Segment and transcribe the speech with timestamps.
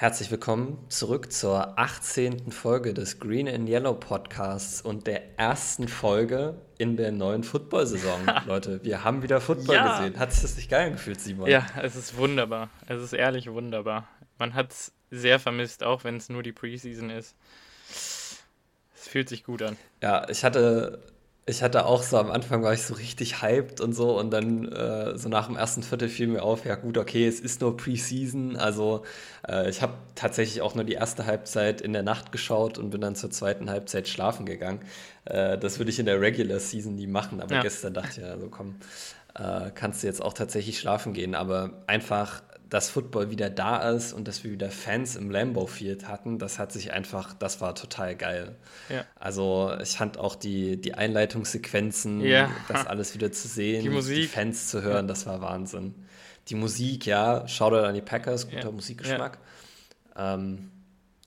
[0.00, 2.52] Herzlich willkommen zurück zur 18.
[2.52, 8.18] Folge des Green and Yellow Podcasts und der ersten Folge in der neuen Football-Saison.
[8.46, 9.98] Leute, wir haben wieder Football ja.
[9.98, 10.18] gesehen.
[10.18, 11.50] Hat es sich geil gefühlt, Simon?
[11.50, 12.70] Ja, es ist wunderbar.
[12.86, 14.08] Es ist ehrlich wunderbar.
[14.38, 17.36] Man hat es sehr vermisst, auch wenn es nur die Preseason ist.
[17.90, 19.76] Es fühlt sich gut an.
[20.02, 21.02] Ja, ich hatte
[21.50, 24.70] ich hatte auch so am Anfang war ich so richtig hyped und so und dann
[24.70, 27.76] äh, so nach dem ersten Viertel fiel mir auf, ja gut, okay, es ist nur
[27.76, 29.02] Preseason, also
[29.46, 33.00] äh, ich habe tatsächlich auch nur die erste Halbzeit in der Nacht geschaut und bin
[33.00, 34.80] dann zur zweiten Halbzeit schlafen gegangen.
[35.24, 37.62] Äh, das würde ich in der Regular Season nie machen, aber ja.
[37.62, 38.76] gestern dachte ich ja, also komm,
[39.34, 44.12] äh, kannst du jetzt auch tatsächlich schlafen gehen, aber einfach dass Football wieder da ist
[44.12, 47.74] und dass wir wieder Fans im Lambeau Field hatten, das hat sich einfach, das war
[47.74, 48.56] total geil.
[48.88, 49.04] Ja.
[49.16, 52.50] Also ich fand auch die, die Einleitungssequenzen, ja.
[52.68, 55.94] das alles wieder zu sehen, die, die Fans zu hören, das war Wahnsinn.
[56.48, 58.70] Die Musik, ja, Shoutout an die Packers, guter ja.
[58.70, 59.38] Musikgeschmack.
[60.16, 60.70] Ähm,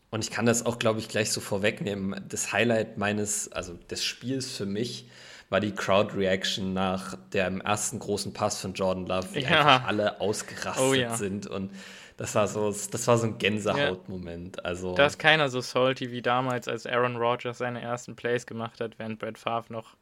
[0.10, 2.24] und ich kann das auch, glaube ich, gleich so vorwegnehmen.
[2.30, 5.10] Das Highlight meines, also des Spiels für mich,
[5.54, 9.84] war die Crowd-Reaction nach dem ersten großen Pass von Jordan Love, wie ja.
[9.86, 11.16] alle ausgerastet oh, ja.
[11.16, 11.72] sind und
[12.18, 14.58] das war so, das war so ein Gänsehautmoment.
[14.58, 14.64] Ja.
[14.64, 18.82] Also, da ist keiner so salty wie damals, als Aaron Rodgers seine ersten Plays gemacht
[18.82, 19.96] hat, während Brett Favre noch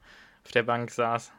[0.46, 1.34] auf der Bank saß.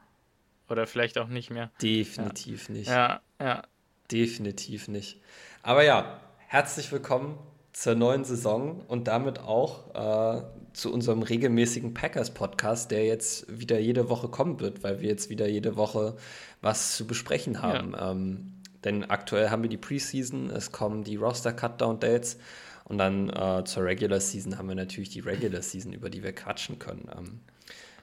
[0.68, 1.70] Oder vielleicht auch nicht mehr.
[1.80, 2.74] Definitiv ja.
[2.74, 2.88] nicht.
[2.88, 3.62] Ja, ja.
[4.10, 5.20] Definitiv nicht.
[5.62, 7.38] Aber ja, herzlich willkommen
[7.72, 14.08] zur neuen Saison und damit auch äh, zu unserem regelmäßigen Packers-Podcast, der jetzt wieder jede
[14.08, 16.16] Woche kommen wird, weil wir jetzt wieder jede Woche
[16.60, 17.92] was zu besprechen haben.
[17.92, 18.12] Ja.
[18.12, 18.52] Ähm,
[18.84, 22.38] denn aktuell haben wir die Preseason, es kommen die Roster-Cutdown-Dates
[22.84, 26.32] und dann äh, zur Regular Season haben wir natürlich die Regular Season, über die wir
[26.32, 27.08] quatschen können.
[27.16, 27.40] Ähm,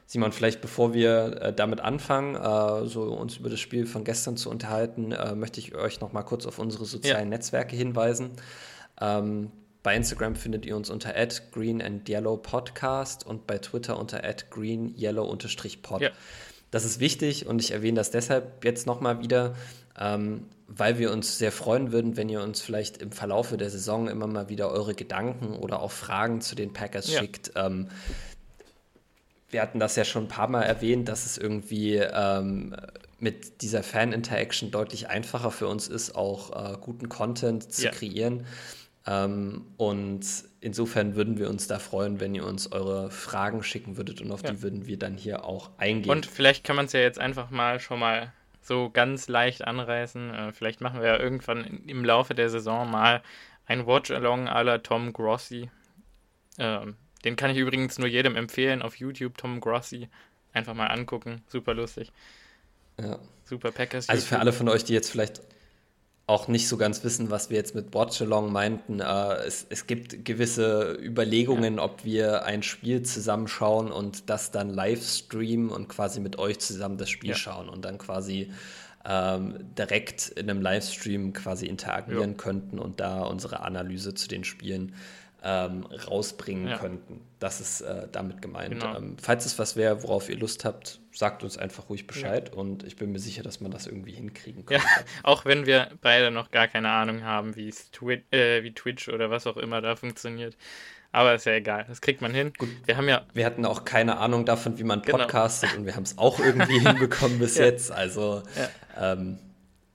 [0.06, 4.38] Simon, vielleicht bevor wir äh, damit anfangen, äh, so uns über das Spiel von gestern
[4.38, 7.38] zu unterhalten, äh, möchte ich euch noch mal kurz auf unsere sozialen ja.
[7.38, 8.32] Netzwerke hinweisen.
[9.00, 11.14] Ähm, bei Instagram findet ihr uns unter
[11.52, 15.38] green and yellow podcast und bei Twitter unter green yellow
[15.82, 16.02] pod.
[16.02, 16.10] Ja.
[16.72, 19.56] Das ist wichtig und ich erwähne das deshalb jetzt nochmal wieder,
[20.00, 24.08] ähm, weil wir uns sehr freuen würden, wenn ihr uns vielleicht im Verlaufe der Saison
[24.08, 27.20] immer mal wieder eure Gedanken oder auch Fragen zu den Packers ja.
[27.20, 27.54] schickt.
[27.56, 27.88] Ähm,
[29.50, 32.76] wir hatten das ja schon ein paar Mal erwähnt, dass es irgendwie ähm,
[33.18, 37.92] mit dieser Fan-Interaction deutlich einfacher für uns ist, auch äh, guten Content zu ja.
[37.92, 38.46] kreieren.
[39.10, 40.22] Ähm, und
[40.62, 44.44] insofern würden wir uns da freuen, wenn ihr uns eure Fragen schicken würdet und auf
[44.44, 44.52] ja.
[44.52, 46.12] die würden wir dann hier auch eingehen.
[46.12, 48.32] Und vielleicht kann man es ja jetzt einfach mal schon mal
[48.62, 50.32] so ganz leicht anreißen.
[50.32, 53.24] Äh, vielleicht machen wir ja irgendwann im Laufe der Saison mal
[53.66, 55.72] ein Watch-Along à la Tom Grossi.
[56.60, 60.08] Ähm, den kann ich übrigens nur jedem empfehlen auf YouTube, Tom Grossi.
[60.54, 62.12] Einfach mal angucken, super lustig.
[63.02, 63.18] Ja.
[63.44, 64.08] Super Packers.
[64.08, 65.42] Also für alle von euch, die jetzt vielleicht
[66.30, 69.00] auch nicht so ganz wissen, was wir jetzt mit Watchalong meinten.
[69.00, 71.84] Äh, es, es, gibt gewisse Überlegungen, ja.
[71.84, 76.98] ob wir ein Spiel zusammenschauen und das dann live streamen und quasi mit euch zusammen
[76.98, 77.36] das Spiel ja.
[77.36, 78.52] schauen und dann quasi
[79.06, 82.38] ähm, direkt in einem Livestream quasi interagieren ja.
[82.38, 84.94] könnten und da unsere Analyse zu den Spielen
[85.44, 87.22] ähm, rausbringen könnten.
[87.40, 88.80] Das ist äh, damit gemeint.
[88.80, 88.98] Genau.
[88.98, 92.56] Ähm, falls es was wäre, worauf ihr Lust habt, sagt uns einfach ruhig Bescheid ja.
[92.56, 94.78] und ich bin mir sicher, dass man das irgendwie hinkriegen kann.
[94.78, 94.84] Ja,
[95.24, 99.48] auch wenn wir beide noch gar keine Ahnung haben, Twi äh, wie Twitch oder was
[99.48, 100.56] auch immer da funktioniert.
[101.12, 102.54] Aber ist ja egal, das kriegt man hin.
[102.58, 103.26] Gut, wir haben ja.
[103.34, 105.80] Wir hatten auch keine Ahnung davon, wie man podcastet genau.
[105.80, 107.66] und wir haben es auch irgendwie hinbekommen bis ja.
[107.66, 107.92] jetzt.
[107.92, 108.44] Also
[108.96, 109.40] ähm,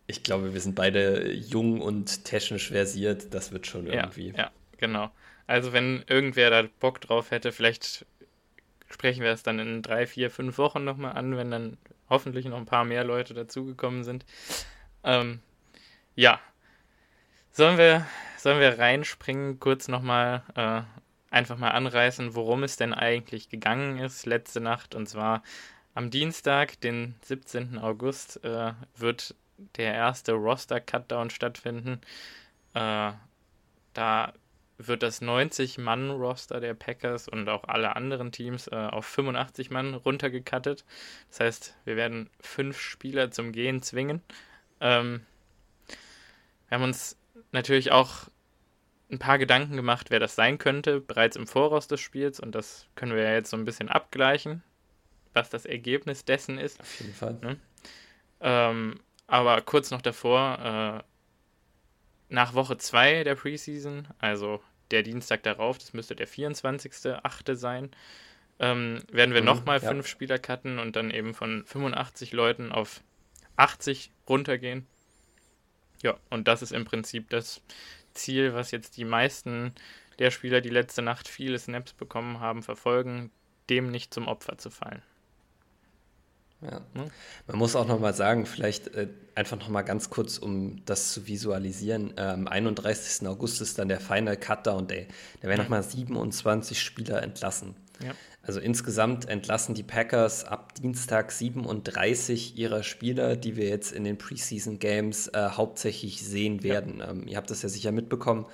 [0.08, 3.32] ich glaube, wir sind beide jung und technisch versiert.
[3.32, 4.34] Das wird schon irgendwie.
[4.36, 5.10] Ja, genau.
[5.46, 8.06] Also wenn irgendwer da Bock drauf hätte, vielleicht
[8.94, 11.76] sprechen wir es dann in drei, vier, fünf Wochen nochmal an, wenn dann
[12.08, 14.24] hoffentlich noch ein paar mehr Leute dazugekommen sind.
[15.02, 15.40] Ähm,
[16.14, 16.38] ja.
[17.50, 18.06] Sollen wir,
[18.38, 20.82] sollen wir reinspringen, kurz nochmal äh,
[21.34, 24.94] einfach mal anreißen, worum es denn eigentlich gegangen ist letzte Nacht.
[24.94, 25.42] Und zwar
[25.94, 27.78] am Dienstag, den 17.
[27.78, 29.34] August, äh, wird
[29.76, 32.00] der erste Roster-Cutdown stattfinden.
[32.74, 33.10] Äh,
[33.92, 34.32] da
[34.88, 40.84] wird das 90-Mann-Roster der Packers und auch alle anderen Teams äh, auf 85 Mann runtergekattet.
[41.28, 44.22] Das heißt, wir werden fünf Spieler zum Gehen zwingen.
[44.80, 45.24] Ähm,
[46.68, 47.16] wir haben uns
[47.52, 48.28] natürlich auch
[49.10, 52.40] ein paar Gedanken gemacht, wer das sein könnte, bereits im Voraus des Spiels.
[52.40, 54.62] Und das können wir ja jetzt so ein bisschen abgleichen,
[55.32, 56.80] was das Ergebnis dessen ist.
[56.80, 57.34] Auf jeden Fall.
[57.40, 57.56] Ne?
[58.40, 61.04] Ähm, aber kurz noch davor, äh,
[62.28, 64.60] nach Woche 2 der Preseason, also
[64.90, 67.54] der Dienstag darauf, das müsste der 24.8.
[67.54, 67.90] sein,
[68.58, 69.88] ähm, werden wir mhm, nochmal ja.
[69.88, 73.02] fünf Spieler cutten und dann eben von 85 Leuten auf
[73.56, 74.86] 80 runtergehen.
[76.02, 77.62] Ja, und das ist im Prinzip das
[78.12, 79.74] Ziel, was jetzt die meisten
[80.18, 83.30] der Spieler, die letzte Nacht viele Snaps bekommen haben, verfolgen,
[83.70, 85.02] dem nicht zum Opfer zu fallen.
[86.70, 86.80] Ja.
[86.94, 87.10] Ne?
[87.46, 92.16] Man muss auch nochmal sagen, vielleicht äh, einfach nochmal ganz kurz, um das zu visualisieren.
[92.18, 93.26] Am 31.
[93.26, 95.08] August ist dann der Final Cutdown Day.
[95.40, 95.64] Da werden mhm.
[95.64, 97.74] nochmal 27 Spieler entlassen.
[98.02, 98.12] Ja.
[98.46, 104.18] Also insgesamt entlassen die Packers ab Dienstag 37 ihrer Spieler, die wir jetzt in den
[104.18, 106.98] Preseason Games äh, hauptsächlich sehen werden.
[106.98, 107.10] Ja.
[107.10, 108.44] Ähm, ihr habt das ja sicher mitbekommen.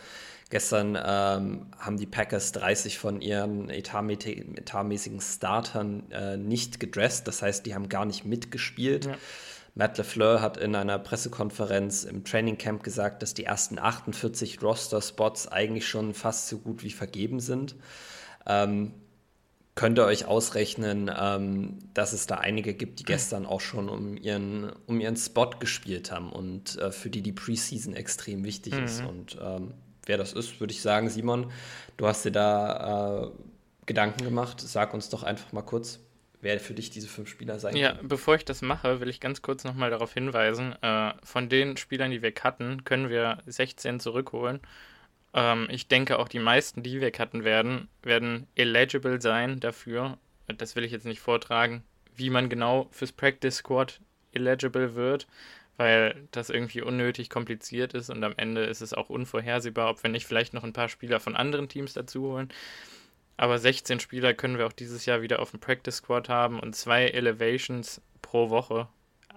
[0.51, 7.29] Gestern ähm, haben die Packers 30 von ihren etatmäßigen Startern äh, nicht gedresst.
[7.29, 9.07] Das heißt, die haben gar nicht mitgespielt.
[9.07, 9.15] Ja.
[9.77, 15.47] Matt LeFleur hat in einer Pressekonferenz im Training Camp gesagt, dass die ersten 48 Roster-Spots
[15.47, 17.77] eigentlich schon fast so gut wie vergeben sind.
[18.45, 18.93] Ähm,
[19.77, 24.17] könnt ihr euch ausrechnen, ähm, dass es da einige gibt, die gestern auch schon um
[24.17, 28.85] ihren, um ihren Spot gespielt haben und äh, für die die Preseason extrem wichtig mhm.
[28.85, 29.05] ist.
[29.05, 29.75] Und ähm,
[30.11, 31.53] wer das ist, würde ich sagen, Simon,
[31.97, 33.31] du hast dir da äh,
[33.87, 34.61] Gedanken gemacht.
[34.61, 36.01] Sag uns doch einfach mal kurz,
[36.41, 39.41] wer für dich diese fünf Spieler sein Ja, bevor ich das mache, will ich ganz
[39.41, 44.59] kurz nochmal darauf hinweisen, äh, von den Spielern, die wir cutten, können wir 16 zurückholen.
[45.33, 50.19] Ähm, ich denke auch die meisten, die wir cutten werden, werden eligible sein dafür.
[50.49, 51.85] Das will ich jetzt nicht vortragen,
[52.17, 54.01] wie man genau fürs Practice Squad
[54.33, 55.29] eligible wird
[55.81, 60.11] weil das irgendwie unnötig kompliziert ist und am Ende ist es auch unvorhersehbar, ob wir
[60.11, 62.51] nicht vielleicht noch ein paar Spieler von anderen Teams dazu holen.
[63.39, 66.77] Aber 16 Spieler können wir auch dieses Jahr wieder auf dem Practice Squad haben und
[66.77, 68.89] zwei Elevations pro Woche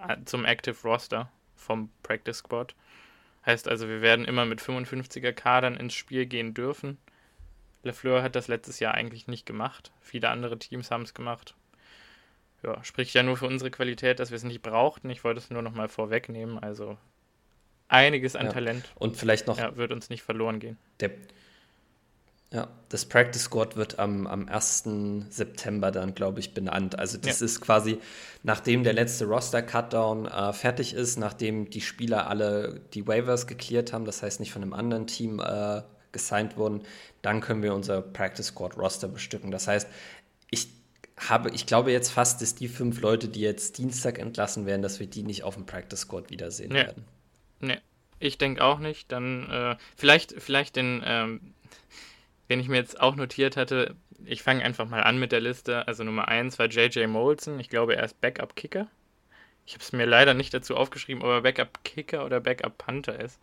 [0.06, 2.74] äh, zum Active Roster vom Practice Squad.
[3.46, 6.98] Heißt also, wir werden immer mit 55er Kadern ins Spiel gehen dürfen.
[7.84, 9.92] LeFleur hat das letztes Jahr eigentlich nicht gemacht.
[10.02, 11.54] Viele andere Teams haben es gemacht
[12.64, 15.10] ja, spricht ja nur für unsere Qualität, dass wir es nicht brauchten.
[15.10, 16.58] Ich wollte es nur noch mal vorwegnehmen.
[16.58, 16.96] Also
[17.88, 18.52] einiges an ja.
[18.52, 18.84] Talent.
[18.96, 19.58] Und vielleicht noch.
[19.58, 20.78] Ja, wird uns nicht verloren gehen.
[21.00, 21.10] Der,
[22.50, 24.84] ja, das Practice Squad wird am, am 1.
[25.28, 26.98] September dann, glaube ich, benannt.
[26.98, 27.46] Also das ja.
[27.46, 27.98] ist quasi,
[28.42, 34.04] nachdem der letzte Roster-Cutdown äh, fertig ist, nachdem die Spieler alle die Waivers geklärt haben,
[34.04, 35.82] das heißt nicht von einem anderen Team äh,
[36.12, 36.82] gesigned wurden,
[37.22, 39.50] dann können wir unser Practice Squad Roster bestücken.
[39.50, 39.88] Das heißt,
[41.16, 45.00] habe, ich glaube jetzt fast, dass die fünf Leute, die jetzt Dienstag entlassen werden, dass
[45.00, 46.86] wir die nicht auf dem Practice Squad wiedersehen nee.
[46.86, 47.04] werden.
[47.60, 47.78] Nee,
[48.18, 49.12] ich denke auch nicht.
[49.12, 51.54] Dann äh, vielleicht, vielleicht den, ähm,
[52.48, 53.94] wenn ich mir jetzt auch notiert hatte,
[54.24, 55.86] ich fange einfach mal an mit der Liste.
[55.86, 57.60] Also Nummer 1 war JJ Molson.
[57.60, 58.88] Ich glaube, er ist Backup-Kicker.
[59.66, 63.38] Ich habe es mir leider nicht dazu aufgeschrieben, ob er Backup-Kicker oder Backup-Panther ist.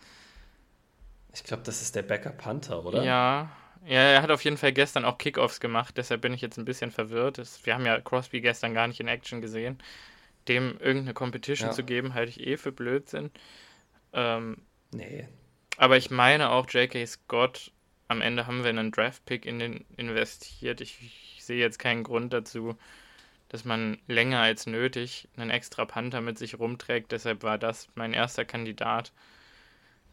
[1.33, 3.03] Ich glaube, das ist der Backup-Panther, oder?
[3.03, 3.50] Ja,
[3.85, 6.65] ja, er hat auf jeden Fall gestern auch Kickoffs gemacht, deshalb bin ich jetzt ein
[6.65, 7.41] bisschen verwirrt.
[7.63, 9.79] Wir haben ja Crosby gestern gar nicht in Action gesehen.
[10.47, 11.73] Dem irgendeine Competition ja.
[11.73, 13.31] zu geben, halte ich eh für Blödsinn.
[14.13, 14.57] Ähm,
[14.91, 15.27] nee.
[15.77, 17.05] Aber ich meine auch, J.K.
[17.05, 17.71] Scott,
[18.07, 20.81] am Ende haben wir einen Draft-Pick in den investiert.
[20.81, 22.75] Ich, ich sehe jetzt keinen Grund dazu,
[23.49, 27.11] dass man länger als nötig einen extra Panther mit sich rumträgt.
[27.11, 29.11] Deshalb war das mein erster Kandidat.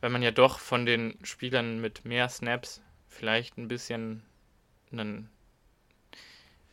[0.00, 2.80] Weil man ja doch von den Spielern mit mehr Snaps
[3.18, 4.22] vielleicht ein bisschen
[4.92, 5.28] einen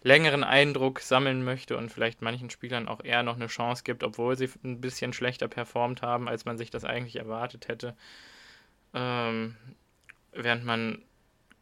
[0.03, 4.37] längeren Eindruck sammeln möchte und vielleicht manchen Spielern auch eher noch eine Chance gibt, obwohl
[4.37, 7.97] sie ein bisschen schlechter performt haben, als man sich das eigentlich erwartet hätte.
[8.93, 9.55] Ähm,
[10.31, 11.01] während man,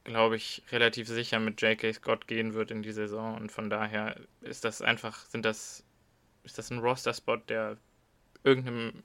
[0.03, 1.93] glaube ich, relativ sicher mit J.K.
[1.93, 5.85] Scott gehen wird in die Saison und von daher ist das einfach, sind das,
[6.43, 7.77] ist das ein Roster-Spot, der
[8.43, 9.03] irgendeinem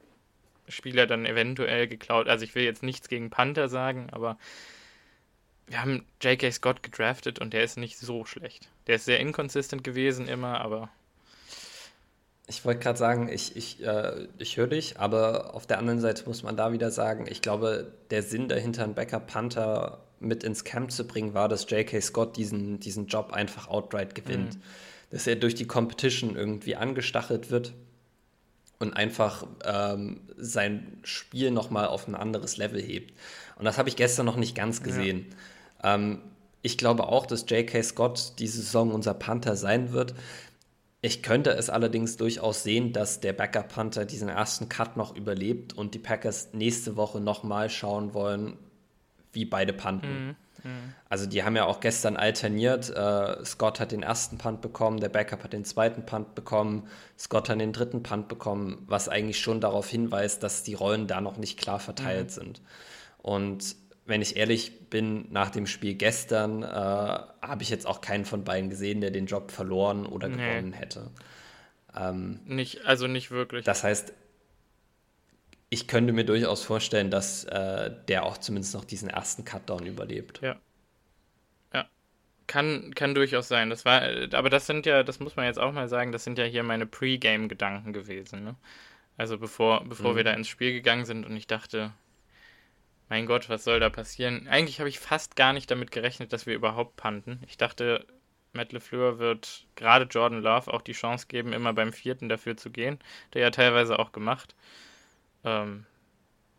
[0.66, 2.28] Spieler dann eventuell geklaut.
[2.28, 4.36] Also ich will jetzt nichts gegen Panther sagen, aber
[5.68, 6.50] wir haben J.K.
[6.50, 8.68] Scott gedraftet und der ist nicht so schlecht.
[8.86, 10.88] Der ist sehr inconsistent gewesen immer, aber.
[12.46, 16.24] Ich wollte gerade sagen, ich, ich, äh, ich höre dich, aber auf der anderen Seite
[16.26, 20.64] muss man da wieder sagen, ich glaube, der Sinn dahinter, einen Backup Panther mit ins
[20.64, 22.00] Camp zu bringen, war, dass J.K.
[22.00, 24.54] Scott diesen, diesen Job einfach outright gewinnt.
[24.54, 24.62] Mhm.
[25.10, 27.72] Dass er durch die Competition irgendwie angestachelt wird
[28.78, 33.12] und einfach ähm, sein Spiel nochmal auf ein anderes Level hebt.
[33.56, 35.26] Und das habe ich gestern noch nicht ganz gesehen.
[35.28, 35.36] Ja.
[35.82, 36.22] Ähm,
[36.62, 37.82] ich glaube auch, dass J.K.
[37.82, 40.14] Scott diese Saison unser Panther sein wird.
[41.00, 45.94] Ich könnte es allerdings durchaus sehen, dass der Backup-Panther diesen ersten Cut noch überlebt und
[45.94, 48.58] die Packers nächste Woche nochmal schauen wollen,
[49.32, 50.26] wie beide panten.
[50.26, 50.36] Mhm.
[50.64, 50.94] Mhm.
[51.08, 52.90] Also die haben ja auch gestern alterniert.
[52.90, 57.48] Äh, Scott hat den ersten Punt bekommen, der Backup hat den zweiten Punt bekommen, Scott
[57.48, 61.36] hat den dritten Punt bekommen, was eigentlich schon darauf hinweist, dass die Rollen da noch
[61.36, 62.32] nicht klar verteilt mhm.
[62.32, 62.62] sind.
[63.18, 63.76] Und
[64.08, 68.42] wenn ich ehrlich bin, nach dem Spiel gestern äh, habe ich jetzt auch keinen von
[68.42, 70.36] beiden gesehen, der den Job verloren oder nee.
[70.36, 71.10] gewonnen hätte.
[71.94, 73.64] Ähm, nicht, also nicht wirklich.
[73.66, 74.14] Das heißt,
[75.68, 80.40] ich könnte mir durchaus vorstellen, dass äh, der auch zumindest noch diesen ersten Cutdown überlebt.
[80.40, 80.56] Ja.
[81.74, 81.86] Ja.
[82.46, 83.68] Kann, kann durchaus sein.
[83.68, 86.38] Das war, aber das sind ja, das muss man jetzt auch mal sagen, das sind
[86.38, 88.42] ja hier meine Pre-Game-Gedanken gewesen.
[88.42, 88.54] Ne?
[89.18, 90.16] Also bevor, bevor mhm.
[90.16, 91.92] wir da ins Spiel gegangen sind und ich dachte,
[93.08, 94.46] mein Gott, was soll da passieren?
[94.48, 97.40] Eigentlich habe ich fast gar nicht damit gerechnet, dass wir überhaupt panten.
[97.46, 98.06] Ich dachte,
[98.52, 102.70] Matt LeFleur wird gerade Jordan Love auch die Chance geben, immer beim vierten dafür zu
[102.70, 102.98] gehen.
[103.34, 104.54] Der ja teilweise auch gemacht.
[105.44, 105.86] Ähm,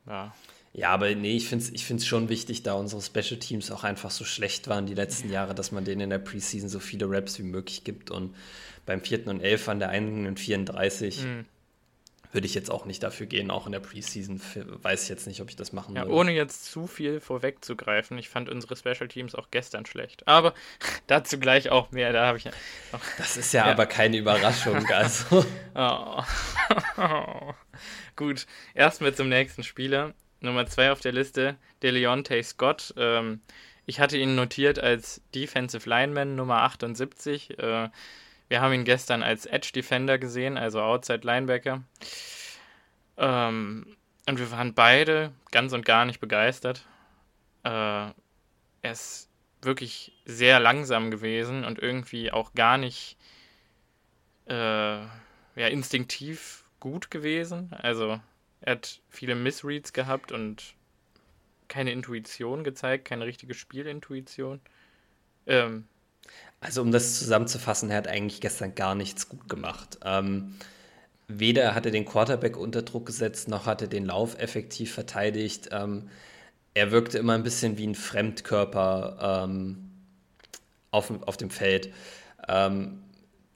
[0.07, 0.33] ja.
[0.71, 3.83] Ja, aber nee, ich finde es ich find's schon wichtig, da unsere Special Teams auch
[3.83, 7.09] einfach so schlecht waren die letzten Jahre, dass man denen in der Preseason so viele
[7.09, 8.11] Raps wie möglich gibt.
[8.11, 8.35] Und
[8.85, 11.45] beim vierten und elf an der einen und 34 mhm.
[12.31, 14.39] Würde ich jetzt auch nicht dafür gehen, auch in der Preseason.
[14.81, 16.13] Weiß ich jetzt nicht, ob ich das machen ja, würde.
[16.13, 20.27] Ohne jetzt zu viel vorwegzugreifen, ich fand unsere Special Teams auch gestern schlecht.
[20.27, 20.53] Aber
[21.07, 22.53] dazu gleich auch mehr, da habe ich noch.
[23.17, 25.45] Das ist ja, ja, aber keine Überraschung, also.
[25.75, 26.23] oh.
[28.15, 28.45] Gut,
[28.75, 30.13] erstmal zum nächsten Spieler.
[30.41, 32.93] Nummer zwei auf der Liste, DeLeonte Scott.
[32.95, 33.41] Ähm,
[33.85, 37.57] ich hatte ihn notiert als Defensive Lineman Nummer 78.
[37.57, 37.89] Äh,
[38.49, 41.83] wir haben ihn gestern als Edge Defender gesehen, also Outside Linebacker.
[43.17, 43.95] Ähm,
[44.27, 46.85] und wir waren beide ganz und gar nicht begeistert.
[47.63, 48.13] Äh, er
[48.81, 49.29] ist
[49.61, 53.17] wirklich sehr langsam gewesen und irgendwie auch gar nicht
[54.47, 57.69] äh, ja, instinktiv gut gewesen.
[57.71, 58.19] Also
[58.61, 60.75] er hat viele Missreads gehabt und
[61.67, 64.59] keine Intuition gezeigt, keine richtige Spielintuition.
[65.45, 65.87] Ähm,
[66.61, 69.99] also um das zusammenzufassen, er hat eigentlich gestern gar nichts gut gemacht.
[70.03, 70.55] Ähm,
[71.27, 75.69] weder hat er den Quarterback unter Druck gesetzt, noch hat er den Lauf effektiv verteidigt.
[75.71, 76.09] Ähm,
[76.73, 79.91] er wirkte immer ein bisschen wie ein Fremdkörper ähm,
[80.91, 81.93] auf, auf dem Feld.
[82.47, 83.03] Ähm,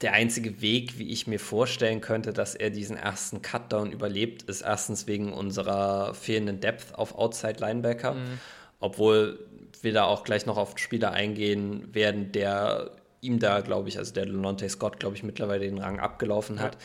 [0.00, 4.62] der einzige Weg, wie ich mir vorstellen könnte, dass er diesen ersten Cutdown überlebt, ist
[4.62, 8.14] erstens wegen unserer fehlenden Depth auf Outside Linebacker.
[8.14, 8.40] Mhm.
[8.84, 9.38] Obwohl
[9.80, 12.90] wir da auch gleich noch auf einen Spieler eingehen werden, der
[13.22, 16.76] ihm da, glaube ich, also der Lonte Scott, glaube ich, mittlerweile den Rang abgelaufen hat.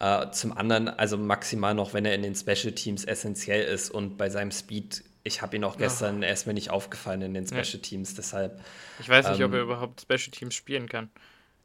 [0.00, 0.22] Ja.
[0.22, 4.16] Äh, zum anderen, also maximal noch, wenn er in den Special Teams essentiell ist und
[4.16, 6.34] bei seinem Speed, ich habe ihn auch gestern, ja.
[6.46, 8.58] mir nicht aufgefallen in den Special Teams, deshalb.
[8.98, 11.10] Ich weiß nicht, ähm, ob er überhaupt Special Teams spielen kann.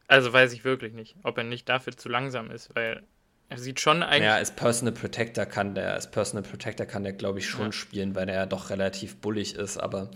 [0.08, 3.04] Also weiß ich wirklich nicht, ob er nicht dafür zu langsam ist, weil
[3.50, 4.24] er sieht schon eigentlich.
[4.24, 7.72] Ja, als Personal Protector kann der, als Personal Protector kann der, glaube ich, schon ja.
[7.72, 10.12] spielen, weil er ja doch relativ bullig ist, aber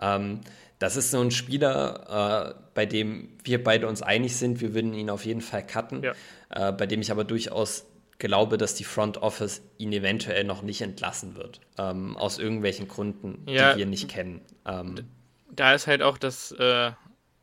[0.00, 0.40] ähm,
[0.78, 4.94] das ist so ein Spieler, äh, bei dem wir beide uns einig sind, wir würden
[4.94, 6.12] ihn auf jeden Fall cutten, ja.
[6.50, 7.86] äh, bei dem ich aber durchaus
[8.18, 11.60] glaube, dass die Front Office ihn eventuell noch nicht entlassen wird.
[11.78, 14.40] Ähm, aus irgendwelchen Gründen, ja, die wir nicht kennen.
[14.64, 15.08] Ähm,
[15.50, 16.92] da ist halt auch das äh,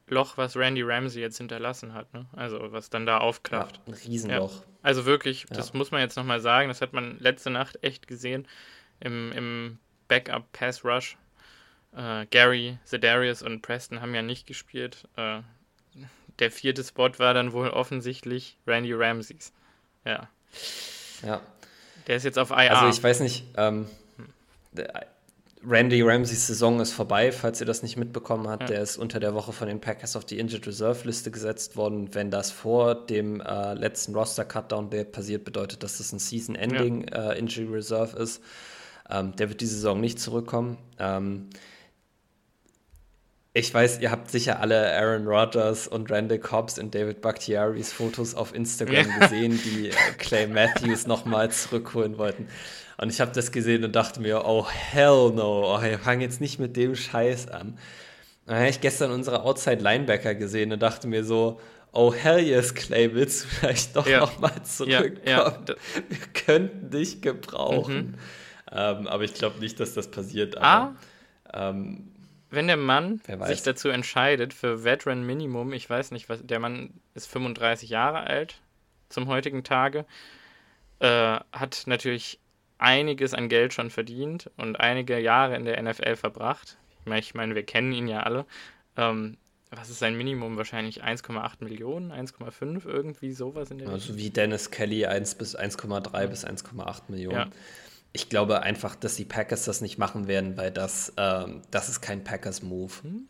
[0.08, 2.14] Loch, was Randy Ramsey jetzt hinterlassen hat.
[2.14, 2.26] Ne?
[2.34, 3.78] Also was dann da aufklafft.
[3.78, 4.64] Ja, ein Riesenloch.
[4.82, 5.56] Also wirklich, ja.
[5.56, 8.48] das muss man jetzt nochmal sagen, das hat man letzte Nacht echt gesehen
[9.00, 11.18] im, im Backup Pass Rush.
[11.96, 15.08] Äh, Gary, Zedarius und Preston haben ja nicht gespielt.
[15.16, 15.42] Äh,
[16.40, 19.52] der vierte Spot war dann wohl offensichtlich Randy Ramseys.
[20.06, 20.30] Ja.
[21.24, 21.42] Ja.
[22.08, 22.78] Der ist jetzt auf IR.
[22.78, 23.88] Also ich weiß nicht, ähm,
[25.68, 28.64] Randy Ramseys Saison ist vorbei, falls ihr das nicht mitbekommen habt.
[28.64, 28.68] Ja.
[28.68, 32.14] Der ist unter der Woche von den Packers auf die Injured Reserve Liste gesetzt worden.
[32.14, 36.56] Wenn das vor dem äh, letzten Roster Cutdown passiert, bedeutet das, dass das ein Season
[36.56, 37.32] Ending ja.
[37.32, 38.42] äh, Injury Reserve ist.
[39.10, 40.78] Ähm, der wird die Saison nicht zurückkommen.
[40.98, 41.50] Ähm,
[43.52, 48.36] ich weiß, ihr habt sicher alle Aaron Rodgers und Randall Cobbs und David Bakhtiaris Fotos
[48.36, 49.18] auf Instagram ja.
[49.18, 52.48] gesehen, die äh, Clay Matthews nochmal zurückholen wollten.
[53.02, 56.42] Und ich habe das gesehen und dachte mir, oh hell no, oh, ich fange jetzt
[56.42, 57.78] nicht mit dem Scheiß an.
[58.46, 61.62] Dann habe ich gestern unsere Outside Linebacker gesehen und dachte mir so,
[61.94, 64.20] oh hell yes, Clay, willst du vielleicht doch ja.
[64.20, 65.22] nochmal zurückkommen?
[65.26, 65.76] Ja, ja.
[66.10, 67.96] Wir könnten dich gebrauchen.
[67.96, 68.16] Mhm.
[68.72, 70.58] Ähm, aber ich glaube nicht, dass das passiert.
[70.58, 70.96] Aber,
[71.54, 72.12] ah, ähm,
[72.50, 77.00] wenn der Mann sich dazu entscheidet für Veteran Minimum, ich weiß nicht, was, der Mann
[77.14, 78.60] ist 35 Jahre alt
[79.08, 80.06] zum heutigen Tage,
[81.00, 82.40] äh, hat natürlich
[82.80, 86.78] einiges an Geld schon verdient und einige Jahre in der NFL verbracht.
[87.06, 88.46] Ich meine, wir kennen ihn ja alle.
[88.98, 89.38] Ähm,
[89.72, 90.58] was ist sein Minimum?
[90.58, 96.28] Wahrscheinlich 1,8 Millionen, 1,5, irgendwie sowas in der Also wie Dennis Kelly 1 bis 1,3
[96.28, 97.38] bis 1,8 Millionen.
[97.38, 97.50] Ja.
[98.12, 102.02] Ich glaube einfach, dass die Packers das nicht machen werden, weil das, ähm, das ist
[102.02, 102.94] kein Packers-Move.
[103.04, 103.28] Hm?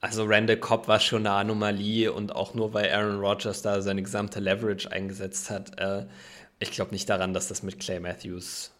[0.00, 4.02] Also Randall Cobb war schon eine Anomalie und auch nur weil Aaron Rodgers da seine
[4.02, 5.78] gesamte Leverage eingesetzt hat.
[5.80, 6.06] Äh,
[6.60, 8.71] ich glaube nicht daran, dass das mit Clay Matthews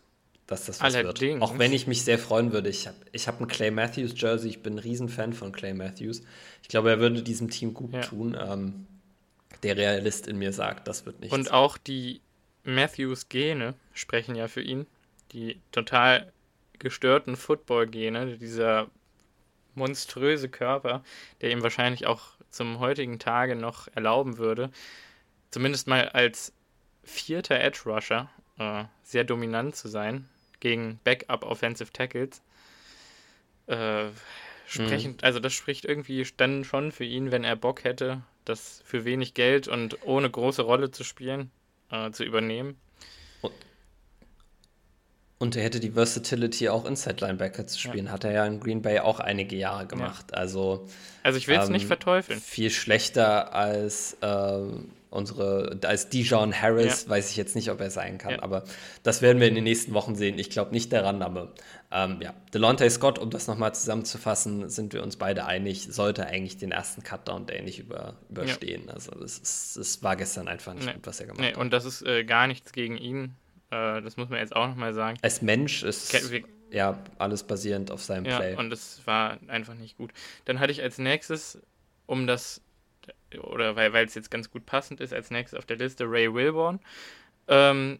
[0.53, 1.41] dass das was Allerdings.
[1.41, 1.43] wird.
[1.43, 2.69] Auch wenn ich mich sehr freuen würde.
[2.69, 6.23] Ich habe ich hab ein Clay Matthews Jersey, ich bin ein Riesenfan von Clay Matthews.
[6.63, 8.01] Ich glaube, er würde diesem Team gut ja.
[8.03, 8.37] tun.
[8.39, 8.87] Ähm,
[9.63, 11.33] der Realist in mir sagt, das wird nicht.
[11.33, 12.21] Und auch die
[12.65, 14.87] Matthews-Gene sprechen ja für ihn.
[15.33, 16.31] die total
[16.79, 18.89] gestörten Football-Gene, dieser
[19.75, 21.03] monströse Körper,
[21.41, 24.71] der ihm wahrscheinlich auch zum heutigen Tage noch erlauben würde,
[25.51, 26.53] zumindest mal als
[27.03, 28.29] vierter Edge Rusher
[28.59, 30.29] äh, sehr dominant zu sein
[30.63, 32.41] gegen Backup Offensive Tackles.
[33.67, 34.07] Äh,
[34.67, 35.27] sprechend, mhm.
[35.27, 39.35] also das spricht irgendwie dann schon für ihn, wenn er Bock hätte, das für wenig
[39.35, 41.51] Geld und ohne große Rolle zu spielen,
[41.91, 42.77] äh, zu übernehmen.
[45.39, 48.07] Und er hätte die Versatility auch Inside Linebacker zu spielen.
[48.07, 48.13] Ja.
[48.13, 50.27] Hat er ja in Green Bay auch einige Jahre gemacht.
[50.31, 50.37] Ja.
[50.37, 50.87] Also,
[51.25, 52.41] also ich will es ähm, nicht verteufeln.
[52.41, 54.61] Viel schlechter als äh,
[55.13, 57.11] unsere, als Dijon Harris, ja.
[57.11, 58.41] weiß ich jetzt nicht, ob er sein kann.
[58.41, 58.65] Aber
[59.03, 60.39] das werden wir in den nächsten Wochen sehen.
[60.39, 61.53] Ich glaube nicht daran, aber
[61.91, 62.35] ähm, ja.
[62.53, 67.03] Delonte Scott, um das nochmal zusammenzufassen, sind wir uns beide einig, sollte eigentlich den ersten
[67.03, 68.89] Cutdown Day nicht über, überstehen.
[68.91, 70.95] Also das, ist, das war gestern einfach nicht nee.
[70.95, 71.53] gut, was er gemacht nee.
[71.53, 71.59] hat.
[71.59, 73.37] Und das ist äh, gar nichts gegen ihn
[73.73, 75.19] äh, das muss man jetzt auch nochmal sagen.
[75.23, 76.15] Als Mensch ist
[76.71, 78.55] ja alles basierend auf seinem ja, Play.
[78.57, 80.13] Und das war einfach nicht gut.
[80.45, 81.59] Dann hatte ich als nächstes,
[82.07, 82.61] um das,
[83.39, 86.81] oder weil es jetzt ganz gut passend ist, als nächstes auf der Liste Ray Wilborn.
[87.49, 87.99] Ähm,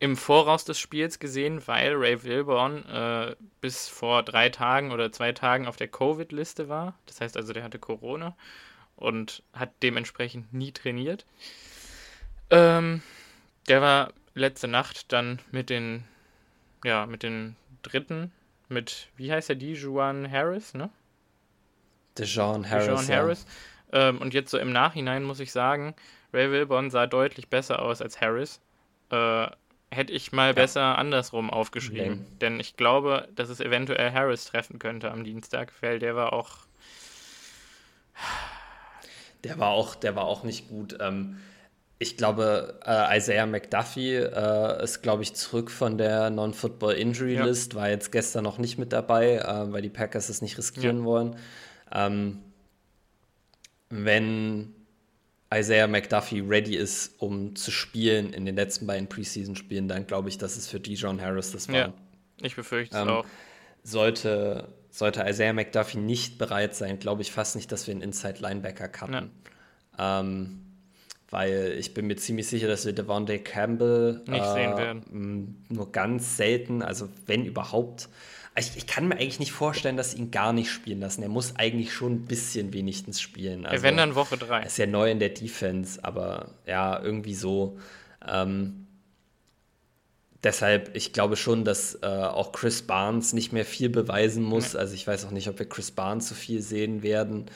[0.00, 5.32] im Voraus des Spiels gesehen, weil Ray Wilborn äh, bis vor drei Tagen oder zwei
[5.32, 6.96] Tagen auf der Covid-Liste war.
[7.06, 8.36] Das heißt also, der hatte Corona
[8.94, 11.26] und hat dementsprechend nie trainiert.
[12.50, 13.02] Ähm,
[13.66, 16.04] der war letzte Nacht dann mit den,
[16.84, 18.32] ja, mit den Dritten,
[18.68, 20.90] mit, wie heißt der, Dijuan Harris, ne?
[22.16, 22.86] Dijon Harris.
[22.86, 23.44] Dijon Harris.
[23.46, 23.77] Ja.
[23.92, 25.94] Ähm, und jetzt so im Nachhinein muss ich sagen,
[26.32, 28.60] Ray Wilborn sah deutlich besser aus als Harris.
[29.10, 29.46] Äh,
[29.90, 30.52] hätte ich mal ja.
[30.52, 32.18] besser andersrum aufgeschrieben.
[32.18, 32.38] Nee.
[32.40, 36.58] Denn ich glaube, dass es eventuell Harris treffen könnte am Dienstag, weil der war auch.
[39.44, 40.98] Der war auch, der war auch nicht gut.
[41.00, 41.38] Ähm,
[42.00, 47.44] ich glaube, äh, Isaiah McDuffie äh, ist, glaube ich, zurück von der Non-Football Injury ja.
[47.44, 50.98] List, war jetzt gestern noch nicht mit dabei, äh, weil die Packers es nicht riskieren
[50.98, 51.04] ja.
[51.04, 51.36] wollen.
[51.92, 52.40] Ähm,
[53.90, 54.74] wenn
[55.52, 60.38] Isaiah McDuffie ready ist, um zu spielen in den letzten beiden Preseason-Spielen, dann glaube ich,
[60.38, 61.74] dass es für Dijon Harris das war.
[61.74, 61.92] Ja,
[62.42, 63.26] ich befürchte es ähm, auch.
[63.82, 68.88] Sollte, sollte Isaiah McDuffie nicht bereit sein, glaube ich fast nicht, dass wir einen Inside-Linebacker
[68.88, 69.30] cutten.
[69.98, 70.60] Ähm,
[71.30, 75.64] weil ich bin mir ziemlich sicher, dass wir Devontae Campbell nicht äh, sehen werden.
[75.68, 78.08] Nur ganz selten, also wenn überhaupt.
[78.58, 81.22] Ich, ich, kann mir eigentlich nicht vorstellen, dass sie ihn gar nicht spielen lassen.
[81.22, 83.66] Er muss eigentlich schon ein bisschen wenigstens spielen.
[83.66, 84.60] Also, wenn dann Woche 3.
[84.60, 87.78] Er ist ja neu in der Defense, aber ja, irgendwie so.
[88.26, 88.86] Ähm,
[90.42, 94.74] deshalb, ich glaube schon, dass äh, auch Chris Barnes nicht mehr viel beweisen muss.
[94.74, 94.80] Nee.
[94.80, 97.46] Also ich weiß auch nicht, ob wir Chris Barnes so viel sehen werden.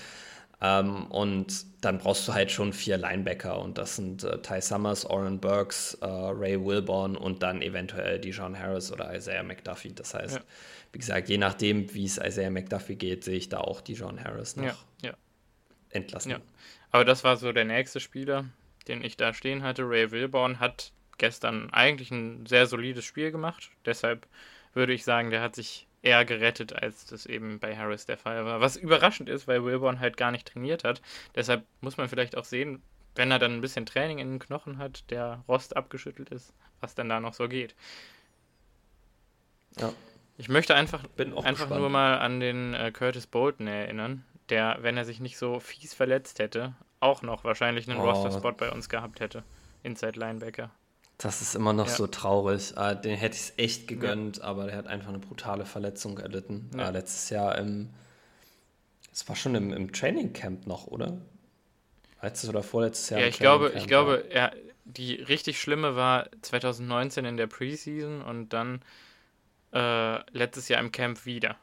[0.65, 5.05] Ähm, und dann brauchst du halt schon vier Linebacker und das sind äh, Ty Summers,
[5.05, 9.93] Oren Burks, äh, Ray Wilborn und dann eventuell Dijon Harris oder Isaiah McDuffie.
[9.93, 10.43] Das heißt, ja.
[10.93, 14.55] wie gesagt, je nachdem, wie es Isaiah McDuffie geht, sehe ich da auch Dijon Harris
[14.55, 15.15] noch ja, ja.
[15.91, 16.37] entlassen.
[16.93, 18.45] Aber das war so der nächste Spieler,
[18.87, 19.83] den ich da stehen hatte.
[19.83, 23.71] Ray Wilborn hat gestern eigentlich ein sehr solides Spiel gemacht.
[23.85, 24.29] Deshalb
[24.75, 28.45] würde ich sagen, der hat sich eher gerettet, als das eben bei Harris der Fall
[28.45, 28.61] war.
[28.61, 31.01] Was überraschend ist, weil Wilborn halt gar nicht trainiert hat.
[31.35, 32.83] Deshalb muss man vielleicht auch sehen,
[33.15, 36.95] wenn er dann ein bisschen Training in den Knochen hat, der Rost abgeschüttelt ist, was
[36.95, 37.75] dann da noch so geht.
[39.79, 39.93] Ja.
[40.39, 41.05] Ich möchte einfach,
[41.45, 45.61] einfach nur mal an den äh, Curtis Bolton erinnern, der, wenn er sich nicht so
[45.61, 48.11] fies verletzt hätte, auch noch wahrscheinlich einen oh.
[48.11, 49.45] Roster-Spot bei uns gehabt hätte.
[49.83, 50.71] Inside Linebacker.
[51.23, 51.95] Das ist immer noch ja.
[51.95, 52.75] so traurig.
[52.77, 54.45] Uh, den hätte ich es echt gegönnt, ja.
[54.45, 56.69] aber der hat einfach eine brutale Verletzung erlitten.
[56.77, 56.89] Ja.
[56.89, 57.91] Uh, letztes Jahr im.
[59.13, 61.19] Es war schon im, im Training Camp noch, oder?
[62.23, 63.21] Letztes oder vorletztes Jahr?
[63.21, 64.51] Ja, ich glaube, ich glaube, ja,
[64.85, 68.81] die richtig schlimme war 2019 in der Preseason und dann
[69.73, 71.57] äh, letztes Jahr im Camp wieder.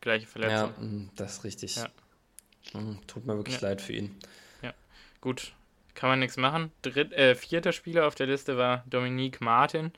[0.00, 0.72] Gleiche Verletzung.
[0.76, 1.80] Ja, mm, das ist richtig.
[2.74, 4.14] Mm, tut mir wirklich leid für ihn.
[4.62, 4.72] Ja,
[5.20, 5.52] gut
[5.96, 6.70] kann man nichts machen.
[6.82, 9.92] Dritt, äh, vierter Spieler auf der Liste war Dominique Martin.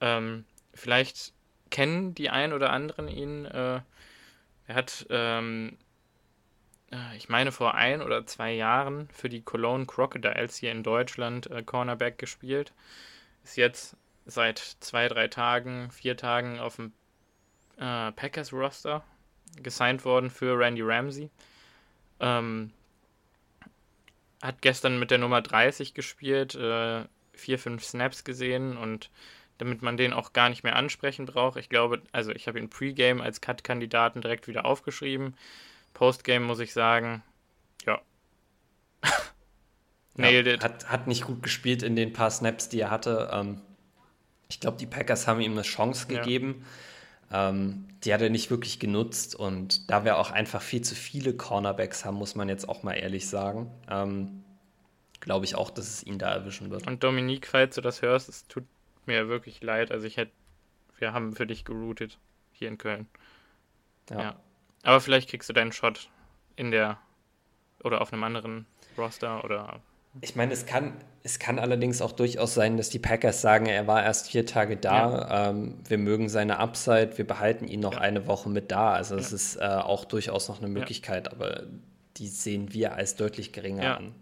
[0.00, 1.32] Ähm, vielleicht
[1.70, 3.46] kennen die ein oder anderen ihn.
[3.46, 3.80] Äh,
[4.66, 5.78] er hat, ähm,
[6.92, 11.50] äh, ich meine, vor ein oder zwei Jahren für die Cologne Crocodiles hier in Deutschland
[11.50, 12.72] äh, Cornerback gespielt.
[13.44, 13.96] Ist jetzt
[14.26, 16.92] seit zwei, drei Tagen, vier Tagen auf dem
[17.78, 19.02] äh, Packers Roster
[19.62, 21.30] gesigned worden für Randy Ramsey.
[22.20, 22.72] Ähm,
[24.42, 29.10] hat gestern mit der Nummer 30 gespielt, äh, vier, fünf Snaps gesehen und
[29.58, 31.58] damit man den auch gar nicht mehr ansprechen braucht.
[31.58, 35.36] Ich glaube, also ich habe ihn Pre-Game als Cut-Kandidaten direkt wieder aufgeschrieben.
[35.94, 37.22] Post-Game muss ich sagen,
[37.84, 38.00] ja.
[40.16, 43.30] ja hat, hat nicht gut gespielt in den paar Snaps, die er hatte.
[43.32, 43.60] Ähm,
[44.48, 46.60] Ich glaube, die Packers haben ihm eine Chance gegeben.
[46.60, 46.66] Ja.
[47.30, 51.34] Ähm, die hat er nicht wirklich genutzt und da wir auch einfach viel zu viele
[51.34, 54.44] Cornerbacks haben, muss man jetzt auch mal ehrlich sagen, ähm,
[55.20, 56.86] glaube ich auch, dass es ihn da erwischen wird.
[56.86, 58.64] Und Dominique, falls du das hörst, es tut
[59.06, 59.90] mir wirklich leid.
[59.90, 60.32] Also ich hätte,
[60.98, 62.18] wir haben für dich geroutet
[62.52, 63.08] hier in Köln.
[64.10, 64.20] Ja.
[64.20, 64.36] ja.
[64.84, 66.08] Aber vielleicht kriegst du deinen Shot
[66.56, 66.98] in der
[67.82, 69.80] oder auf einem anderen Roster oder.
[70.20, 73.86] Ich meine, es kann, es kann allerdings auch durchaus sein, dass die Packers sagen, er
[73.86, 75.50] war erst vier Tage da, ja.
[75.50, 78.00] ähm, wir mögen seine Upside, wir behalten ihn noch ja.
[78.00, 78.92] eine Woche mit da.
[78.92, 81.64] Also es ist äh, auch durchaus noch eine Möglichkeit, aber
[82.16, 84.14] die sehen wir als deutlich geringer an.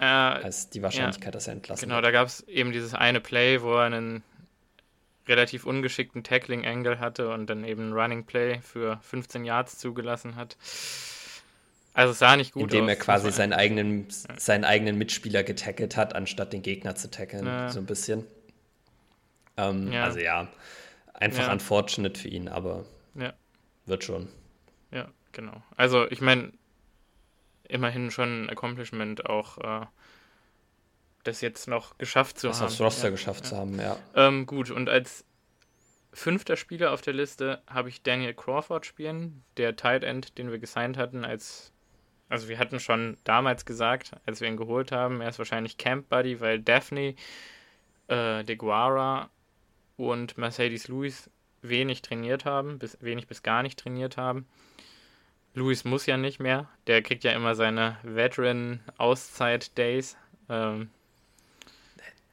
[0.00, 2.06] Äh, als die Wahrscheinlichkeit, dass er entlassen Genau, wird.
[2.06, 4.22] da gab es eben dieses eine Play, wo er einen
[5.28, 10.56] relativ ungeschickten Tackling-Angle hatte und dann eben ein Running Play für 15 Yards zugelassen hat.
[12.00, 12.80] Also es sah nicht gut Indem aus.
[12.80, 14.38] Indem er quasi seinen eigenen, ja.
[14.38, 17.68] seinen eigenen Mitspieler getackelt hat, anstatt den Gegner zu tackeln, ja.
[17.68, 18.26] so ein bisschen.
[19.58, 20.04] Ähm, ja.
[20.04, 20.48] Also ja,
[21.12, 21.52] einfach ja.
[21.52, 22.86] unfortunate für ihn, aber
[23.90, 24.28] wird schon.
[24.92, 25.62] Ja, genau.
[25.76, 26.52] Also ich meine,
[27.68, 29.86] immerhin schon ein Accomplishment auch äh,
[31.24, 32.66] das jetzt noch geschafft zu das haben.
[32.66, 33.98] Das aufs Roster geschafft zu haben, ja.
[34.14, 35.26] Ähm, gut, und als
[36.14, 40.58] fünfter Spieler auf der Liste habe ich Daniel Crawford spielen, der Tight End, den wir
[40.58, 41.72] gesigned hatten als
[42.30, 46.08] also wir hatten schon damals gesagt, als wir ihn geholt haben, er ist wahrscheinlich Camp
[46.08, 47.14] Buddy, weil Daphne,
[48.06, 49.28] äh, DeGuara
[49.96, 51.28] und Mercedes Lewis
[51.60, 54.46] wenig trainiert haben, bis, wenig bis gar nicht trainiert haben.
[55.54, 60.16] Lewis muss ja nicht mehr, der kriegt ja immer seine Veteran-Auszeit-Days.
[60.48, 60.88] Ähm,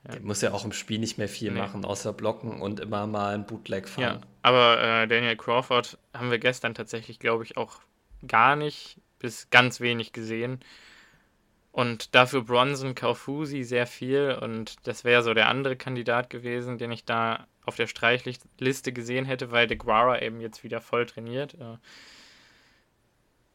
[0.04, 1.60] der muss ja auch im Spiel nicht mehr viel nee.
[1.60, 4.04] machen, außer blocken und immer mal ein Bootleg fahren.
[4.04, 7.80] Ja, aber äh, Daniel Crawford haben wir gestern tatsächlich, glaube ich, auch
[8.28, 10.60] gar nicht bis ganz wenig gesehen.
[11.72, 14.38] Und dafür Bronson Kaufusi sehr viel.
[14.42, 19.26] Und das wäre so der andere Kandidat gewesen, den ich da auf der Streichliste gesehen
[19.26, 21.56] hätte, weil De Guara eben jetzt wieder voll trainiert.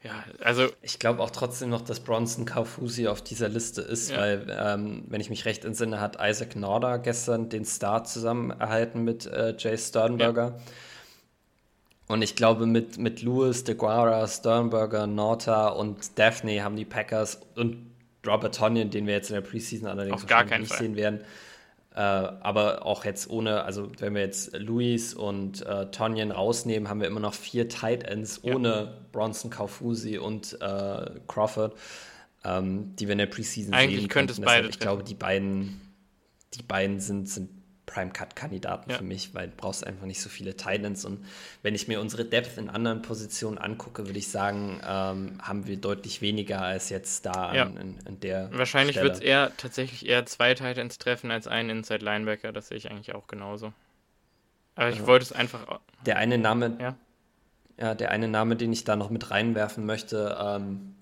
[0.02, 0.68] Ja, also.
[0.82, 4.18] Ich glaube auch trotzdem noch, dass Bronson Kaufusi auf dieser Liste ist, ja.
[4.18, 9.02] weil, ähm, wenn ich mich recht entsinne, hat Isaac Norder gestern den Start zusammen erhalten
[9.02, 10.56] mit äh, Jay Sternberger.
[10.58, 10.62] Ja.
[12.12, 17.90] Und ich glaube, mit, mit Lewis, DeGuara, Sternberger, Norta und Daphne haben die Packers und
[18.26, 20.78] Robert Tonyan, den wir jetzt in der Preseason allerdings gar nicht Fall.
[20.78, 21.20] sehen werden,
[21.94, 27.00] äh, aber auch jetzt ohne, also wenn wir jetzt Luis und äh, Tonyan rausnehmen, haben
[27.00, 28.54] wir immer noch vier Tight Ends ja.
[28.54, 31.74] ohne Bronson Kaufusi und äh, Crawford,
[32.44, 35.80] ähm, die wir in der Preseason Eigentlich sehen könnte es beide Ich glaube, die beiden,
[36.52, 37.48] die beiden sind, sind
[37.92, 38.98] Prime-Cut-Kandidaten ja.
[38.98, 41.04] für mich, weil du brauchst einfach nicht so viele Titans.
[41.04, 41.24] Und
[41.62, 45.76] wenn ich mir unsere Depth in anderen Positionen angucke, würde ich sagen, ähm, haben wir
[45.76, 47.64] deutlich weniger als jetzt da ja.
[47.64, 48.50] an, in, der.
[48.52, 52.52] Wahrscheinlich wird es eher tatsächlich eher zwei Titans treffen als einen Inside Linebacker.
[52.52, 53.72] Das sehe ich eigentlich auch genauso.
[54.74, 55.06] Aber ich ja.
[55.06, 55.80] wollte es einfach.
[56.06, 56.96] Der eine Name, ja?
[57.78, 60.94] ja, der eine Name, den ich da noch mit reinwerfen möchte, ähm,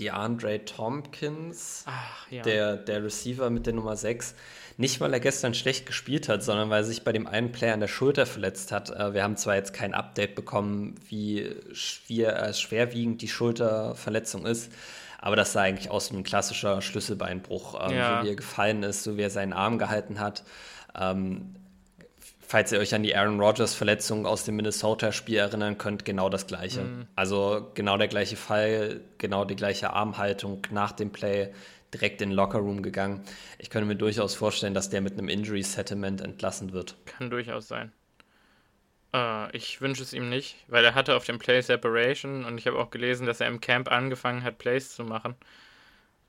[0.00, 2.42] die Andre Tompkins, Ach, ja.
[2.42, 4.34] der, der Receiver mit der Nummer 6.
[4.78, 7.74] Nicht, weil er gestern schlecht gespielt hat, sondern weil er sich bei dem einen Player
[7.74, 8.90] an der Schulter verletzt hat.
[8.90, 14.72] Äh, wir haben zwar jetzt kein Update bekommen, wie schwer, äh, schwerwiegend die Schulterverletzung ist,
[15.18, 18.18] aber das sah eigentlich aus wie ein klassischer Schlüsselbeinbruch, ähm, ja.
[18.18, 20.44] so wie er gefallen ist, so wie er seinen Arm gehalten hat.
[20.98, 21.54] Ähm,
[22.50, 26.48] falls ihr euch an die Aaron Rodgers Verletzung aus dem Minnesota-Spiel erinnern könnt, genau das
[26.48, 26.82] gleiche.
[26.82, 27.06] Mhm.
[27.14, 31.54] Also genau der gleiche Fall, genau die gleiche Armhaltung nach dem Play,
[31.94, 33.22] direkt in den Lockerroom gegangen.
[33.58, 36.96] Ich könnte mir durchaus vorstellen, dass der mit einem Injury Settlement entlassen wird.
[37.06, 37.92] Kann durchaus sein.
[39.14, 42.66] Äh, ich wünsche es ihm nicht, weil er hatte auf dem Play Separation und ich
[42.66, 45.36] habe auch gelesen, dass er im Camp angefangen hat, Plays zu machen.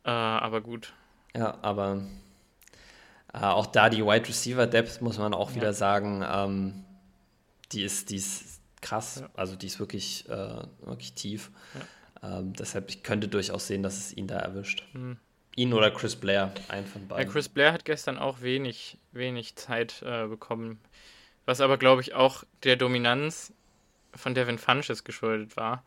[0.04, 0.94] Äh, aber gut.
[1.36, 2.04] Ja, aber
[3.34, 5.56] äh, auch da die Wide Receiver Depth, muss man auch ja.
[5.58, 6.86] wieder sagen, ähm,
[7.72, 9.20] die, ist, die ist krass.
[9.22, 9.30] Ja.
[9.36, 11.52] Also die ist wirklich, äh, wirklich tief.
[12.22, 12.40] Ja.
[12.40, 14.84] Ähm, deshalb, ich könnte durchaus sehen, dass es ihn da erwischt.
[14.94, 15.18] Mhm.
[15.56, 17.26] Ihn oder Chris Blair, ein von beiden.
[17.26, 20.80] Ja, Chris Blair hat gestern auch wenig, wenig Zeit äh, bekommen.
[21.46, 23.54] Was aber, glaube ich, auch der Dominanz
[24.14, 25.84] von Devin Funches geschuldet war.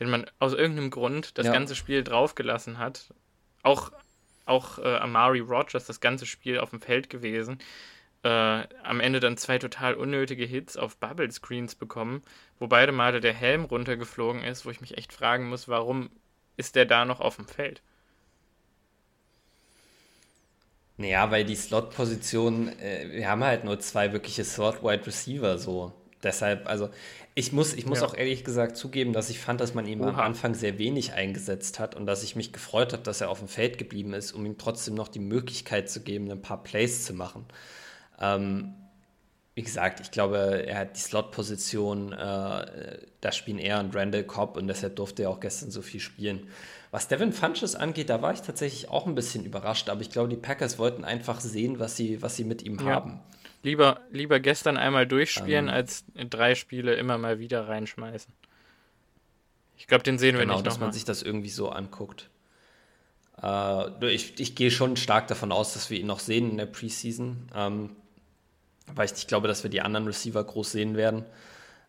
[0.00, 3.12] Den man aus irgendeinem Grund das ganze Spiel draufgelassen hat.
[3.62, 3.92] Auch
[4.46, 7.58] auch äh, Amari Rogers das ganze Spiel auf dem Feld gewesen.
[8.22, 12.22] Äh, am Ende dann zwei total unnötige Hits auf Bubble Screens bekommen,
[12.58, 16.10] wo beide Male der Helm runtergeflogen ist, wo ich mich echt fragen muss, warum
[16.56, 17.80] ist der da noch auf dem Feld?
[20.98, 25.94] Naja, weil die Slot-Position, äh, wir haben halt nur zwei wirkliche Slot-Wide Receiver so.
[26.22, 26.90] Deshalb, also
[27.40, 28.06] ich muss, ich muss ja.
[28.06, 30.10] auch ehrlich gesagt zugeben, dass ich fand, dass man ihn Oha.
[30.10, 33.38] am Anfang sehr wenig eingesetzt hat und dass ich mich gefreut habe, dass er auf
[33.38, 37.06] dem Feld geblieben ist, um ihm trotzdem noch die Möglichkeit zu geben, ein paar Plays
[37.06, 37.46] zu machen.
[38.20, 38.74] Ähm,
[39.54, 44.58] wie gesagt, ich glaube, er hat die Slot-Position, äh, da spielen er und Randall Cobb
[44.58, 46.46] und deshalb durfte er auch gestern so viel spielen.
[46.90, 50.28] Was Devin Funches angeht, da war ich tatsächlich auch ein bisschen überrascht, aber ich glaube,
[50.28, 52.84] die Packers wollten einfach sehen, was sie, was sie mit ihm ja.
[52.86, 53.20] haben.
[53.62, 58.32] Lieber, lieber gestern einmal durchspielen, ähm, als in drei Spiele immer mal wieder reinschmeißen.
[59.76, 62.30] Ich glaube, den sehen wir genau, nicht dass man sich das irgendwie so anguckt.
[63.42, 66.66] Äh, ich, ich gehe schon stark davon aus, dass wir ihn noch sehen in der
[66.66, 67.96] Preseason, ähm,
[68.94, 71.24] weil ich nicht glaube, dass wir die anderen Receiver groß sehen werden.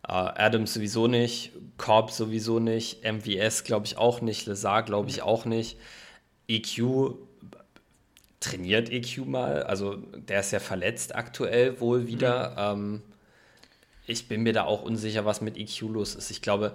[0.06, 5.22] Äh, Adams sowieso nicht, Cobb sowieso nicht, MVS glaube ich auch nicht, Lazar glaube ich
[5.22, 5.78] auch nicht.
[6.48, 7.16] EQ
[8.42, 12.74] trainiert EQ mal, also der ist ja verletzt aktuell wohl wieder.
[12.74, 12.82] Mhm.
[12.84, 13.02] Ähm,
[14.06, 16.30] ich bin mir da auch unsicher, was mit EQ los ist.
[16.30, 16.74] Ich glaube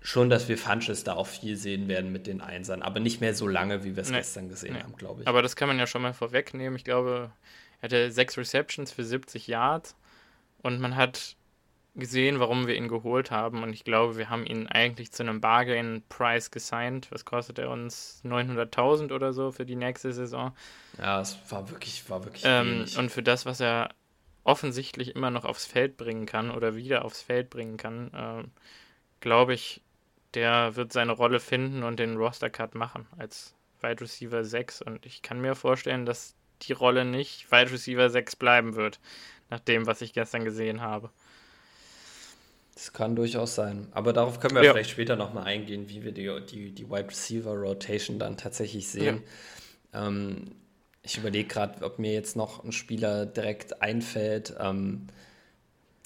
[0.00, 3.34] schon, dass wir Funches da auch viel sehen werden mit den Einsern, aber nicht mehr
[3.34, 4.18] so lange, wie wir es nee.
[4.18, 4.82] gestern gesehen nee.
[4.82, 5.28] haben, glaube ich.
[5.28, 6.76] Aber das kann man ja schon mal vorwegnehmen.
[6.76, 7.32] Ich glaube,
[7.80, 9.96] er hatte sechs Receptions für 70 Yards
[10.62, 11.36] und man hat
[11.96, 13.62] gesehen, warum wir ihn geholt haben.
[13.62, 17.08] Und ich glaube, wir haben ihn eigentlich zu einem Bargain-Price gesigned.
[17.10, 18.20] Was kostet er uns?
[18.24, 20.54] 900.000 oder so für die nächste Saison.
[20.98, 23.90] Ja, es war wirklich, war wirklich ähm, Und für das, was er
[24.44, 28.44] offensichtlich immer noch aufs Feld bringen kann oder wieder aufs Feld bringen kann, äh,
[29.20, 29.82] glaube ich,
[30.34, 34.82] der wird seine Rolle finden und den Roster-Cut machen als Wide Receiver 6.
[34.82, 39.00] Und ich kann mir vorstellen, dass die Rolle nicht Wide Receiver 6 bleiben wird,
[39.50, 41.10] nach dem, was ich gestern gesehen habe.
[42.76, 43.88] Das kann durchaus sein.
[43.92, 44.72] Aber darauf können wir ja.
[44.72, 49.22] vielleicht später nochmal eingehen, wie wir die, die, die Wide Receiver Rotation dann tatsächlich sehen.
[49.94, 50.06] Ja.
[50.06, 50.52] Ähm,
[51.02, 54.54] ich überlege gerade, ob mir jetzt noch ein Spieler direkt einfällt.
[54.60, 55.06] Ähm,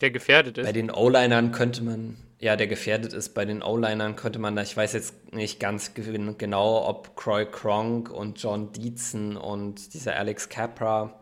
[0.00, 0.64] der gefährdet ist.
[0.64, 3.30] Bei den O-Linern könnte man, ja, der gefährdet ist.
[3.30, 8.10] Bei den O-Linern könnte man da, ich weiß jetzt nicht ganz genau, ob Croy Kronk
[8.10, 11.20] und John Dietzen und dieser Alex Capra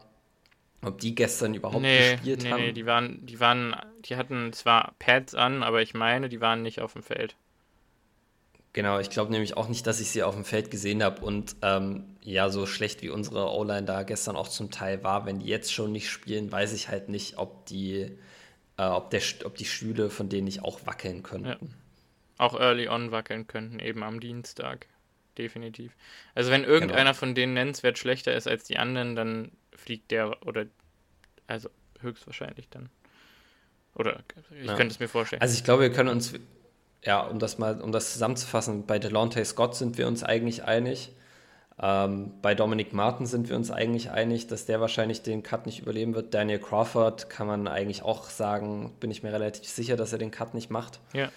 [0.82, 2.62] ob die gestern überhaupt nee, gespielt nee, haben?
[2.62, 6.62] Nee, die waren, die waren, die hatten zwar Pads an, aber ich meine, die waren
[6.62, 7.36] nicht auf dem Feld.
[8.72, 11.56] Genau, ich glaube nämlich auch nicht, dass ich sie auf dem Feld gesehen habe und
[11.62, 15.46] ähm, ja, so schlecht wie unsere O-Line da gestern auch zum Teil war, wenn die
[15.46, 18.18] jetzt schon nicht spielen, weiß ich halt nicht, ob die,
[18.76, 21.48] äh, ob, der, ob die Stühle von denen nicht auch wackeln könnten.
[21.48, 21.58] Ja.
[22.36, 24.86] Auch early on wackeln könnten, eben am Dienstag.
[25.38, 25.92] Definitiv.
[26.34, 27.14] Also wenn irgendeiner genau.
[27.14, 30.66] von denen nennenswert schlechter ist als die anderen, dann fliegt der oder
[31.46, 32.90] also höchstwahrscheinlich dann.
[33.98, 34.20] Oder
[34.60, 34.74] ich ja.
[34.74, 35.42] könnte es mir vorstellen.
[35.42, 36.32] Also ich glaube, wir können uns,
[37.04, 41.12] ja, um das mal, um das zusammenzufassen, bei Delonte Scott sind wir uns eigentlich einig.
[41.80, 45.80] Ähm, bei Dominic Martin sind wir uns eigentlich einig, dass der wahrscheinlich den Cut nicht
[45.80, 46.34] überleben wird.
[46.34, 50.30] Daniel Crawford kann man eigentlich auch sagen, bin ich mir relativ sicher, dass er den
[50.30, 50.98] Cut nicht macht.
[51.12, 51.30] Ja.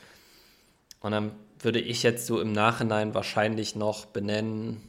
[1.00, 4.88] Und dann würde ich jetzt so im Nachhinein wahrscheinlich noch benennen,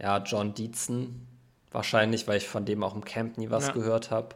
[0.00, 1.26] ja, John Dietzen,
[1.70, 3.72] wahrscheinlich, weil ich von dem auch im Camp nie was ja.
[3.72, 4.34] gehört habe.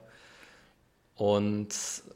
[1.22, 1.68] Und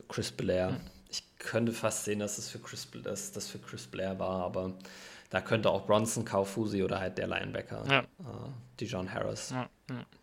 [0.09, 0.71] Chris Blair.
[0.71, 0.81] Mhm.
[1.09, 4.73] Ich könnte fast sehen, dass es für Chris, dass das für Chris Blair war, aber
[5.31, 8.01] da könnte auch Bronson Kaufusi oder halt der Linebacker, ja.
[8.01, 8.05] äh,
[8.81, 9.69] die John Harris, ja.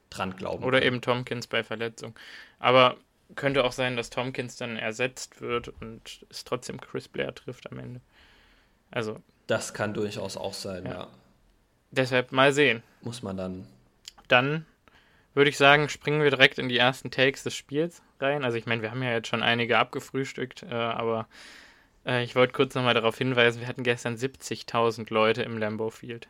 [0.09, 0.65] dran glauben.
[0.65, 2.13] Oder eben Tompkins bei Verletzung.
[2.59, 2.97] Aber
[3.35, 7.79] könnte auch sein, dass Tompkins dann ersetzt wird und es trotzdem Chris Blair trifft am
[7.79, 8.01] Ende.
[8.91, 9.21] Also.
[9.47, 10.91] Das kann durchaus auch sein, ja.
[10.91, 11.07] ja.
[11.91, 12.83] Deshalb mal sehen.
[13.01, 13.65] Muss man dann.
[14.27, 14.65] Dann
[15.33, 18.43] würde ich sagen, springen wir direkt in die ersten Takes des Spiels rein.
[18.43, 21.27] Also ich meine, wir haben ja jetzt schon einige abgefrühstückt, äh, aber
[22.05, 26.27] äh, ich wollte kurz nochmal darauf hinweisen, wir hatten gestern 70.000 Leute im Lambeau Field.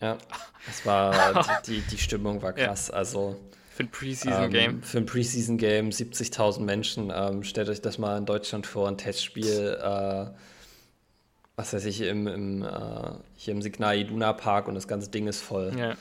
[0.00, 0.18] Ja,
[0.68, 2.88] es war, die, die, die Stimmung war krass.
[2.88, 2.94] Ja.
[2.94, 3.36] Also
[3.70, 4.70] für ein Preseason-Game.
[4.70, 7.12] Ähm, für ein Preseason-Game 70.000 Menschen.
[7.14, 9.78] Ähm, stellt euch das mal in Deutschland vor, ein Testspiel.
[9.80, 10.26] Äh,
[11.54, 15.26] was weiß ich, im, im, äh, hier im Signal Iduna Park und das ganze Ding
[15.26, 15.72] ist voll.
[15.78, 15.96] Ja.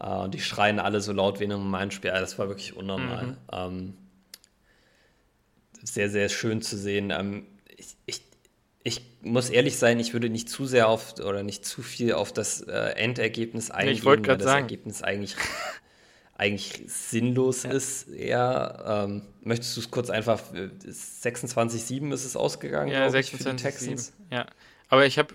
[0.00, 2.10] Äh, und die schreien alle so laut wie in einem Main-Spiel.
[2.10, 3.26] Das war wirklich unnormal.
[3.26, 3.36] Mhm.
[3.52, 3.94] Ähm,
[5.82, 7.10] sehr, sehr schön zu sehen.
[7.10, 8.22] Ähm, ich, ich,
[8.82, 12.32] ich, muss ehrlich sein, ich würde nicht zu sehr auf oder nicht zu viel auf
[12.32, 14.64] das äh, Endergebnis eingehen, ich weil das sagen.
[14.64, 15.36] Ergebnis eigentlich,
[16.34, 17.70] eigentlich sinnlos ja.
[17.70, 18.08] ist.
[18.08, 23.62] Eher, ähm, möchtest du es kurz einfach, 26-7 ist es ausgegangen, ja, 26, für die
[23.62, 24.12] Texans.
[24.30, 24.46] Ja,
[24.88, 25.34] aber ich habe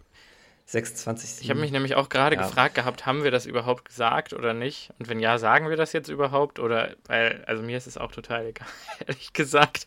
[0.71, 1.41] 26.
[1.41, 2.43] Ich habe mich nämlich auch gerade ja.
[2.43, 4.91] gefragt gehabt, haben wir das überhaupt gesagt oder nicht?
[4.99, 6.59] Und wenn ja, sagen wir das jetzt überhaupt?
[6.59, 8.67] Oder, weil, also mir ist es auch total egal,
[9.07, 9.85] ehrlich gesagt.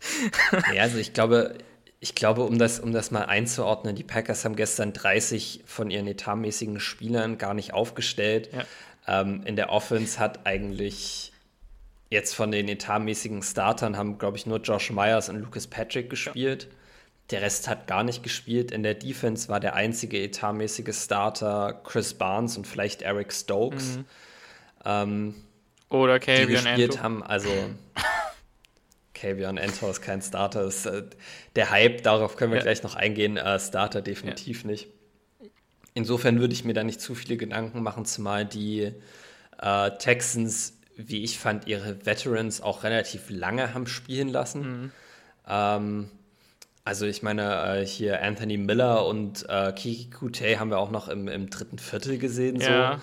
[0.74, 1.56] Ja, also ich glaube,
[2.00, 6.06] ich glaube, um das, um das mal einzuordnen, die Packers haben gestern 30 von ihren
[6.06, 8.50] etatmäßigen Spielern gar nicht aufgestellt.
[8.52, 9.20] Ja.
[9.22, 11.32] Ähm, in der Offense hat eigentlich
[12.10, 16.64] jetzt von den etatmäßigen Startern haben, glaube ich, nur Josh Myers und Lucas Patrick gespielt.
[16.64, 16.76] Ja.
[17.30, 18.70] Der Rest hat gar nicht gespielt.
[18.70, 23.96] In der Defense war der einzige etatmäßige Starter Chris Barnes und vielleicht Eric Stokes.
[23.96, 24.04] Mhm.
[24.84, 25.34] Ähm,
[25.88, 27.22] Oder Kavion die gespielt haben.
[27.22, 27.48] Also
[29.14, 30.64] Kavion Ento ist kein Starter.
[30.64, 31.04] Ist, äh,
[31.56, 32.64] der Hype, darauf können wir ja.
[32.64, 33.38] gleich noch eingehen.
[33.38, 34.70] Äh, Starter definitiv ja.
[34.70, 34.88] nicht.
[35.94, 38.92] Insofern würde ich mir da nicht zu viele Gedanken machen, zumal die
[39.60, 44.60] äh, Texans, wie ich fand, ihre Veterans auch relativ lange haben spielen lassen.
[44.60, 44.92] Mhm.
[45.48, 46.10] Ähm,
[46.84, 51.08] also ich meine, äh, hier Anthony Miller und äh, Kiki Kute haben wir auch noch
[51.08, 52.60] im, im dritten Viertel gesehen.
[52.60, 52.96] Ja.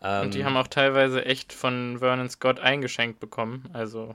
[0.00, 0.06] So.
[0.06, 3.68] Ähm, und die haben auch teilweise echt von Vernon Scott eingeschenkt bekommen.
[3.72, 4.14] Also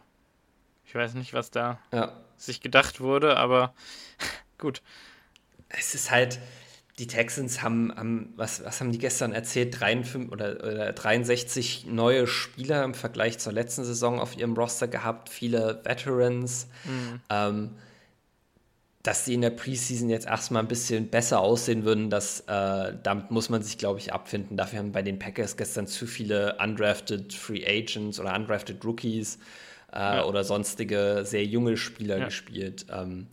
[0.85, 2.13] ich weiß nicht, was da ja.
[2.37, 3.73] sich gedacht wurde, aber
[4.57, 4.81] gut.
[5.67, 6.39] Es ist halt,
[6.99, 9.79] die Texans haben, haben was, was haben die gestern erzählt?
[9.79, 15.29] 53 oder, oder 63 neue Spieler im Vergleich zur letzten Saison auf ihrem Roster gehabt,
[15.29, 16.67] viele Veterans.
[16.85, 17.21] Mhm.
[17.29, 17.69] Ähm,
[19.03, 23.31] dass sie in der Preseason jetzt erstmal ein bisschen besser aussehen würden, das, äh, damit
[23.31, 24.57] muss man sich, glaube ich, abfinden.
[24.57, 29.39] Dafür haben bei den Packers gestern zu viele undrafted Free Agents oder undrafted Rookies
[29.91, 30.25] äh, ja.
[30.25, 32.25] oder sonstige sehr junge Spieler ja.
[32.25, 32.85] gespielt.
[32.91, 33.25] Ähm,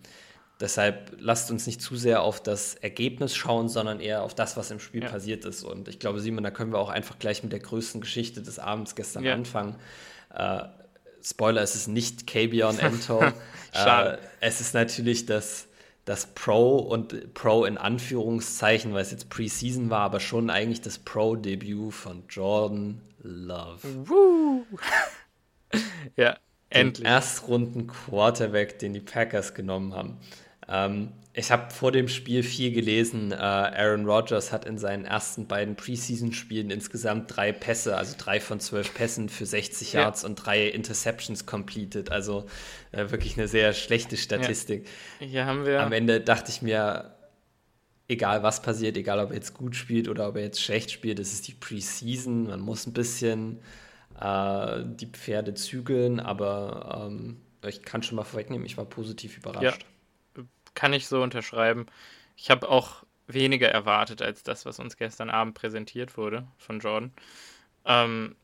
[0.58, 4.70] deshalb lasst uns nicht zu sehr auf das Ergebnis schauen, sondern eher auf das, was
[4.70, 5.10] im Spiel ja.
[5.10, 5.64] passiert ist.
[5.64, 8.58] Und ich glaube, Simon, da können wir auch einfach gleich mit der größten Geschichte des
[8.58, 9.76] Abends gestern anfangen.
[10.34, 10.62] Äh,
[11.28, 13.32] Spoiler, es ist nicht Kabion Entor.
[13.74, 15.68] äh, es ist natürlich das,
[16.04, 20.98] das Pro und Pro in Anführungszeichen, weil es jetzt Preseason war, aber schon eigentlich das
[20.98, 24.08] Pro-Debüt von Jordan Love.
[24.08, 24.64] Woo.
[26.16, 26.36] ja,
[26.70, 27.06] endlich.
[27.06, 30.18] Erstrunden Quarterback, den die Packers genommen haben.
[30.68, 33.30] Ähm, ich habe vor dem Spiel viel gelesen.
[33.30, 38.58] Äh, Aaron Rodgers hat in seinen ersten beiden Preseason-Spielen insgesamt drei Pässe, also drei von
[38.58, 40.00] zwölf Pässen für 60 ja.
[40.00, 42.10] Yards und drei Interceptions completed.
[42.10, 42.46] Also
[42.90, 44.88] äh, wirklich eine sehr schlechte Statistik.
[45.20, 45.26] Ja.
[45.26, 45.80] Hier haben wir.
[45.80, 47.14] Am Ende dachte ich mir,
[48.08, 51.20] egal was passiert, egal ob er jetzt gut spielt oder ob er jetzt schlecht spielt,
[51.20, 52.48] es ist die Preseason.
[52.48, 53.60] Man muss ein bisschen
[54.20, 59.82] äh, die Pferde zügeln, aber ähm, ich kann schon mal vorwegnehmen, ich war positiv überrascht.
[59.82, 59.88] Ja
[60.78, 61.86] kann ich so unterschreiben.
[62.36, 67.12] Ich habe auch weniger erwartet als das, was uns gestern Abend präsentiert wurde von Jordan.
[67.84, 68.36] Ähm,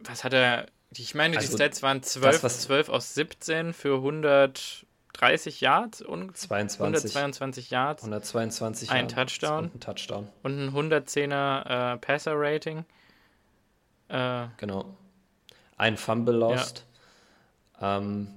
[0.00, 0.66] was hat er?
[0.90, 6.36] Ich meine, also die Stats waren 12, das, 12 aus 17 für 130 Yards und
[6.36, 6.80] 22,
[7.14, 8.02] 122 Yards.
[8.02, 9.66] 122 ein Touchdown.
[9.66, 10.28] Und ein Touchdown.
[10.42, 12.84] Und ein 110er äh, Passer-Rating.
[14.08, 14.96] Äh, genau.
[15.76, 16.86] Ein Fumble lost.
[17.80, 17.98] Ja.
[17.98, 18.34] Ähm,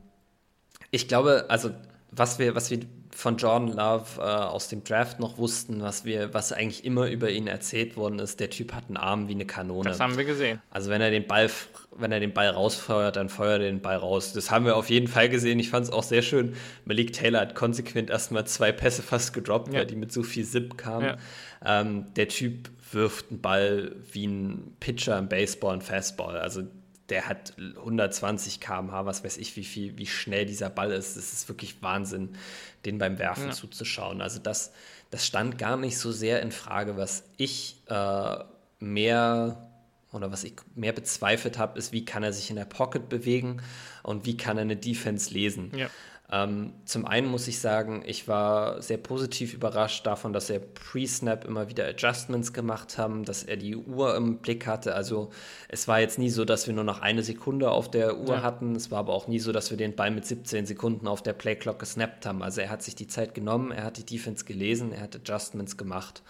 [0.92, 1.72] ich glaube, also
[2.12, 2.80] was wir, was wir
[3.16, 7.30] von Jordan Love äh, aus dem Draft noch wussten, was wir, was eigentlich immer über
[7.30, 9.90] ihn erzählt worden ist, der Typ hat einen Arm wie eine Kanone.
[9.90, 10.62] Das haben wir gesehen.
[10.70, 11.50] Also wenn er den Ball,
[11.98, 14.34] wenn er den Ball rausfeuert, dann feuert er den Ball raus.
[14.34, 15.60] Das haben wir auf jeden Fall gesehen.
[15.60, 16.54] Ich fand es auch sehr schön.
[16.86, 19.80] Malik Taylor hat konsequent erstmal zwei Pässe fast gedroppt, ja.
[19.80, 21.06] weil die mit so viel Zip kamen.
[21.06, 21.82] Ja.
[21.82, 26.38] Ähm, der Typ wirft einen Ball wie ein Pitcher im Baseball, ein Fastball.
[26.38, 26.64] Also
[27.10, 31.16] der hat 120 km/h, was weiß ich, wie viel, wie schnell dieser Ball ist.
[31.16, 32.38] Es ist wirklich Wahnsinn,
[32.86, 33.52] den beim Werfen ja.
[33.52, 34.22] zuzuschauen.
[34.22, 34.72] Also das,
[35.12, 36.98] das stand gar nicht so sehr in Frage.
[36.98, 38.38] Was ich äh,
[38.80, 39.70] mehr
[40.12, 43.62] oder was ich mehr bezweifelt habe, ist, wie kann er sich in der Pocket bewegen
[44.04, 45.72] und wie kann er eine Defense lesen.
[45.76, 45.90] Ja.
[46.32, 51.44] Ähm, zum einen muss ich sagen, ich war sehr positiv überrascht davon, dass er pre-Snap
[51.44, 54.94] immer wieder Adjustments gemacht haben, dass er die Uhr im Blick hatte.
[54.94, 55.32] Also
[55.70, 58.42] es war jetzt nie so, dass wir nur noch eine Sekunde auf der Uhr ja.
[58.44, 58.76] hatten.
[58.76, 61.34] Es war aber auch nie so, dass wir den Ball mit 17 Sekunden auf der
[61.34, 62.44] Playclock gesnappt haben.
[62.44, 65.78] Also er hat sich die Zeit genommen, er hat die Defense gelesen, er hat Adjustments
[65.78, 66.22] gemacht.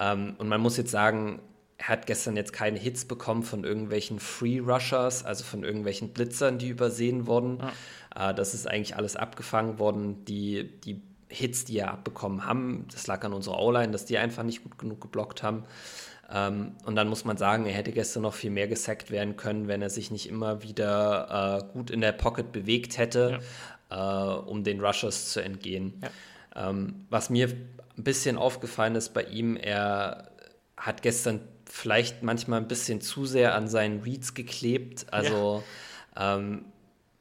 [0.00, 1.40] Ähm, und man muss jetzt sagen,
[1.78, 6.58] er hat gestern jetzt keine Hits bekommen von irgendwelchen Free Rushers, also von irgendwelchen Blitzern,
[6.58, 7.58] die übersehen wurden.
[7.58, 7.72] Ja.
[8.18, 10.24] Äh, das ist eigentlich alles abgefangen worden.
[10.24, 14.42] Die, die Hits, die er abbekommen haben, das lag an unserer O-Line, dass die einfach
[14.42, 15.64] nicht gut genug geblockt haben.
[16.30, 19.68] Ähm, und dann muss man sagen, er hätte gestern noch viel mehr gesackt werden können,
[19.68, 23.40] wenn er sich nicht immer wieder äh, gut in der Pocket bewegt hätte,
[23.90, 24.36] ja.
[24.36, 26.02] äh, um den Rushers zu entgehen.
[26.02, 26.70] Ja.
[26.70, 30.30] Ähm, was mir ein bisschen aufgefallen ist bei ihm, er
[30.76, 35.06] hat gestern vielleicht manchmal ein bisschen zu sehr an seinen Reads geklebt.
[35.10, 35.62] Also
[36.16, 36.36] ja.
[36.36, 36.64] ähm,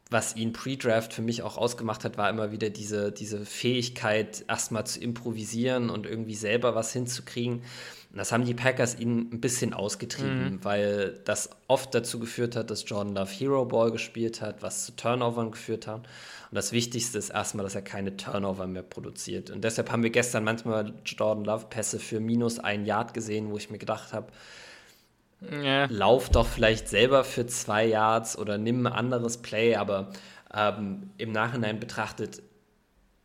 [0.09, 4.85] was ihn pre-Draft für mich auch ausgemacht hat, war immer wieder diese, diese Fähigkeit, erstmal
[4.85, 7.63] zu improvisieren und irgendwie selber was hinzukriegen.
[8.11, 10.63] Und das haben die Packers ihn ein bisschen ausgetrieben, mhm.
[10.63, 14.95] weil das oft dazu geführt hat, dass Jordan Love Hero Ball gespielt hat, was zu
[14.95, 16.07] Turnovern geführt hat.
[16.49, 19.49] Und das Wichtigste ist erstmal, dass er keine Turnover mehr produziert.
[19.49, 23.57] Und deshalb haben wir gestern manchmal Jordan Love Pässe für minus ein Yard gesehen, wo
[23.57, 24.27] ich mir gedacht habe,
[25.41, 25.85] ja.
[25.85, 30.11] Lauf doch vielleicht selber für zwei Yards oder nimm ein anderes Play, aber
[30.53, 32.41] ähm, im Nachhinein betrachtet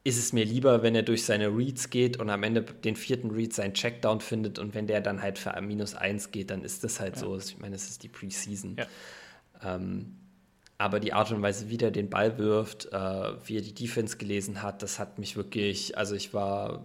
[0.05, 3.31] ist es mir lieber, wenn er durch seine Reads geht und am Ende den vierten
[3.31, 6.83] Read seinen Checkdown findet und wenn der dann halt für minus eins geht, dann ist
[6.83, 7.21] das halt ja.
[7.21, 7.39] so.
[7.39, 8.77] Ich meine, es ist die Preseason.
[8.77, 8.87] Ja.
[9.65, 10.17] Ähm,
[10.77, 12.91] aber die Art und Weise, wie der den Ball wirft, äh,
[13.47, 16.85] wie er die Defense gelesen hat, das hat mich wirklich, also ich war,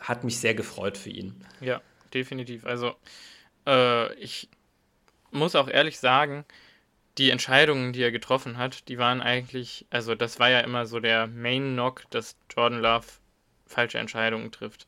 [0.00, 1.34] hat mich sehr gefreut für ihn.
[1.60, 1.82] Ja,
[2.14, 2.64] definitiv.
[2.64, 2.94] Also
[3.66, 4.48] äh, ich
[5.34, 6.44] muss auch ehrlich sagen,
[7.18, 11.00] die Entscheidungen, die er getroffen hat, die waren eigentlich, also das war ja immer so
[11.00, 13.06] der Main Knock, dass Jordan Love
[13.66, 14.86] falsche Entscheidungen trifft.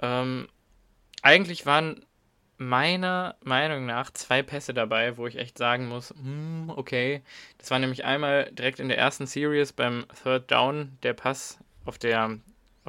[0.00, 0.48] Ähm,
[1.22, 2.04] eigentlich waren
[2.56, 7.22] meiner Meinung nach zwei Pässe dabei, wo ich echt sagen muss, hm, okay.
[7.58, 11.98] Das war nämlich einmal direkt in der ersten Series beim Third Down der Pass auf
[11.98, 12.38] der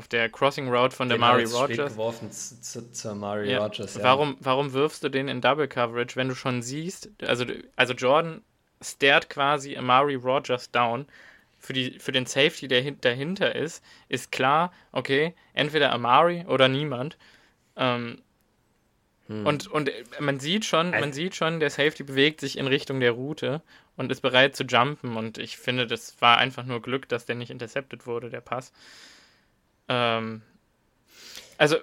[0.02, 1.94] auf der Crossing Route von der Mari Rogers.
[1.94, 3.64] geworfen zu, zu, zu Mari ja.
[3.64, 4.04] Rogers, ja.
[4.04, 7.46] Warum, warum wirfst du den in Double Coverage, wenn du schon siehst, also,
[7.76, 8.42] also Jordan
[8.82, 11.06] stared quasi Amari Rogers down.
[11.60, 17.20] Für, die, für den Safety, der dahinter ist, ist klar, okay, entweder Amari oder niemand.
[17.76, 18.24] Ähm,
[19.28, 19.46] hm.
[19.46, 23.12] Und, und man sieht schon, man sieht schon, der Safety bewegt sich in Richtung der
[23.12, 23.62] Route
[23.96, 25.16] und ist bereit zu jumpen.
[25.16, 28.74] Und ich finde, das war einfach nur Glück, dass der nicht intercepted wurde, der Pass.
[29.92, 30.42] Ähm,
[31.58, 31.78] also.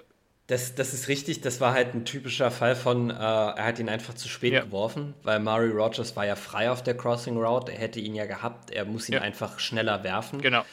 [0.47, 3.87] Das, das ist richtig, das war halt ein typischer Fall von, äh, er hat ihn
[3.87, 4.61] einfach zu spät ja.
[4.61, 8.25] geworfen, weil Murray Rogers war ja frei auf der Crossing Route, er hätte ihn ja
[8.25, 9.21] gehabt, er muss ihn ja.
[9.21, 10.41] einfach schneller werfen.
[10.41, 10.65] Genau.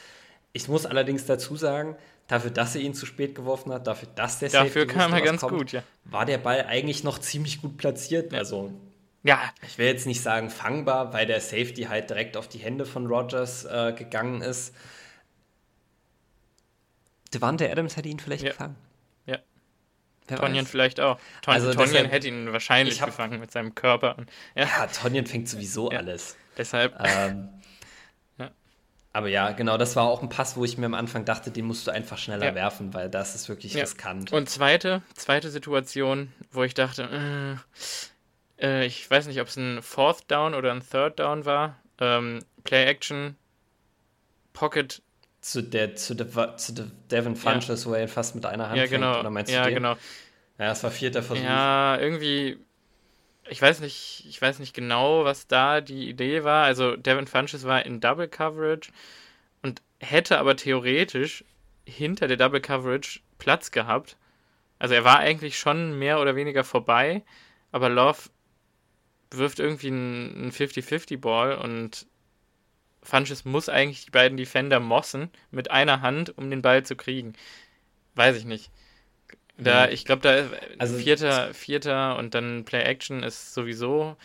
[0.55, 1.95] Ich muss allerdings dazu sagen,
[2.27, 5.21] dafür, dass er ihn zu spät geworfen hat, dafür, dass der Dafür Safety kam er
[5.21, 5.83] ganz kommt, gut, ja.
[6.05, 8.33] War der Ball eigentlich noch ziemlich gut platziert.
[8.33, 8.39] Ja.
[8.39, 8.73] Also,
[9.23, 9.41] ja.
[9.67, 13.07] Ich will jetzt nicht sagen fangbar, weil der Safety halt direkt auf die Hände von
[13.07, 14.75] Rogers äh, gegangen ist.
[17.37, 18.51] Devante Adams hätte ihn vielleicht ja.
[18.51, 18.77] gefangen.
[19.27, 19.39] Ja.
[20.27, 20.71] Wer Tonyan weiß.
[20.71, 21.19] vielleicht auch.
[21.43, 24.17] Ton also Tonyan hätte ihn wahrscheinlich hab, gefangen mit seinem Körper.
[24.55, 25.99] Ja, ja Tonyan fängt sowieso ja.
[25.99, 26.37] alles.
[26.57, 26.99] Deshalb.
[27.05, 27.49] Ähm,
[28.39, 28.51] ja.
[29.13, 31.67] Aber ja, genau, das war auch ein Pass, wo ich mir am Anfang dachte, den
[31.67, 34.33] musst du einfach schneller werfen, weil das ist wirklich riskant.
[34.33, 37.59] Und zweite, zweite Situation, wo ich dachte,
[38.61, 41.77] äh, äh, ich weiß nicht, ob es ein Fourth Down oder ein Third Down war.
[41.99, 43.37] Ähm, Play Action,
[44.53, 45.03] Pocket
[45.47, 47.91] zu der, zu der, zu der Devin Funches, ja.
[47.91, 49.13] wo er ihn fast mit einer Hand ja, genau.
[49.13, 49.75] Fängt, oder meinst ja, du den?
[49.77, 49.97] genau.
[50.59, 51.45] Ja, es war vierter Versuch.
[51.45, 52.59] Ja, irgendwie,
[53.49, 56.65] ich weiß nicht, ich weiß nicht genau, was da die Idee war.
[56.65, 58.91] Also Devin Funches war in Double Coverage
[59.63, 61.45] und hätte aber theoretisch
[61.85, 64.17] hinter der Double Coverage Platz gehabt.
[64.81, 67.23] Also er war eigentlich schon mehr oder weniger vorbei,
[67.71, 68.19] aber Love
[69.31, 72.09] wirft irgendwie einen 50-50-Ball und
[73.07, 77.35] Funches muss eigentlich die beiden Defender mossen mit einer Hand, um den Ball zu kriegen.
[78.15, 78.71] Weiß ich nicht.
[79.59, 79.93] Da, mhm.
[79.93, 80.45] ich glaube, da
[80.79, 84.17] also vierter, vierter und dann Play Action ist sowieso,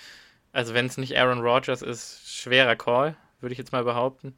[0.52, 4.36] also wenn es nicht Aaron Rodgers ist, schwerer Call, würde ich jetzt mal behaupten.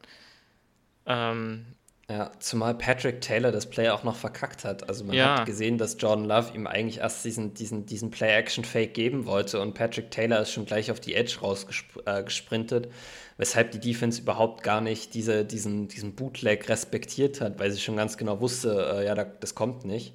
[1.06, 1.66] Ähm,
[2.08, 4.88] ja, zumal Patrick Taylor das Play auch noch verkackt hat.
[4.88, 5.38] Also man ja.
[5.38, 9.74] hat gesehen, dass Jordan Love ihm eigentlich erst diesen, diesen, diesen Play-Action-Fake geben wollte und
[9.74, 12.90] Patrick Taylor ist schon gleich auf die Edge rausgesprintet, äh,
[13.36, 17.96] weshalb die Defense überhaupt gar nicht diese, diesen, diesen Bootleg respektiert hat, weil sie schon
[17.96, 20.14] ganz genau wusste, äh, ja, da, das kommt nicht.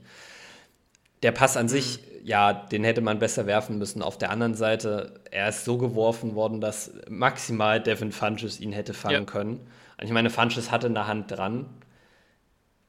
[1.21, 1.69] Der Pass an mhm.
[1.69, 4.01] sich, ja, den hätte man besser werfen müssen.
[4.01, 8.93] Auf der anderen Seite, er ist so geworfen worden, dass maximal Devin Funches ihn hätte
[8.93, 9.31] fangen ja.
[9.31, 9.67] können.
[10.01, 11.65] Ich meine, Funches hatte eine Hand dran.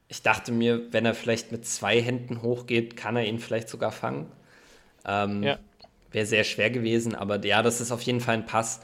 [0.07, 3.91] Ich dachte mir, wenn er vielleicht mit zwei Händen hochgeht, kann er ihn vielleicht sogar
[3.91, 4.31] fangen.
[5.05, 5.59] Ähm, ja.
[6.13, 8.81] Wäre sehr schwer gewesen, aber ja, das ist auf jeden Fall ein Pass,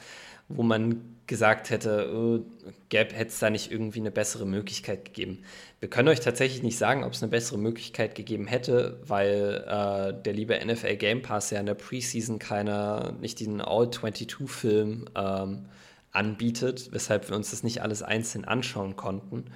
[0.48, 2.44] wo man gesagt hätte, oh,
[2.88, 5.42] Gap hätte es da nicht irgendwie eine bessere Möglichkeit gegeben.
[5.80, 10.22] Wir können euch tatsächlich nicht sagen, ob es eine bessere Möglichkeit gegeben hätte, weil äh,
[10.22, 15.66] der liebe NFL Game Pass ja in der Preseason keiner, nicht diesen All-22-Film ähm,
[16.12, 19.46] anbietet, weshalb wir uns das nicht alles einzeln anschauen konnten.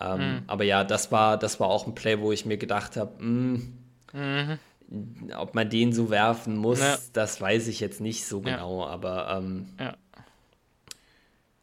[0.00, 0.42] Ähm, mhm.
[0.46, 3.78] Aber ja, das war, das war auch ein Play, wo ich mir gedacht habe, hm,
[4.12, 4.58] mhm.
[5.36, 6.98] ob man den so werfen muss, ja.
[7.12, 8.88] das weiß ich jetzt nicht so genau, ja.
[8.88, 9.94] aber ähm, ja.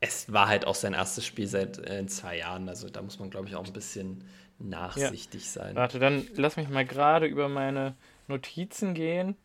[0.02, 3.30] Es war halt auch sein erstes Spiel seit äh, zwei Jahren, also da muss man,
[3.30, 4.26] glaube ich, auch ein bisschen
[4.58, 5.76] nachsichtig sein.
[5.76, 7.96] Warte, dann lass mich mal gerade über meine
[8.28, 9.38] Notizen gehen.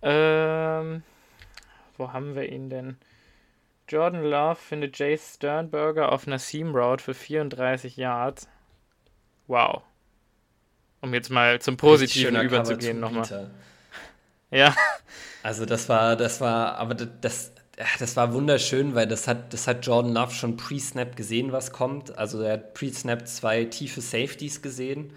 [0.00, 1.02] Ähm,
[1.96, 2.96] wo haben wir ihn denn?
[3.88, 8.48] Jordan Love findet Jay Sternberger auf einer Seam Route für 34 Yards.
[9.48, 9.82] Wow.
[11.00, 13.50] Um jetzt mal zum Positiven überzugehen nochmal.
[14.50, 14.74] Ja.
[15.42, 17.53] Also das war, das war, aber das,
[17.98, 22.16] das war wunderschön, weil das hat, das hat Jordan Love schon pre-Snap gesehen, was kommt.
[22.16, 25.12] Also er hat pre-Snap zwei tiefe Safeties gesehen.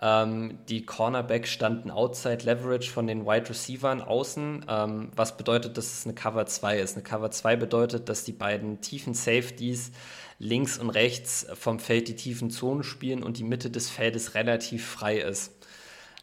[0.00, 5.92] Ähm, die Cornerback standen outside Leverage von den Wide Receivern außen, ähm, was bedeutet, dass
[5.92, 6.94] es eine Cover 2 ist.
[6.96, 9.92] Eine Cover 2 bedeutet, dass die beiden tiefen Safeties
[10.40, 14.84] links und rechts vom Feld die tiefen Zonen spielen und die Mitte des Feldes relativ
[14.84, 15.52] frei ist.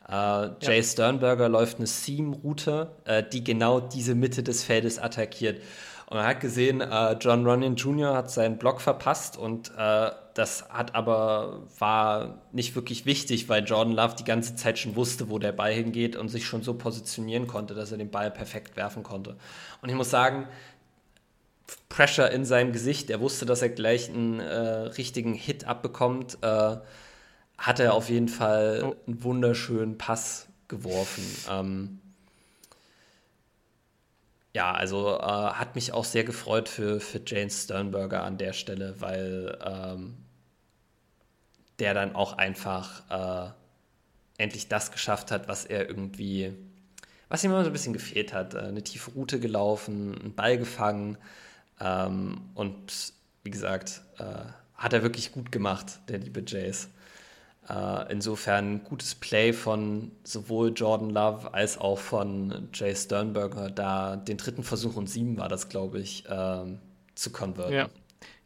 [0.10, 0.84] Äh, Jay ja.
[0.84, 5.62] Sternberger läuft eine Seam-Route, äh, die genau diese Mitte des Feldes attackiert.
[6.08, 8.16] Und man hat gesehen, äh, John Runyon Jr.
[8.16, 9.72] hat seinen Block verpasst und
[10.36, 15.30] das hat aber war nicht wirklich wichtig, weil Jordan Love die ganze Zeit schon wusste,
[15.30, 18.78] wo der Ball hingeht und sich schon so positionieren konnte, dass er den Ball perfekt
[18.78, 19.36] werfen konnte.
[19.82, 20.48] Und ich muss sagen,
[21.90, 26.78] Pressure in seinem Gesicht, er wusste, dass er gleich einen richtigen Hit abbekommt, äh,
[27.60, 28.96] hat er auf jeden Fall oh.
[29.06, 31.24] einen wunderschönen Pass geworfen.
[31.50, 32.00] Ähm,
[34.54, 38.96] ja, also äh, hat mich auch sehr gefreut für, für James Sternberger an der Stelle,
[39.00, 40.18] weil ähm,
[41.78, 43.52] der dann auch einfach äh,
[44.38, 46.54] endlich das geschafft hat, was er irgendwie,
[47.28, 48.54] was ihm immer so ein bisschen gefehlt hat.
[48.56, 51.18] Äh, eine tiefe Route gelaufen, einen Ball gefangen
[51.80, 54.24] ähm, und wie gesagt, äh,
[54.76, 56.88] hat er wirklich gut gemacht, der liebe Jace.
[57.70, 64.38] Äh, insofern gutes Play von sowohl Jordan Love als auch von Jay Sternberger, da den
[64.38, 66.66] dritten Versuch und sieben war das, glaube ich, äh,
[67.14, 67.74] zu konverten.
[67.74, 67.90] Ja,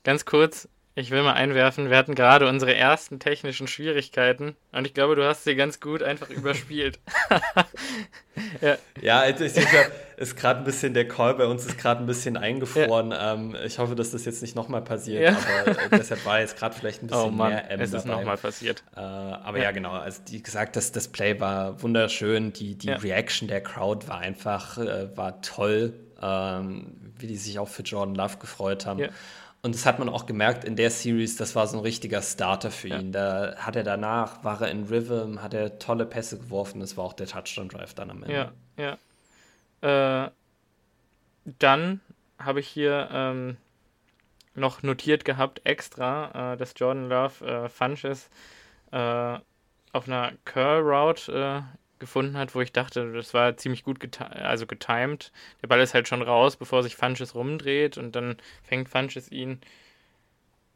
[0.03, 4.93] ganz kurz, ich will mal einwerfen, wir hatten gerade unsere ersten technischen Schwierigkeiten und ich
[4.93, 6.99] glaube, du hast sie ganz gut einfach überspielt.
[8.61, 12.01] ja, ja ich, ich denke, ist gerade ein bisschen, der Call bei uns ist gerade
[12.01, 13.09] ein bisschen eingefroren.
[13.09, 13.33] Ja.
[13.33, 15.37] Ähm, ich hoffe, dass das jetzt nicht nochmal passiert, ja.
[15.65, 18.05] aber äh, deshalb war jetzt gerade vielleicht ein bisschen oh Mann, mehr M es ist
[18.05, 18.83] nochmal passiert.
[18.95, 19.65] Äh, aber ja.
[19.65, 19.71] ja.
[19.71, 24.19] genau, also die gesagt, das, das Play war wunderschön, die, die Reaction der Crowd war
[24.19, 29.09] einfach, äh, war toll, ähm, wie die sich auch für Jordan Love gefreut haben.
[29.65, 32.69] Und das hat man auch gemerkt in der Series, das war so ein richtiger Starter
[32.69, 32.99] für ja.
[32.99, 33.13] ihn.
[33.13, 37.05] Da hat er danach, war er in Rhythm, hat er tolle Pässe geworfen, das war
[37.05, 38.51] auch der Touchdown-Drive dann am Ende.
[38.77, 38.97] Ja,
[39.81, 40.25] ja.
[40.25, 40.31] Äh,
[41.59, 42.01] dann
[42.37, 43.55] habe ich hier ähm,
[44.53, 48.29] noch notiert gehabt, extra, äh, dass Jordan Love äh, Funches
[48.91, 49.37] äh,
[49.93, 51.61] auf einer Curl-Route äh,
[52.03, 55.31] gefunden hat, wo ich dachte, das war ziemlich gut geti also getimed.
[55.61, 59.61] Der Ball ist halt schon raus, bevor sich Funches rumdreht und dann fängt Funches ihn.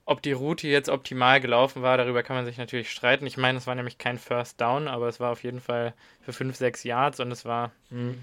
[0.06, 3.28] Ob die Route jetzt optimal gelaufen war, darüber kann man sich natürlich streiten.
[3.28, 6.32] Ich meine, es war nämlich kein First Down, aber es war auf jeden Fall für
[6.32, 7.72] 5, 6 Yards und es war.
[7.90, 8.18] Mhm.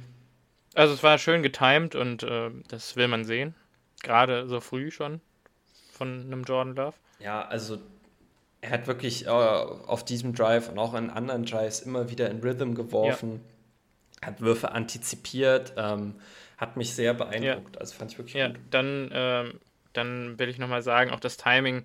[0.75, 3.55] Also es war schön getimed und äh, das will man sehen.
[4.03, 5.21] Gerade so früh schon
[5.93, 6.97] von einem Jordan Love.
[7.19, 7.79] Ja, also
[8.65, 12.41] er hat wirklich äh, auf diesem Drive und auch in anderen Drives immer wieder in
[12.41, 13.41] Rhythm geworfen,
[14.21, 14.29] ja.
[14.29, 16.15] hat Würfe antizipiert, ähm,
[16.57, 17.75] hat mich sehr beeindruckt.
[17.75, 17.81] Ja.
[17.81, 18.57] Also fand ich wirklich ja, gut.
[18.71, 19.61] Dann, ähm,
[19.93, 21.83] dann will ich nochmal sagen, auch das Timing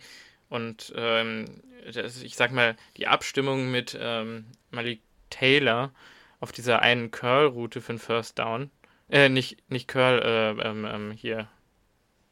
[0.48, 1.46] und ähm,
[1.94, 5.92] das, ich sag mal, die Abstimmung mit ähm, Malik Taylor
[6.40, 8.72] auf dieser einen Curl-Route für den First Down.
[9.10, 11.50] Äh, nicht, nicht Curl, äh, ähm, ähm, hier.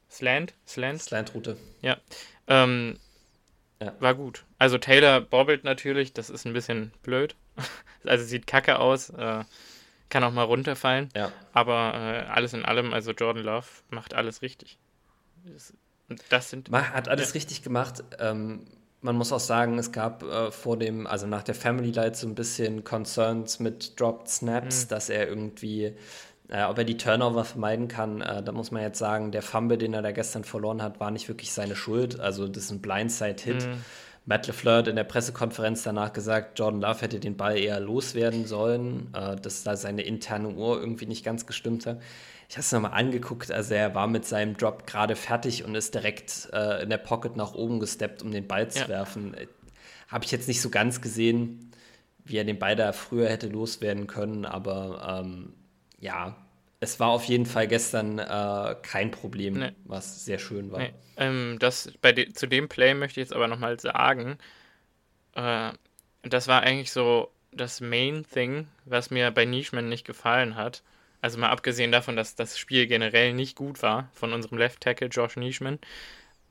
[0.10, 0.54] Slant?
[0.66, 1.02] Slant?
[1.02, 1.58] Slant-Route.
[1.82, 1.98] Ja.
[2.48, 2.98] Ähm,
[3.82, 3.94] ja.
[4.00, 4.46] War gut.
[4.58, 7.36] Also Taylor bobbelt natürlich, das ist ein bisschen blöd.
[8.06, 9.44] also sieht kacke aus, äh,
[10.10, 11.10] kann auch mal runterfallen.
[11.16, 11.32] Ja.
[11.54, 14.78] Aber äh, alles in allem, also Jordan Love macht alles richtig.
[16.30, 16.72] Das, sind.
[16.72, 17.34] Man hat alles ja.
[17.34, 18.04] richtig gemacht.
[18.20, 18.66] Ähm,
[19.02, 22.28] man muss auch sagen, es gab äh, vor dem, also nach der Family Light so
[22.28, 24.90] ein bisschen Concerns mit Dropped Snaps, mhm.
[24.90, 25.96] dass er irgendwie
[26.50, 29.78] äh, ob er die Turnover vermeiden kann, äh, da muss man jetzt sagen, der Fumble,
[29.78, 32.20] den er da gestern verloren hat, war nicht wirklich seine Schuld.
[32.20, 33.68] Also das ist ein Blindside-Hit.
[33.68, 33.84] Mhm.
[34.26, 38.45] Matt LeFleur hat in der Pressekonferenz danach gesagt, Jordan Love hätte den Ball eher loswerden
[38.45, 42.02] sollen, äh, dass da seine interne Uhr irgendwie nicht ganz gestimmt hat.
[42.50, 45.93] Ich habe es nochmal angeguckt, also er war mit seinem Drop gerade fertig und ist
[45.93, 48.88] direkt äh, in der Pocket nach oben gesteppt, um den Ball zu ja.
[48.88, 49.34] werfen.
[49.34, 49.48] Äh,
[50.08, 51.72] habe ich jetzt nicht so ganz gesehen,
[52.24, 55.54] wie er den Ball da früher hätte loswerden können, aber ähm,
[56.00, 56.36] ja,
[56.80, 59.72] es war auf jeden Fall gestern äh, kein Problem, nee.
[59.86, 60.80] was sehr schön war.
[60.80, 60.93] Nee.
[61.18, 64.38] Ähm, das, bei de zu dem Play möchte ich jetzt aber nochmal sagen,
[65.34, 65.72] äh,
[66.22, 70.84] das war eigentlich so das Main Thing, was mir bei Nishman nicht gefallen hat.
[71.20, 75.08] Also mal abgesehen davon, dass das Spiel generell nicht gut war von unserem Left Tackle
[75.08, 75.80] Josh Nishman.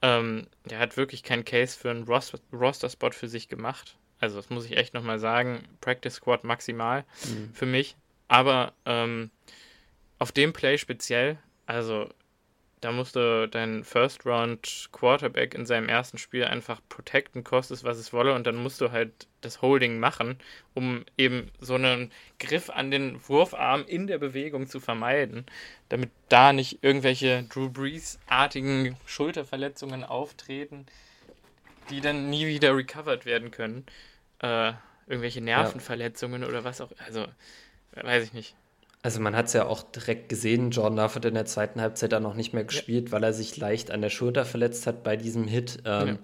[0.03, 3.97] Ähm, der hat wirklich keinen Case für einen Roster-Spot für sich gemacht.
[4.19, 5.63] Also das muss ich echt nochmal sagen.
[5.81, 7.51] Practice Squad maximal mhm.
[7.55, 7.97] für mich.
[8.29, 9.31] Aber ähm,
[10.19, 12.09] auf dem Play speziell, also
[12.81, 17.97] da musste dein First Round Quarterback in seinem ersten Spiel einfach protecten, kostet es, was
[17.99, 20.39] es wolle, und dann musst du halt das Holding machen,
[20.75, 25.47] um eben so einen Griff an den Wurfarm in der Bewegung zu vermeiden,
[25.89, 30.87] damit da nicht irgendwelche Drew Brees-artigen Schulterverletzungen auftreten,
[31.91, 33.87] die dann nie wieder recovered werden können.
[34.41, 34.73] Äh,
[35.07, 36.49] irgendwelche Nervenverletzungen ja.
[36.49, 36.91] oder was auch.
[37.05, 37.27] Also,
[38.05, 38.55] weiß ich nicht.
[39.03, 42.11] Also man hat es ja auch direkt gesehen, Jordan Love hat in der zweiten Halbzeit
[42.13, 43.13] dann noch nicht mehr gespielt, ja.
[43.13, 45.79] weil er sich leicht an der Schulter verletzt hat bei diesem Hit.
[45.85, 46.19] Ähm, ja.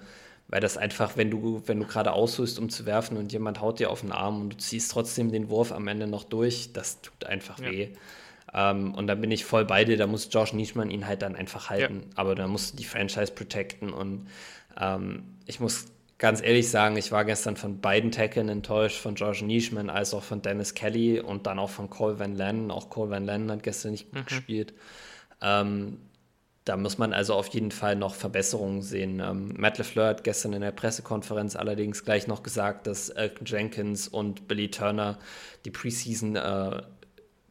[0.49, 3.79] Weil das einfach, wenn du, wenn du gerade ausholst, um zu werfen und jemand haut
[3.79, 7.01] dir auf den Arm und du ziehst trotzdem den Wurf am Ende noch durch, das
[7.01, 7.71] tut einfach ja.
[7.71, 7.89] weh.
[8.53, 11.37] Ähm, und da bin ich voll bei dir, da muss Josh Nischmann ihn halt dann
[11.37, 12.11] einfach halten.
[12.17, 14.27] Aber da musst du die Franchise protecten und
[14.79, 15.87] ähm, ich muss
[16.23, 20.23] ganz ehrlich sagen, ich war gestern von beiden Tackeln enttäuscht, von George Nischman als auch
[20.23, 22.71] von Dennis Kelly und dann auch von Cole Van Lennon.
[22.71, 24.27] Auch Cole Van Lennon hat gestern nicht gut mhm.
[24.27, 24.73] gespielt.
[25.41, 25.99] Ähm,
[26.65, 29.19] da muss man also auf jeden Fall noch Verbesserungen sehen.
[29.19, 34.07] Ähm, Matt LeFleur hat gestern in der Pressekonferenz allerdings gleich noch gesagt, dass Elton Jenkins
[34.07, 35.19] und Billy Turner
[35.65, 36.83] die Preseason äh,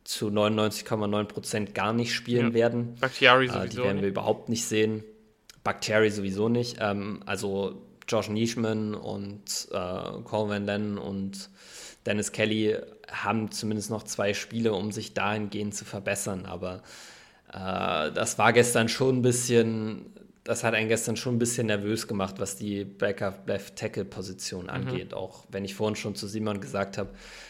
[0.06, 2.54] zu 99,9 Prozent gar nicht spielen ja.
[2.54, 2.96] werden.
[3.02, 3.66] Bakhtiari sowieso.
[3.66, 5.04] Äh, die werden wir überhaupt nicht sehen.
[5.62, 6.78] Bakhtiari sowieso nicht.
[6.80, 11.50] Ähm, also Josh Nischman und äh, Cole Van Lennon und
[12.06, 12.78] Dennis Kelly
[13.10, 16.46] haben zumindest noch zwei Spiele, um sich dahingehend zu verbessern.
[16.46, 16.82] Aber
[17.50, 20.06] äh, das war gestern schon ein bisschen,
[20.44, 24.64] das hat einen gestern schon ein bisschen nervös gemacht, was die Backup Left Tackle Position
[24.64, 24.70] mhm.
[24.70, 25.12] angeht.
[25.12, 25.18] Mhm.
[25.18, 27.10] Auch wenn ich vorhin schon zu Simon gesagt habe,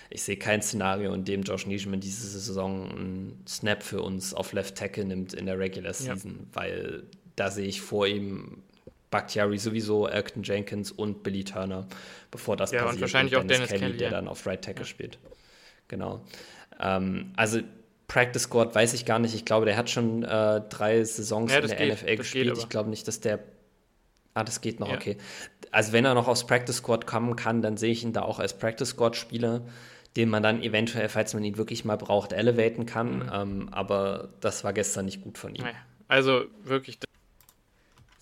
[0.10, 4.52] ich sehe kein Szenario, in dem Josh Nischman diese Saison einen Snap für uns auf
[4.52, 6.46] Left Tackle nimmt in der Regular Season, ja.
[6.54, 7.04] weil
[7.38, 8.64] da sehe ich vor ihm
[9.12, 11.86] Bakhtiari sowieso, Elton Jenkins und Billy Turner,
[12.32, 12.96] bevor das ja, passiert.
[12.96, 14.16] Und wahrscheinlich und auch Dennis Kelly, Kelly der ja.
[14.16, 14.88] dann auf Right Tackle ja.
[14.88, 15.20] spielt.
[15.90, 16.26] Genau.
[16.80, 17.60] Ähm, also
[18.08, 19.36] Practice Squad weiß ich gar nicht.
[19.36, 22.58] Ich glaube, der hat schon äh, drei Saisons in der geht, NFL gespielt.
[22.58, 23.40] Ich glaube nicht, dass der.
[24.34, 24.96] Ah, das geht noch, ja.
[24.96, 25.18] okay.
[25.72, 28.40] Also wenn er noch aufs Practice Squad kommen kann, dann sehe ich ihn da auch
[28.40, 29.62] als Practice Squad Spieler,
[30.16, 33.18] den man dann eventuell, falls man ihn wirklich mal braucht, elevaten kann.
[33.18, 33.30] Mhm.
[33.34, 35.66] Ähm, aber das war gestern nicht gut von ihm.
[36.08, 37.00] Also wirklich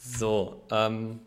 [0.01, 1.19] so, ähm,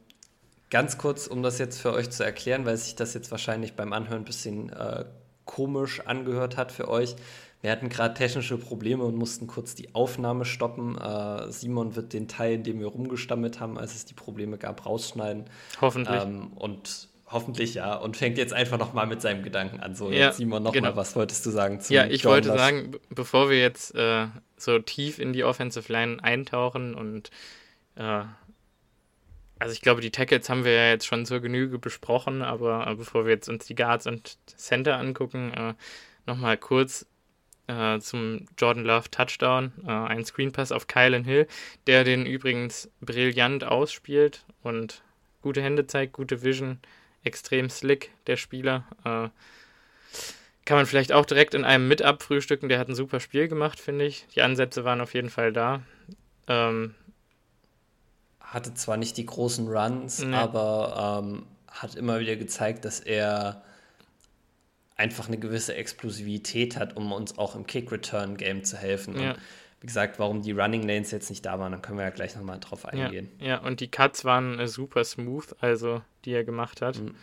[0.70, 3.93] ganz kurz, um das jetzt für euch zu erklären, weil sich das jetzt wahrscheinlich beim
[3.93, 5.05] Anhören ein bisschen äh,
[5.45, 7.14] komisch angehört hat für euch.
[7.61, 10.99] Wir hatten gerade technische Probleme und mussten kurz die Aufnahme stoppen.
[10.99, 14.87] Äh, Simon wird den Teil, in dem wir rumgestammelt haben, als es die Probleme gab,
[14.87, 15.45] rausschneiden.
[15.81, 16.23] Hoffentlich.
[16.23, 17.95] Ähm, und hoffentlich ja.
[17.95, 19.95] Und fängt jetzt einfach nochmal mit seinem Gedanken an.
[19.95, 20.97] So, ja, Simon, nochmal, genau.
[20.97, 21.79] was wolltest du sagen?
[21.91, 22.59] ja, ich John wollte Lass?
[22.59, 27.31] sagen, bevor wir jetzt äh, so tief in die Offensive Line eintauchen und
[27.97, 28.23] äh,
[29.63, 32.95] also ich glaube, die Tackles haben wir ja jetzt schon zur Genüge besprochen, aber äh,
[32.97, 35.75] bevor wir jetzt uns die Guards und Center angucken, äh,
[36.27, 37.07] nochmal kurz
[37.69, 41.47] äh, zum Jordan Love Touchdown, äh, ein Screenpass auf Kylan Hill,
[41.87, 45.03] der den übrigens brillant ausspielt und
[45.43, 46.81] gute Hände zeigt, gute Vision,
[47.23, 48.85] extrem slick, der Spieler.
[49.05, 49.29] Äh,
[50.65, 53.79] kann man vielleicht auch direkt in einem mit abfrühstücken, der hat ein super Spiel gemacht,
[53.79, 54.27] finde ich.
[54.35, 55.83] Die Ansätze waren auf jeden Fall da.
[56.49, 56.97] Ähm,
[58.53, 60.35] hatte zwar nicht die großen Runs, nee.
[60.35, 63.63] aber ähm, hat immer wieder gezeigt, dass er
[64.97, 69.19] einfach eine gewisse Explosivität hat, um uns auch im Kick-Return-Game zu helfen.
[69.19, 69.31] Ja.
[69.33, 69.39] Und
[69.81, 72.37] wie gesagt, warum die Running Lanes jetzt nicht da waren, dann können wir ja gleich
[72.37, 73.31] nochmal drauf eingehen.
[73.39, 76.99] Ja, ja, und die Cuts waren äh, super smooth, also die er gemacht hat.
[76.99, 77.17] Mhm.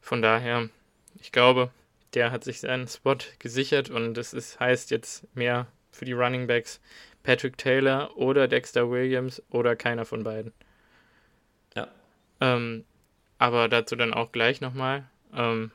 [0.00, 0.68] Von daher,
[1.20, 1.70] ich glaube,
[2.14, 6.46] der hat sich seinen Spot gesichert und es ist, heißt jetzt mehr für die Running
[6.46, 6.80] Backs
[7.26, 10.52] Patrick Taylor oder Dexter Williams oder keiner von beiden.
[11.74, 11.88] Ja.
[12.40, 12.84] Ähm,
[13.38, 15.10] aber dazu dann auch gleich nochmal.
[15.34, 15.72] Ähm,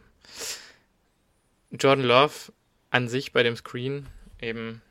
[1.72, 2.54] Jordan Love
[2.89, 4.08] an sich bei dem Screen
[4.39, 4.82] eben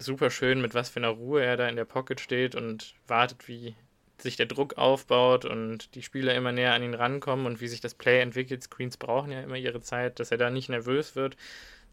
[0.00, 3.46] super schön, mit was für einer Ruhe er da in der Pocket steht und wartet,
[3.46, 3.76] wie
[4.18, 7.80] sich der Druck aufbaut und die Spieler immer näher an ihn rankommen und wie sich
[7.80, 8.64] das Play entwickelt.
[8.64, 11.36] Screens brauchen ja immer ihre Zeit, dass er da nicht nervös wird,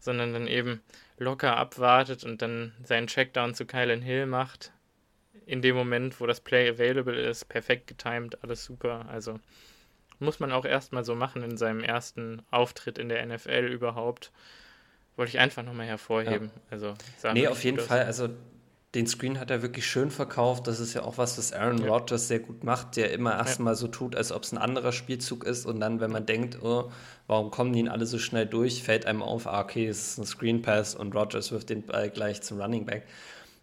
[0.04, 0.82] sondern dann eben
[1.18, 4.72] locker abwartet und dann seinen Checkdown zu Kylan Hill macht.
[5.46, 9.06] In dem Moment, wo das Play available ist, perfekt getimed, alles super.
[9.08, 9.40] Also
[10.18, 14.32] muss man auch erstmal so machen in seinem ersten Auftritt in der NFL überhaupt.
[15.16, 16.50] Wollte ich einfach nochmal hervorheben.
[16.54, 16.62] Ja.
[16.70, 16.94] Also,
[17.32, 18.04] nee, auf jeden Fall.
[18.04, 18.28] Also
[18.94, 20.66] den Screen hat er wirklich schön verkauft.
[20.68, 21.88] Das ist ja auch was, was Aaron ja.
[21.88, 23.76] Rodgers sehr gut macht, der immer erstmal ja.
[23.76, 25.66] so tut, als ob es ein anderer Spielzug ist.
[25.66, 26.90] Und dann, wenn man denkt, oh,
[27.26, 30.26] warum kommen die alle so schnell durch, fällt einem auf, ah, okay, es ist ein
[30.26, 33.04] Screen Pass und Rodgers wirft den Ball gleich zum Running Back.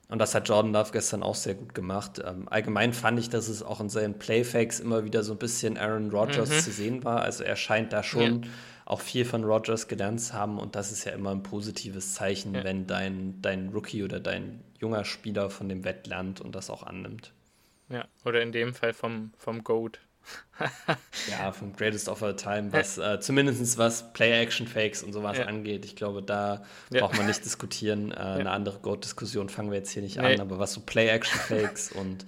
[0.10, 2.22] Und das hat Jordan Love gestern auch sehr gut gemacht.
[2.26, 5.78] Ähm, allgemein fand ich, dass es auch in seinen Playfakes immer wieder so ein bisschen
[5.78, 6.60] Aaron Rodgers mhm.
[6.60, 7.22] zu sehen war.
[7.22, 8.44] Also er scheint da schon.
[8.44, 8.50] Ja
[8.84, 12.88] auch viel von Rogers gelernt haben und das ist ja immer ein positives Zeichen, wenn
[12.88, 17.32] dein, dein Rookie oder dein junger Spieler von dem Wett lernt und das auch annimmt.
[17.90, 20.00] Ja, oder in dem Fall vom, vom Goat.
[21.30, 25.46] ja, vom Greatest of All Time, was äh, zumindest was Play-Action-Fakes und sowas ja.
[25.46, 25.84] angeht.
[25.84, 27.02] Ich glaube, da ja.
[27.02, 28.12] braucht man nicht diskutieren.
[28.12, 28.36] Äh, ja.
[28.36, 30.36] Eine andere Goat-Diskussion fangen wir jetzt hier nicht nee.
[30.36, 32.26] an, aber was so Play-Action-Fakes und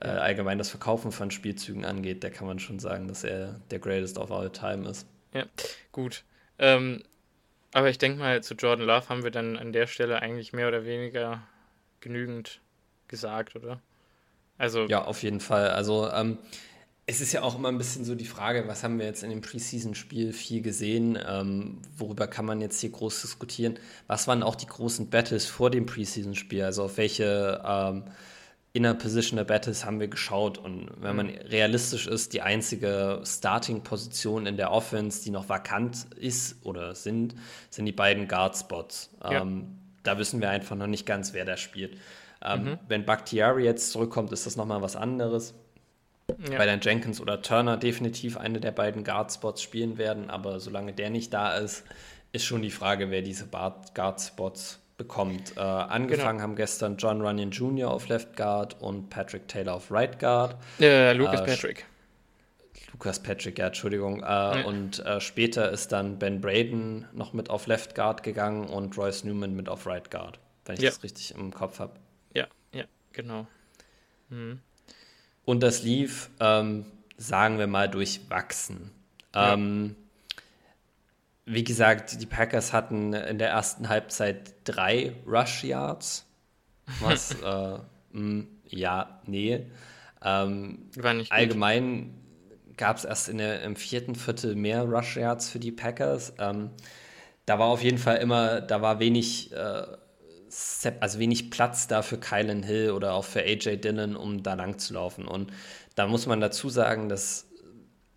[0.00, 3.78] äh, allgemein das Verkaufen von Spielzügen angeht, da kann man schon sagen, dass er der
[3.78, 5.06] Greatest of All Time ist.
[5.32, 5.44] Ja,
[5.92, 6.24] gut.
[6.58, 7.02] Ähm,
[7.72, 10.68] aber ich denke mal, zu Jordan Love haben wir dann an der Stelle eigentlich mehr
[10.68, 11.42] oder weniger
[12.04, 12.60] genügend
[13.08, 13.80] gesagt, oder?
[14.56, 14.86] Also.
[14.86, 15.70] Ja, auf jeden Fall.
[15.70, 16.38] Also, ähm,
[17.06, 19.30] es ist ja auch immer ein bisschen so die Frage, was haben wir jetzt in
[19.30, 21.18] dem Preseason-Spiel viel gesehen?
[21.26, 23.78] Ähm, worüber kann man jetzt hier groß diskutieren?
[24.06, 26.62] Was waren auch die großen Battles vor dem Preseason-Spiel?
[26.62, 28.04] Also auf welche ähm,
[28.72, 30.56] Inner Positioner Battles haben wir geschaut?
[30.56, 31.36] Und wenn man mhm.
[31.42, 37.34] realistisch ist, die einzige Starting-Position in der Offense, die noch vakant ist oder sind,
[37.68, 39.10] sind die beiden Guard-Spots.
[39.22, 39.42] Ja.
[39.42, 41.98] Ähm, da wissen wir einfach noch nicht ganz, wer da spielt.
[42.44, 42.78] Ähm, mhm.
[42.88, 45.54] Wenn Bakhtiari jetzt zurückkommt, ist das nochmal was anderes.
[46.50, 46.58] Ja.
[46.58, 51.10] Weil dann Jenkins oder Turner definitiv eine der beiden Guard-Spots spielen werden, aber solange der
[51.10, 51.84] nicht da ist,
[52.32, 55.56] ist schon die Frage, wer diese Guard-Spots bekommt.
[55.56, 56.42] Äh, angefangen genau.
[56.42, 57.90] haben gestern John Runyon Jr.
[57.90, 60.56] auf Left Guard und Patrick Taylor auf Right Guard.
[60.80, 61.86] Äh, Lucas äh, Patrick.
[62.92, 64.22] Lucas Patrick, ja, Entschuldigung.
[64.22, 64.64] Äh, ja.
[64.64, 69.24] Und äh, später ist dann Ben Braden noch mit auf Left Guard gegangen und Royce
[69.24, 70.90] Newman mit auf Right Guard, wenn ich ja.
[70.90, 71.94] das richtig im Kopf habe.
[72.34, 73.46] Ja, ja, genau.
[74.28, 74.60] Mhm.
[75.44, 78.90] Und das lief, ähm, sagen wir mal, durchwachsen.
[79.34, 79.54] Ja.
[79.54, 79.96] Ähm,
[81.46, 86.26] wie gesagt, die Packers hatten in der ersten Halbzeit drei Rush Yards.
[87.00, 87.78] Was, äh,
[88.12, 89.66] mh, ja, nee.
[90.22, 92.14] Ähm, War nicht allgemein
[92.76, 96.34] gab es erst in der, im vierten Viertel mehr Rush Yards für die Packers.
[96.38, 96.70] Ähm,
[97.46, 99.82] da war auf jeden Fall immer, da war wenig, äh,
[101.00, 104.78] also wenig Platz da für Kylan Hill oder auch für AJ Dillon, um da lang
[104.78, 105.26] zu laufen.
[105.26, 105.52] Und
[105.94, 107.46] da muss man dazu sagen, dass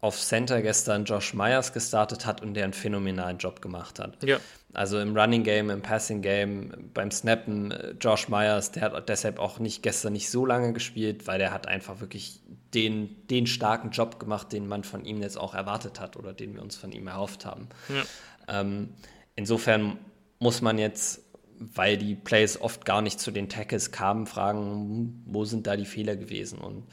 [0.07, 4.23] auf Center gestern Josh Myers gestartet hat und der einen phänomenalen Job gemacht hat.
[4.23, 4.39] Ja.
[4.73, 9.37] Also im Running Game, im Passing Game, beim Snappen, äh, Josh Myers, der hat deshalb
[9.37, 12.39] auch nicht gestern nicht so lange gespielt, weil der hat einfach wirklich
[12.73, 16.55] den, den starken Job gemacht, den man von ihm jetzt auch erwartet hat oder den
[16.55, 17.67] wir uns von ihm erhofft haben.
[17.89, 18.61] Ja.
[18.61, 18.93] Ähm,
[19.35, 19.97] insofern
[20.39, 21.21] muss man jetzt,
[21.59, 25.85] weil die Plays oft gar nicht zu den Tackles kamen, fragen, wo sind da die
[25.85, 26.59] Fehler gewesen?
[26.59, 26.85] Und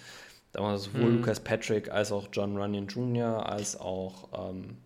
[0.54, 1.16] da war sowohl mhm.
[1.16, 3.44] Lucas Patrick als auch John Runyon Jr.
[3.44, 4.76] als auch ähm,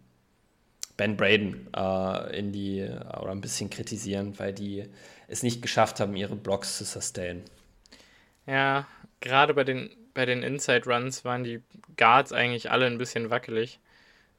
[0.96, 4.86] Ben Braden äh, in die oder ein bisschen kritisieren, weil die
[5.28, 7.44] es nicht geschafft haben, ihre Blocks zu sustain.
[8.46, 8.88] Ja,
[9.20, 11.60] gerade bei den, bei den Inside Runs waren die
[11.98, 13.78] Guards eigentlich alle ein bisschen wackelig.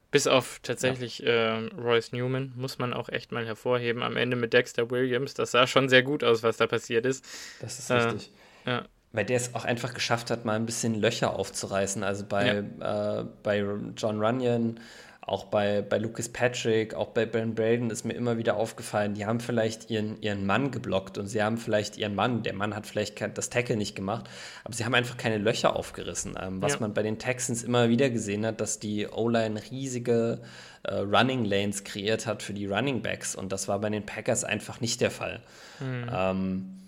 [0.09, 1.59] Bis auf tatsächlich ja.
[1.59, 4.01] äh, Royce Newman, muss man auch echt mal hervorheben.
[4.01, 7.23] Am Ende mit Dexter Williams, das sah schon sehr gut aus, was da passiert ist.
[7.61, 8.32] Das ist richtig.
[8.65, 12.03] Äh, ja weil der es auch einfach geschafft hat, mal ein bisschen Löcher aufzureißen.
[12.03, 13.22] Also bei, ja.
[13.22, 14.80] äh, bei John Runyon,
[15.22, 19.26] auch bei, bei Lucas Patrick, auch bei Ben Braden ist mir immer wieder aufgefallen, die
[19.28, 22.88] haben vielleicht ihren, ihren Mann geblockt und sie haben vielleicht ihren Mann, der Mann hat
[22.88, 24.28] vielleicht das Tackle nicht gemacht,
[24.64, 26.36] aber sie haben einfach keine Löcher aufgerissen.
[26.41, 26.80] Ähm, was ja.
[26.80, 30.41] man bei den Texans immer wieder gesehen hat, dass die O-Line riesige
[30.84, 34.43] äh, Running Lanes kreiert hat für die Running Backs und das war bei den Packers
[34.43, 35.41] einfach nicht der Fall.
[35.80, 36.10] Mhm.
[36.12, 36.80] Ähm,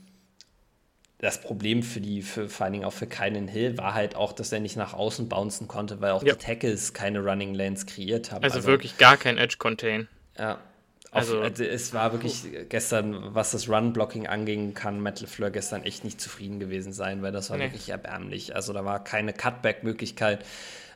[1.21, 4.33] das Problem für die, für, vor allen Dingen auch für Kylan Hill, war halt auch,
[4.33, 6.33] dass er nicht nach außen bouncen konnte, weil auch ja.
[6.33, 8.43] die Tackles keine Running Lanes kreiert haben.
[8.43, 10.07] Also, also wirklich gar kein Edge-Contain.
[10.37, 10.59] Ja.
[11.13, 12.65] Also, also, es war wirklich puh.
[12.69, 17.33] gestern, was das Run-Blocking anging, kann Matt LeFleur gestern echt nicht zufrieden gewesen sein, weil
[17.33, 17.65] das war nee.
[17.65, 18.55] wirklich erbärmlich.
[18.55, 20.45] Also da war keine Cutback-Möglichkeit.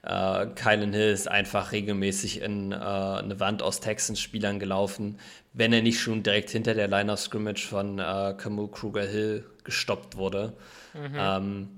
[0.03, 5.19] Äh, Kylan Hill ist einfach regelmäßig in äh, eine Wand aus Texans-Spielern gelaufen,
[5.55, 9.45] wenn er nicht schon direkt hinter der Line of Scrimmage von äh, Camus Kruger Hill
[9.63, 10.53] gestoppt wurde.
[10.93, 11.15] Mhm.
[11.17, 11.69] Ähm,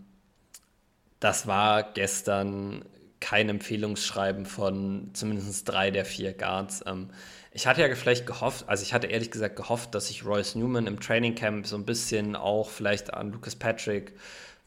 [1.20, 2.84] das war gestern
[3.20, 6.84] kein Empfehlungsschreiben von zumindest drei der vier Guards.
[6.86, 7.10] Ähm,
[7.52, 10.88] ich hatte ja vielleicht gehofft, also ich hatte ehrlich gesagt gehofft, dass sich Royce Newman
[10.88, 14.14] im Training Camp so ein bisschen auch vielleicht an Lucas Patrick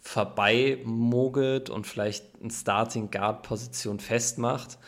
[0.01, 4.79] vorbei mogelt und vielleicht eine Starting Guard Position festmacht.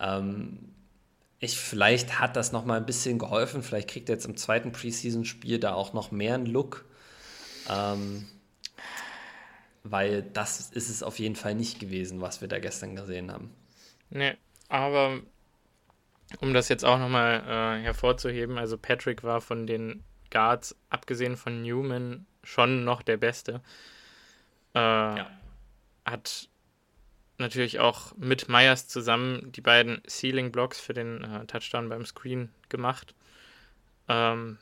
[0.00, 0.73] Ähm,
[1.44, 3.62] ich, vielleicht hat das noch mal ein bisschen geholfen.
[3.62, 6.84] Vielleicht kriegt er jetzt im zweiten Preseason-Spiel da auch noch mehr einen Look.
[7.68, 8.26] Ähm,
[9.84, 13.54] weil das ist es auf jeden Fall nicht gewesen, was wir da gestern gesehen haben.
[14.10, 14.34] Nee,
[14.68, 15.20] aber
[16.40, 21.62] um das jetzt auch nochmal äh, hervorzuheben, also Patrick war von den Guards, abgesehen von
[21.62, 23.60] Newman, schon noch der Beste.
[24.74, 25.30] Äh, ja.
[26.04, 26.48] Hat
[27.44, 32.50] natürlich auch mit Myers zusammen die beiden Ceiling Blocks für den äh, Touchdown beim Screen
[32.68, 33.14] gemacht.
[34.08, 34.58] Ähm,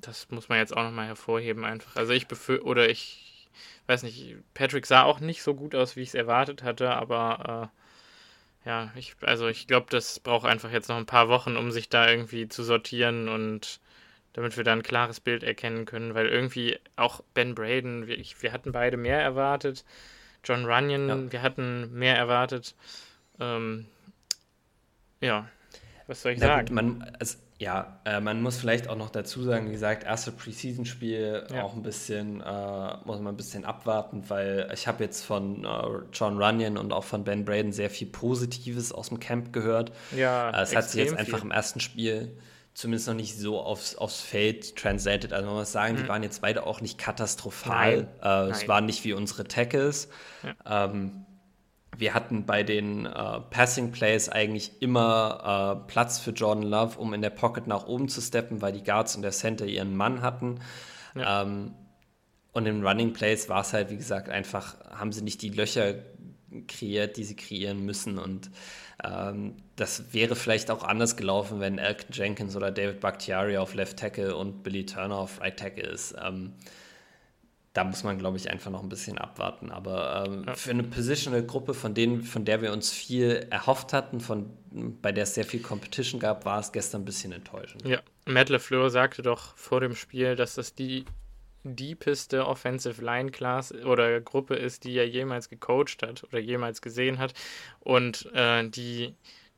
[0.00, 1.96] das muss man jetzt auch nochmal hervorheben einfach.
[1.96, 3.48] Also ich befürchte, oder ich
[3.86, 7.70] weiß nicht, Patrick sah auch nicht so gut aus, wie ich es erwartet hatte, aber
[8.64, 11.70] äh, ja, ich, also ich glaube, das braucht einfach jetzt noch ein paar Wochen, um
[11.70, 13.80] sich da irgendwie zu sortieren und
[14.32, 18.42] damit wir da ein klares Bild erkennen können, weil irgendwie auch Ben Braden, wir, ich,
[18.42, 19.84] wir hatten beide mehr erwartet.
[20.44, 21.32] John Runyon, ja.
[21.32, 22.74] wir hatten mehr erwartet.
[23.40, 23.86] Ähm,
[25.20, 25.46] ja.
[26.06, 26.66] Was soll ich Na sagen?
[26.66, 30.32] gut, man, also, ja, äh, man muss vielleicht auch noch dazu sagen, wie gesagt, erste
[30.32, 31.62] Preseason-Spiel Ja.
[31.62, 35.68] auch ein bisschen, äh, muss man ein bisschen abwarten, weil ich habe jetzt von äh,
[36.12, 39.92] John Runyon und auch von Ben Braden sehr viel Positives aus dem Camp gehört.
[40.16, 41.46] Ja, Äh, es hat sich jetzt einfach viel.
[41.46, 42.36] im ersten Spiel
[42.74, 45.32] zumindest noch nicht so aufs, aufs Feld translated.
[45.32, 48.02] Also man muss sagen, die waren jetzt beide auch nicht katastrophal.
[48.02, 48.08] Mhm.
[48.22, 48.48] Nein.
[48.48, 48.68] Äh, es Nein.
[48.68, 50.08] waren nicht wie unsere Tackles.
[50.66, 51.26] Ähm,
[51.96, 57.12] wir hatten bei den äh, Passing Plays eigentlich immer äh, Platz für Jordan Love, um
[57.12, 60.22] in der Pocket nach oben zu steppen, weil die Guards und der Center ihren Mann
[60.22, 60.60] hatten.
[61.14, 61.42] Ja.
[61.42, 61.74] Ähm,
[62.52, 65.94] und in Running Plays war es halt, wie gesagt, einfach, haben sie nicht die Löcher
[66.66, 68.18] kreiert, die sie kreieren müssen.
[68.18, 68.50] Und
[69.04, 73.98] ähm, das wäre vielleicht auch anders gelaufen, wenn Elton Jenkins oder David Bakhtiari auf Left
[73.98, 76.14] Tackle und Billy Turner auf Right Tackle ist.
[76.22, 76.52] Ähm,
[77.74, 79.70] da muss man, glaube ich, einfach noch ein bisschen abwarten.
[79.70, 80.54] Aber ähm, Ja.
[80.54, 84.50] für eine Positional-Gruppe, von denen, von der wir uns viel erhofft hatten, von,
[85.00, 87.86] bei der es sehr viel Competition gab, war es gestern ein bisschen enttäuschend.
[87.86, 91.06] Ja, Matt LeFleur sagte doch vor dem Spiel, dass das die
[91.64, 97.18] deepeste Offensive Line Class oder Gruppe ist, die er jemals gecoacht hat oder jemals gesehen
[97.18, 97.34] hat.
[97.80, 99.14] Und äh, die,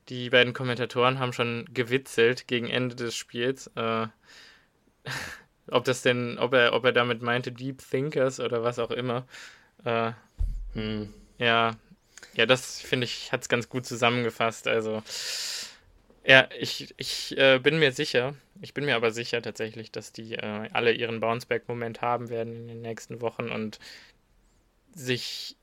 [0.08, 3.68] die beiden Kommentatoren haben schon gewitzelt gegen Ende des Spiels.
[3.76, 4.06] Äh,
[5.70, 9.26] ob das denn, ob er, ob er damit meinte Deep Thinkers oder was auch immer.
[9.84, 10.12] Äh,
[10.74, 11.12] Hm.
[11.38, 11.76] ja,
[12.34, 14.66] ja, das finde ich, hat es ganz gut zusammengefasst.
[14.68, 15.02] Also,
[16.24, 20.34] ja, ich, ich äh, bin mir sicher, ich bin mir aber sicher tatsächlich, dass die
[20.34, 23.78] äh, alle ihren Bounceback-Moment haben werden in den nächsten Wochen und
[24.94, 25.56] sich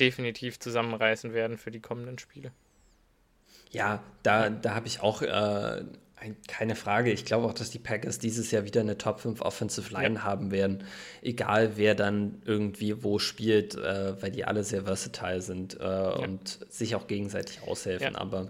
[0.00, 2.52] definitiv zusammenreißen werden für die kommenden Spiele.
[3.70, 5.84] Ja, da, da habe ich auch äh,
[6.16, 7.12] ein, keine Frage.
[7.12, 10.50] Ich glaube auch, dass die Packers dieses Jahr wieder eine Top 5 Offensive Line haben
[10.50, 10.84] werden.
[11.22, 16.58] Egal, wer dann irgendwie wo spielt, äh, weil die alle sehr versatile sind äh, und
[16.70, 18.14] sich auch gegenseitig aushelfen.
[18.14, 18.20] Ja.
[18.20, 18.48] Aber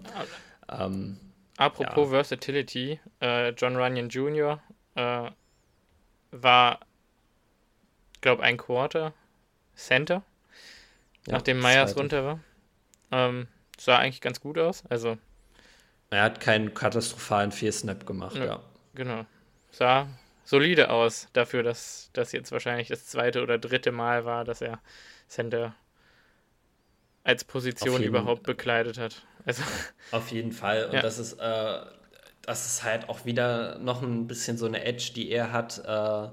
[0.69, 1.17] ähm,
[1.57, 4.61] Apropos Versatility, äh, John Runyon Jr.
[4.95, 5.31] Äh,
[6.31, 6.79] war,
[8.21, 9.13] glaube ein Quarter
[9.75, 10.23] Center,
[11.27, 11.99] ja, nachdem Myers zweite.
[11.99, 12.39] runter war.
[13.11, 13.47] Ähm,
[13.79, 14.83] sah eigentlich ganz gut aus.
[14.89, 15.17] Also,
[16.09, 18.45] Er hat keinen katastrophalen Fehl-Snap gemacht, Nö.
[18.45, 18.59] ja.
[18.95, 19.25] genau.
[19.71, 20.07] Sah
[20.43, 24.79] solide aus dafür, dass das jetzt wahrscheinlich das zweite oder dritte Mal war, dass er
[25.27, 25.75] Center
[27.23, 29.25] als Position jeden- überhaupt bekleidet hat.
[29.47, 29.63] Also,
[30.11, 30.85] Auf jeden Fall.
[30.85, 31.01] Und Ja.
[31.01, 31.79] das ist, äh,
[32.43, 35.79] das ist halt auch wieder noch ein bisschen so eine Edge, die er hat.
[35.79, 36.29] Äh,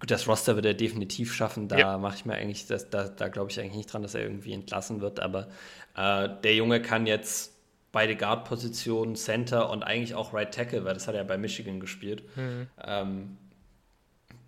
[0.00, 1.68] gut, das Roster wird er definitiv schaffen.
[1.68, 1.98] Da Ja.
[1.98, 4.52] mache ich mir eigentlich, das, da, da glaube ich eigentlich nicht dran, dass er irgendwie
[4.52, 5.20] entlassen wird.
[5.20, 5.48] Aber
[5.96, 7.52] äh, der Junge kann jetzt
[7.92, 12.24] beide Guard-Positionen, Center und eigentlich auch Right Tackle, weil das hat er bei Michigan gespielt,
[12.34, 13.36] hm, ähm,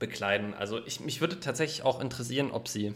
[0.01, 0.55] bekleiden.
[0.55, 2.95] Also ich, mich würde tatsächlich auch interessieren, ob sie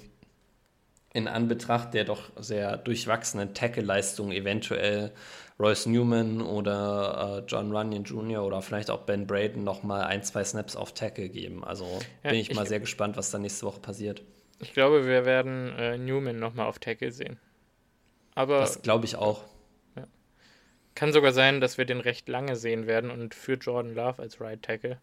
[1.13, 5.13] in Anbetracht der doch sehr durchwachsenen Tackle-Leistung eventuell
[5.59, 8.45] Royce Newman oder äh, John Runyon Jr.
[8.45, 11.65] oder vielleicht auch Ben Braden noch mal ein, zwei Snaps auf Tackle geben.
[11.65, 11.85] Also
[12.23, 14.23] Ja, bin ich, ich- mal sehr gespannt, was da nächste Woche passiert.
[14.61, 17.39] ich glaube, wir werden äh, Newman nochmal auf Tackle sehen.
[18.35, 19.43] Aber Das glaube ich auch.
[20.97, 24.41] Kann sogar sein, dass wir den recht lange sehen werden und für Jordan Love als
[24.41, 24.99] Right Tackle.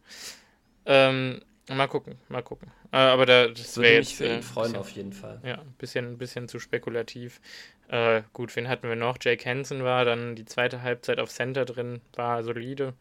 [0.86, 2.72] Ähm, mal gucken, mal gucken.
[2.92, 5.42] Äh, aber da, das wäre mich jetzt für äh, ihn freuen, bisschen, auf jeden Fall.
[5.42, 7.42] ja, ein bisschen, ein bisschen zu spekulativ.
[7.90, 9.18] Äh, gut, wen hatten wir noch?
[9.22, 12.94] Jake Hansen war dann die zweite Halbzeit auf Center drin, war solide,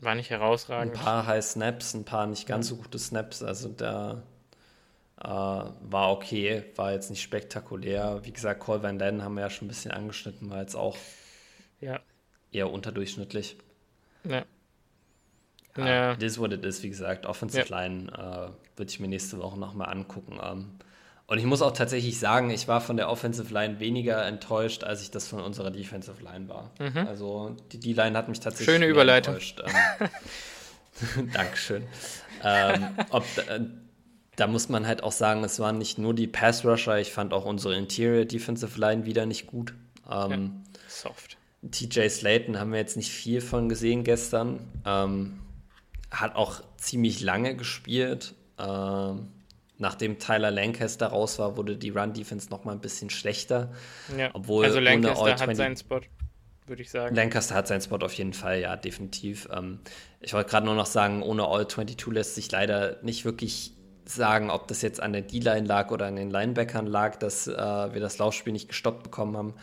[0.00, 0.30] war nicht
[0.76, 0.92] Ein herausragend.
[0.92, 3.42] paar High Snaps, ein paar nicht ganz so gute Snaps.
[3.42, 4.22] Also da
[5.20, 8.20] äh, war okay, war jetzt nicht spektakulär.
[8.24, 10.98] Wie gesagt, Cole Van Dannen haben wir ja schon ein bisschen angeschnitten, war jetzt auch
[11.80, 12.02] Ja,
[12.52, 13.56] eher unterdurchschnittlich.
[14.24, 14.46] ja.
[15.86, 16.12] Ja, Ja.
[16.12, 17.26] It is what it is, wie gesagt.
[17.26, 17.80] Offensive Ja.
[17.82, 20.38] Line äh, würde ich mir nächste Woche nochmal angucken.
[20.42, 20.70] Ähm,
[21.26, 25.02] und ich muss auch tatsächlich sagen, ich war von der Offensive Line weniger enttäuscht, als
[25.02, 26.70] ich das von unserer Defensive Line war.
[27.06, 28.80] Also die D-Line hat mich tatsächlich Mhm.
[28.80, 29.34] Schöne Überleitung.
[29.34, 29.60] enttäuscht.
[30.00, 31.84] Ähm, Dankeschön.
[32.42, 33.60] ähm, ob, äh,
[34.36, 37.44] da muss man halt auch sagen, es waren nicht nur die Pass-Rusher, ich fand auch
[37.44, 39.74] unsere Interior Defensive Line wieder nicht gut.
[40.10, 41.36] Ähm, Soft.
[41.70, 44.60] TJ Slayton haben wir jetzt nicht viel von gesehen gestern.
[44.86, 45.40] Ähm,
[46.10, 48.34] hat auch ziemlich lange gespielt.
[48.58, 49.28] Ähm,
[49.78, 53.72] nachdem Tyler Lancaster raus war, wurde die Run-Defense noch mal ein bisschen schlechter.
[54.16, 54.30] Ja.
[54.32, 56.00] Obwohl also Lancaster hat 20 seinen Spot,
[56.66, 57.14] würde ich sagen.
[57.14, 59.48] Lancaster hat seinen Spot auf jeden Fall, ja, definitiv.
[59.52, 59.80] Ähm,
[60.20, 63.72] ich wollte gerade nur noch sagen, ohne All 22 lässt sich leider nicht wirklich
[64.04, 67.52] sagen, ob das jetzt an der D-Line lag oder an den Linebackern lag, dass äh,
[67.52, 69.54] wir das Laufspiel nicht gestoppt bekommen haben.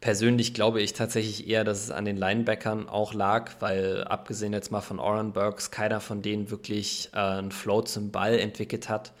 [0.00, 4.70] Persönlich glaube ich tatsächlich eher, dass es an den Linebackern auch lag, weil abgesehen jetzt
[4.70, 9.12] mal von Oren Burks keiner von denen wirklich äh, einen Flow zum Ball entwickelt hat.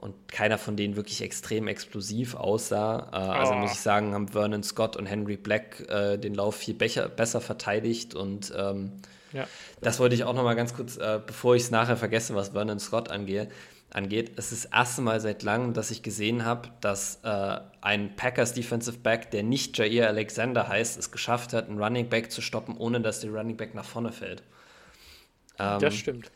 [0.00, 3.08] und keiner von denen wirklich extrem explosiv aussah.
[3.12, 3.56] Äh, also Oh.
[3.56, 7.40] muss ich sagen, haben Vernon Scott und Henry Black äh, den Lauf viel becher, besser
[7.40, 8.92] verteidigt und ähm,
[9.32, 9.48] Ja.
[9.80, 12.50] das wollte ich auch noch mal ganz kurz, äh, bevor ich es nachher vergesse, was
[12.50, 13.48] Vernon Scott angehe,
[13.90, 14.32] angeht.
[14.36, 18.52] Es ist das erste Mal seit langem, dass ich gesehen habe, dass äh, ein Packers
[18.54, 22.76] Defensive Back, der nicht Jair Alexander heißt, es geschafft hat, einen Running Back zu stoppen,
[22.76, 24.42] ohne dass der Running Back nach vorne fällt.
[25.58, 26.30] Ähm, Das stimmt.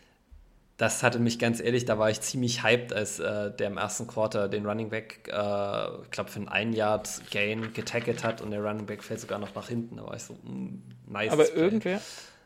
[0.79, 4.07] das hatte mich ganz ehrlich, da war ich ziemlich hyped, als äh, der im ersten
[4.07, 8.51] Quarter den Running Back, äh, ich glaube, für einen ein Yard Gain getackelt hat und
[8.51, 9.97] der Running Back fällt sogar noch nach hinten.
[9.99, 11.33] Da war ich so, mm, nice.
[11.33, 11.61] Aber Play.
[11.63, 12.03] irgendwer,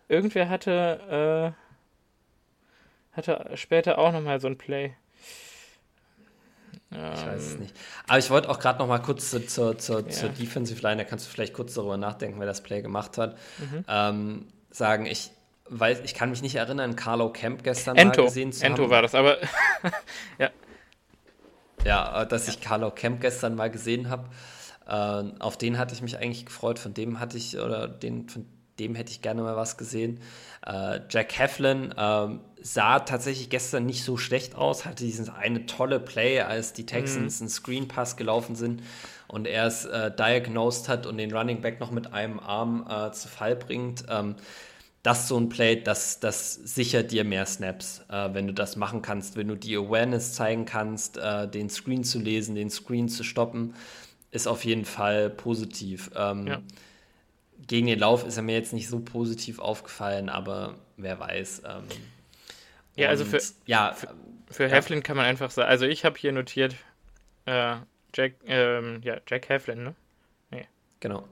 [0.09, 1.66] irgendwer hatte, äh,
[3.17, 4.95] hatte später auch nochmal so ein Play.
[6.91, 7.75] Ich weiß es Ähm, nicht.
[8.07, 10.09] Aber ich wollte auch gerade noch mal kurz zu, zur, zur, Ja.
[10.11, 13.37] zur Defensive Line, da kannst du vielleicht kurz darüber nachdenken, wer das Play gemacht hat.
[13.59, 13.85] Mhm.
[13.89, 15.31] Ähm, sagen, ich
[15.69, 18.91] weiß, ich kann mich nicht erinnern, Carlo Camp gestern Ento, mal gesehen zu Ento haben.
[18.91, 19.39] war das, aber
[21.85, 24.29] Ja, äh, dass ich Carlo Camp gestern mal gesehen habe.
[24.87, 26.79] Äh, auf den hatte ich mich eigentlich gefreut.
[26.79, 28.47] Von dem hatte ich, oder den, von
[28.79, 30.21] dem hätte ich gerne mal was gesehen.
[30.67, 36.01] Äh, Jack Heflin ähm, sah tatsächlich gestern nicht so schlecht aus, hatte diesen eine tolle
[36.01, 38.83] Play, als die Texans einen Screen Pass gelaufen sind
[39.29, 43.13] und er es äh, diagnosed hat und den Running Back noch mit einem Arm äh,
[43.13, 44.05] zu Fall bringt.
[44.09, 44.35] Ähm,
[45.03, 48.75] das ist so ein Play, das, das sichert dir mehr Snaps, äh, wenn du das
[48.75, 53.09] machen kannst, wenn du die Awareness zeigen kannst, äh, den Screen zu lesen, den Screen
[53.09, 53.75] zu stoppen,
[54.33, 56.11] ist auf jeden Fall positiv.
[56.17, 56.61] Ähm, Ja.
[57.67, 61.63] Gegen den Lauf ist er mir jetzt nicht so positiv aufgefallen, aber wer weiß.
[61.67, 61.85] Ähm,
[62.95, 63.95] Ja, also für- ja,
[64.51, 64.69] für Ja.
[64.71, 66.77] Heflin kann man einfach sagen, also ich habe hier notiert,
[67.45, 67.77] äh,
[68.15, 69.95] Jack, ähm, ja, Jack Heflin, ne?
[71.01, 71.25] genau.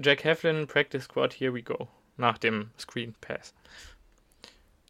[0.00, 1.88] Jack Heflin, Practice Squad, here we go.
[2.16, 3.52] Nach dem Screen Pass.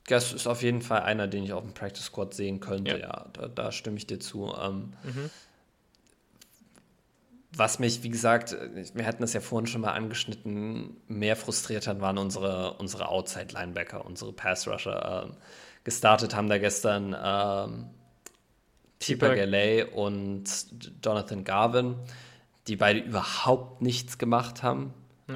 [0.07, 2.99] Das ist auf jeden Fall einer, den ich auf dem Practice Squad sehen könnte, Ja.
[2.99, 4.55] ja, da, da stimme ich dir zu.
[4.59, 5.30] Ähm, Mhm.
[7.57, 8.57] Was mich, wie gesagt,
[8.94, 14.05] wir hatten das ja vorhin schon mal angeschnitten, mehr frustriert hat, waren unsere, unsere Outside-Linebacker,
[14.05, 15.24] unsere Pass-Rusher.
[15.24, 15.36] Ähm,
[15.84, 17.90] gestartet haben da gestern ähm,
[18.99, 20.44] Tipa Galey und
[21.03, 21.96] Jonathan Garvin,
[22.66, 24.92] die beide überhaupt nichts gemacht haben.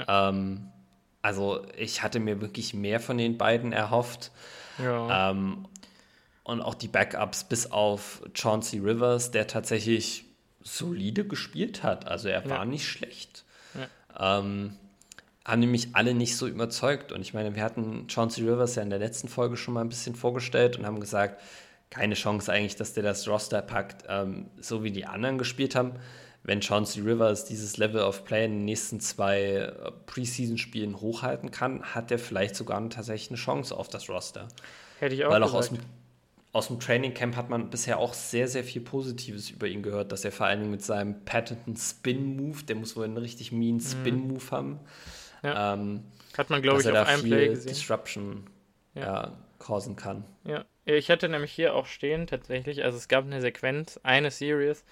[0.06, 0.68] Ähm,
[1.22, 4.32] also ich hatte mir wirklich mehr von den beiden erhofft.
[4.78, 5.30] Ja.
[5.30, 5.66] Ähm,
[6.44, 10.24] und auch die Backups bis auf Chauncey Rivers, der tatsächlich
[10.62, 12.06] solide gespielt hat.
[12.08, 12.64] Also er war Ja.
[12.64, 13.44] nicht schlecht.
[14.18, 14.76] Ähm,
[15.44, 17.10] haben nämlich alle nicht so überzeugt.
[17.12, 19.88] Und ich meine, wir hatten Chauncey Rivers ja in der letzten Folge schon mal ein
[19.88, 21.40] bisschen vorgestellt und haben gesagt,
[21.90, 25.92] keine Chance eigentlich, dass der das Roster packt, ähm, so wie die anderen gespielt haben.
[26.44, 29.72] Wenn Chauncey Rivers dieses Level of Play in den nächsten zwei äh,
[30.06, 34.48] Preseason-Spielen hochhalten kann, hat er vielleicht sogar tatsächlich eine Chance auf das Roster.
[35.00, 35.84] Hätte ich auch Weil auch aus gesagt.
[35.86, 36.01] dem,
[36.52, 40.12] aus dem Training Camp hat man bisher auch sehr, sehr viel Positives über ihn gehört,
[40.12, 43.80] dass er vor allen Dingen mit seinem patenten Spin-Move, der muss wohl einen richtig mean
[43.80, 44.78] Spin-Move haben, Mhm.
[45.48, 45.74] Ja.
[45.74, 46.04] ähm,
[46.36, 47.72] Hat man, glaube ich, auf einem Play viel gesehen.
[47.72, 48.46] Disruption
[48.94, 49.02] Ja.
[49.02, 49.38] ja.
[49.58, 50.24] causen kann.
[50.44, 54.84] Ja, ich hatte nämlich hier auch stehen tatsächlich, also es gab eine Sequenz, eine Series,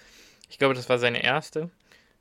[0.49, 1.69] ich glaube, das war seine erste.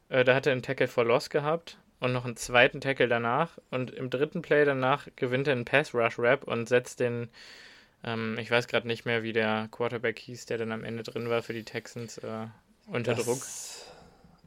[0.09, 3.59] Äh, da hat er einen Tackle for Loss gehabt und noch einen zweiten Tackle danach
[3.71, 7.29] und im dritten Play danach gewinnt er einen Pass Rush Rap und setzt den,
[8.05, 11.29] ähm, ich weiß gerade nicht mehr, wie der Quarterback hieß, der dann am Ende drin
[11.31, 12.47] war für die Texans äh,
[12.87, 13.43] unter Das- Druck.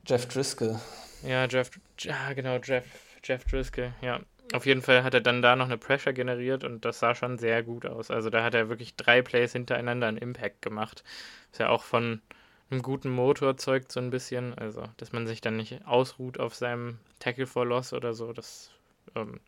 [0.06, 0.80] Jeff Driscoll.
[1.26, 2.84] Ja, Jeff, ja genau, Jeff,
[3.24, 4.20] Jeff Driscoll, ja.
[4.52, 7.38] Auf jeden Fall hat er dann da noch eine Pressure generiert und das sah schon
[7.40, 8.12] sehr gut aus.
[8.12, 11.04] Also da hat er wirklich drei Plays hintereinander einen Impact gemacht.
[11.52, 12.22] Was ja auch von
[12.70, 14.54] einem guten Motor zeugt so ein bisschen.
[14.56, 18.34] Also, dass man sich dann nicht ausruht auf seinem Tackle for Loss oder so.
[18.34, 18.70] Das
[19.16, 19.40] ähm,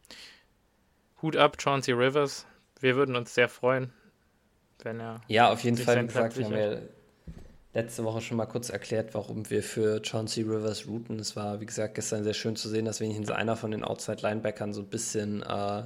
[1.21, 2.45] Hut ab, Chauncey Rivers.
[2.79, 3.91] Wir würden uns sehr freuen,
[4.83, 5.21] wenn er.
[5.27, 6.77] Ja, auf jeden Fall, wie gesagt, wir haben ja
[7.73, 11.19] letzte Woche schon mal kurz erklärt, warum wir für Chauncey Rivers routen.
[11.19, 14.73] Es war, wie gesagt, gestern sehr schön zu sehen, dass wenigstens einer von den Outside-Linebackern
[14.73, 15.83] so ein bisschen, äh,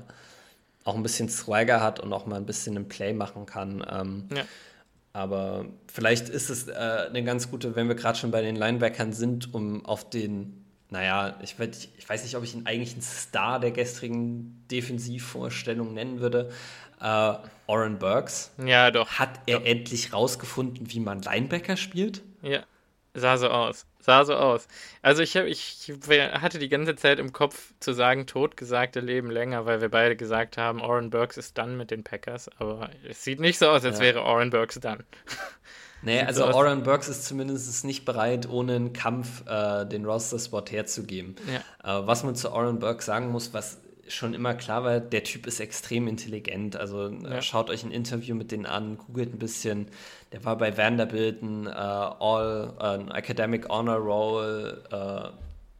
[0.83, 3.85] auch ein bisschen Swagger hat und auch mal ein bisschen ein Play machen kann.
[3.89, 4.43] Ähm, Ja.
[5.11, 9.11] Aber vielleicht ist es äh, eine ganz gute, wenn wir gerade schon bei den Linebackern
[9.11, 10.58] sind, um auf den,
[10.89, 16.19] naja, ich, ich weiß nicht, ob ich ihn eigentlich einen Star der gestrigen Defensivvorstellung nennen
[16.19, 16.51] würde.
[17.01, 17.33] Äh,
[17.67, 18.51] Oren Burks.
[18.63, 19.07] Ja, doch.
[19.19, 22.21] Hat er endlich rausgefunden, wie man Linebacker spielt?
[22.41, 22.63] Ja,
[23.13, 23.85] sah so aus.
[24.01, 24.67] Sah so aus.
[25.01, 29.65] Also ich, hab, ich hatte die ganze Zeit im Kopf zu sagen, totgesagte leben länger,
[29.65, 33.39] weil wir beide gesagt haben, Oren Burks ist dann mit den Packers, aber es sieht
[33.39, 34.05] nicht so aus, als Ja.
[34.05, 35.03] wäre Oren Burks dann.
[36.01, 36.55] Nee, also aus.
[36.55, 41.35] Oren Burks ist zumindest nicht bereit, ohne einen Kampf äh, den Roster-Spot herzugeben.
[41.83, 41.99] Ja.
[41.99, 45.45] Äh, was man zu Oren Burks sagen muss, was schon immer klar war, der Typ
[45.45, 46.75] ist extrem intelligent.
[46.75, 47.41] Also äh, ja.
[47.41, 49.87] schaut euch ein Interview mit denen an, googelt ein bisschen.
[50.31, 54.83] Der war bei Vanderbilt ein uh, All uh, Academic Honor Roll.
[54.91, 55.29] Uh,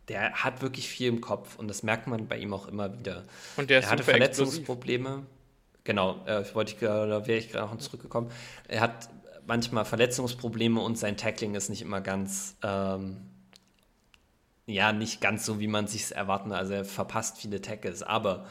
[0.08, 3.24] der hat wirklich viel im Kopf und das merkt man bei ihm auch immer wieder.
[3.58, 5.10] Und der er hatte Verletzungsprobleme.
[5.10, 5.30] Explosiv.
[5.84, 8.32] Genau, äh, wollte ich, da wäre ich gerade noch zurückgekommen.
[8.68, 9.10] Er hat
[9.50, 13.18] manchmal Verletzungsprobleme und sein Tackling ist nicht immer ganz ähm,
[14.68, 16.52] ja, nicht ganz so, wie man sich erwarten.
[16.52, 18.46] Also er verpasst viele Tackles, aber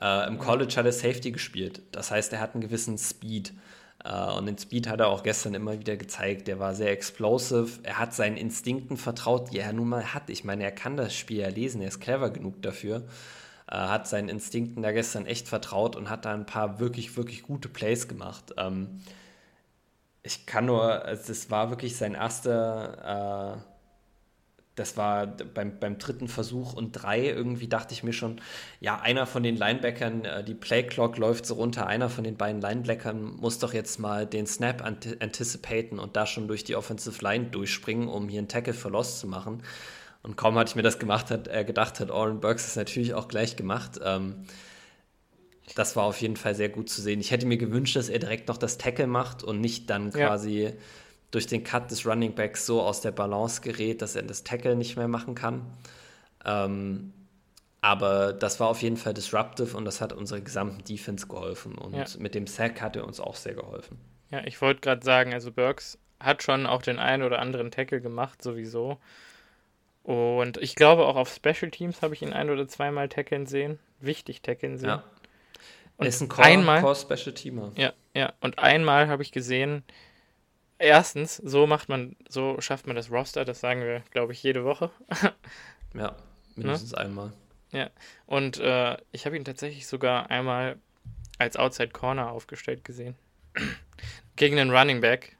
[0.00, 1.82] äh, im College hat er Safety gespielt.
[1.92, 3.52] Das heißt, er hat einen gewissen Speed.
[4.04, 6.46] Äh, und den Speed hat er auch gestern immer wieder gezeigt.
[6.46, 7.80] Der war sehr explosive.
[7.82, 10.30] Er hat seinen Instinkten vertraut, die er nun mal hat.
[10.30, 11.82] Ich meine, er kann das Spiel ja lesen.
[11.82, 13.02] Er ist clever genug dafür.
[13.68, 17.42] Äh, hat seinen Instinkten da gestern echt vertraut und hat da ein paar wirklich, wirklich
[17.42, 18.54] gute Plays gemacht.
[18.56, 19.00] Ähm,
[20.26, 23.76] ich kann nur, also es war wirklich sein erster äh,
[24.76, 28.40] das war beim, beim dritten Versuch und drei irgendwie dachte ich mir schon,
[28.78, 32.60] ja, einer von den Linebackern, äh, die Playclock läuft so runter, einer von den beiden
[32.60, 37.46] Linebackern muss doch jetzt mal den Snap anticipaten und da schon durch die Offensive Line
[37.46, 39.62] durchspringen, um hier einen Tackle for Loss zu machen.
[40.22, 43.14] Und kaum hatte ich mir das gemacht, hat er gedacht hat, Oren Burks ist natürlich
[43.14, 43.98] auch gleich gemacht.
[44.04, 44.44] Ähm,
[45.74, 47.20] das war auf jeden Fall sehr gut zu sehen.
[47.20, 50.64] Ich hätte mir gewünscht, dass er direkt noch das Tackle macht und nicht dann quasi
[50.64, 50.70] ja
[51.30, 54.76] durch den Cut des Running Backs so aus der Balance gerät, dass er das Tackle
[54.76, 55.66] nicht mehr machen kann.
[56.44, 57.12] Ähm,
[57.80, 61.76] aber das war auf jeden Fall disruptive und das hat unserer gesamten Defense geholfen.
[61.76, 62.04] Und ja.
[62.18, 63.98] mit dem Sack hat er uns auch sehr geholfen.
[64.30, 68.00] Ja, ich wollte gerade sagen, also Burks hat schon auch den einen oder anderen Tackle
[68.00, 68.98] gemacht, sowieso.
[70.02, 73.78] Und ich glaube, auch auf Special Teams habe ich ihn ein oder zweimal tackeln sehen.
[74.00, 74.88] Wichtig tackeln sehen.
[74.88, 75.04] Ja.
[75.96, 77.72] Und ist ein Core, einmal, Core Special Teamer.
[77.76, 78.32] Ja, ja.
[78.40, 79.82] Und einmal habe ich gesehen,
[80.78, 84.64] erstens, so macht man, so schafft man das Roster, das sagen wir, glaube ich, jede
[84.64, 84.90] Woche.
[85.94, 86.14] ja,
[86.54, 86.98] mindestens ne?
[86.98, 87.32] einmal.
[87.72, 87.90] Ja,
[88.26, 90.78] und äh, ich habe ihn tatsächlich sogar einmal
[91.38, 93.16] als Outside Corner aufgestellt gesehen.
[94.36, 95.35] Gegen einen Running Back.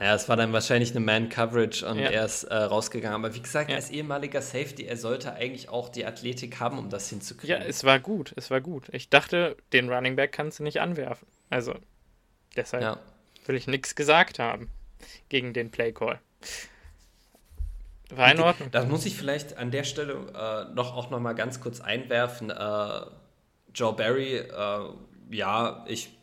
[0.00, 2.08] Ja, es war dann wahrscheinlich eine Man-Coverage und ja.
[2.08, 3.22] er ist äh, rausgegangen.
[3.22, 3.76] Aber wie gesagt, ja.
[3.76, 7.60] als ehemaliger Safety, er sollte eigentlich auch die Athletik haben, um das hinzukriegen.
[7.60, 8.88] Ja, es war gut, es war gut.
[8.92, 11.28] Ich dachte, den Running Back kannst du nicht anwerfen.
[11.50, 11.74] Also,
[12.56, 12.82] deshalb.
[12.82, 12.98] Ja
[13.50, 14.70] will ich nichts gesagt haben
[15.28, 16.20] gegen den Playcall.
[18.10, 18.70] War in Ordnung.
[18.70, 22.50] Das muss ich vielleicht an der Stelle äh, noch auch noch mal ganz kurz einwerfen.
[22.50, 23.00] Äh,
[23.74, 24.80] Joe Barry, äh,
[25.30, 26.16] ja, ich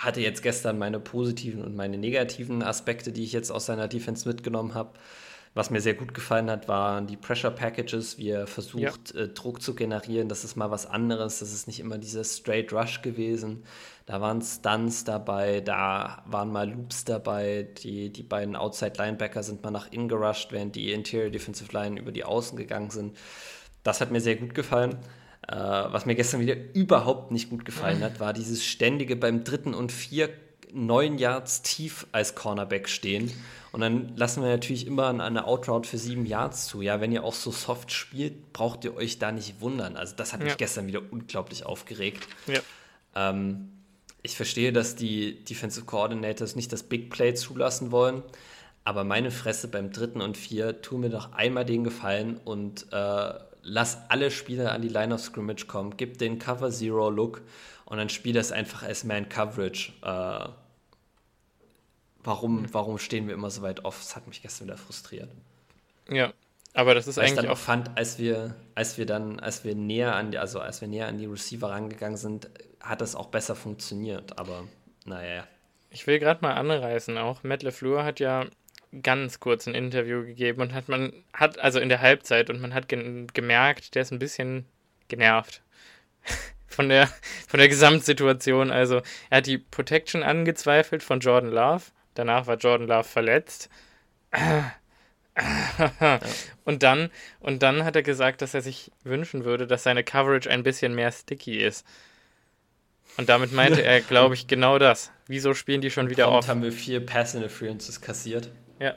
[0.00, 4.26] hatte jetzt gestern meine positiven und meine negativen Aspekte, die ich jetzt aus seiner Defense
[4.26, 4.92] mitgenommen habe.
[5.52, 9.22] Was mir sehr gut gefallen hat, waren die Pressure Packages, wie er versucht, ja.
[9.22, 10.28] äh, Druck zu generieren.
[10.28, 11.40] Das ist mal was anderes.
[11.40, 13.64] Das ist nicht immer dieser Straight Rush gewesen.
[14.06, 17.66] Da waren Stunts dabei, da waren mal Loops dabei.
[17.78, 21.98] Die, die beiden Outside Linebacker sind mal nach innen gerusht, während die Interior Defensive Line
[21.98, 23.16] über die Außen gegangen sind.
[23.82, 24.98] Das hat mir sehr gut gefallen.
[25.48, 29.74] Äh, was mir gestern wieder überhaupt nicht gut gefallen hat, war dieses ständige beim dritten
[29.74, 30.28] und vier
[30.72, 33.32] neun Yards tief als Cornerback stehen.
[33.72, 36.82] Und dann lassen wir natürlich immer eine Outroute für sieben Yards zu.
[36.82, 39.96] Ja, wenn ihr auch so soft spielt, braucht ihr euch da nicht wundern.
[39.96, 42.26] Also das hat mich gestern wieder unglaublich aufgeregt.
[42.46, 42.60] Ja.
[43.14, 43.70] Ähm,
[44.22, 48.22] ich verstehe, dass die Defensive Coordinators nicht das Big Play zulassen wollen.
[48.82, 53.34] Aber meine Fresse beim dritten und vier, tu mir doch einmal den Gefallen und äh,
[53.62, 55.96] lass alle Spieler an die Line of Scrimmage kommen.
[55.96, 57.42] Gib den Cover Zero Look
[57.84, 59.92] und dann spiel das einfach als Man Coverage.
[60.02, 60.48] Äh,
[62.22, 62.74] warum, mhm.
[62.74, 63.98] warum stehen wir immer so weit off?
[63.98, 65.30] Das hat mich gestern wieder frustriert.
[66.08, 66.32] Ja,
[66.74, 69.64] aber das ist Weil eigentlich ich dann auch fand, als wir, als wir dann, als
[69.64, 72.48] wir näher an die, also als wir näher an die Receiver rangegangen sind,
[72.80, 74.38] hat das auch besser funktioniert.
[74.38, 74.64] Aber
[75.04, 75.46] naja.
[75.90, 77.42] Ich will gerade mal anreißen auch.
[77.42, 78.46] Matt LeFleur hat ja
[79.02, 82.74] ganz kurz ein Interview gegeben und hat man hat also in der Halbzeit und man
[82.74, 84.66] hat ge gemerkt, der ist ein bisschen
[85.08, 85.62] genervt
[86.66, 87.08] von der,
[87.48, 88.70] von der Gesamtsituation.
[88.70, 91.84] Also er hat die Protection angezweifelt von Jordan Love.
[92.14, 93.70] Danach war Jordan Love verletzt.
[96.64, 100.50] und dann und dann hat er gesagt, dass er sich wünschen würde, dass seine Coverage
[100.50, 101.86] ein bisschen mehr sticky ist.
[103.16, 105.12] Und damit meinte er, glaube ich, genau das.
[105.26, 106.48] Wieso spielen die schon wieder auf?
[106.48, 108.50] haben wir vier Pass Interferences kassiert.
[108.80, 108.96] Ja.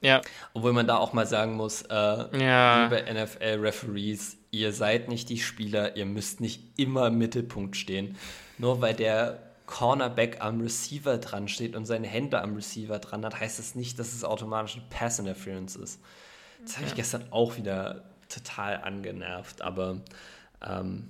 [0.00, 0.20] Ja.
[0.54, 2.84] Obwohl man da auch mal sagen muss, äh, ja.
[2.84, 8.16] liebe NFL-Referees, ihr seid nicht die Spieler, ihr müsst nicht immer im Mittelpunkt stehen.
[8.58, 13.40] Nur weil der Cornerback am Receiver dran steht und seine Hände am Receiver dran hat,
[13.40, 16.00] heißt das nicht, dass es automatisch ein Pass Interference ist.
[16.62, 20.00] Das habe ich gestern auch wieder total angenervt, aber
[20.64, 21.08] ähm,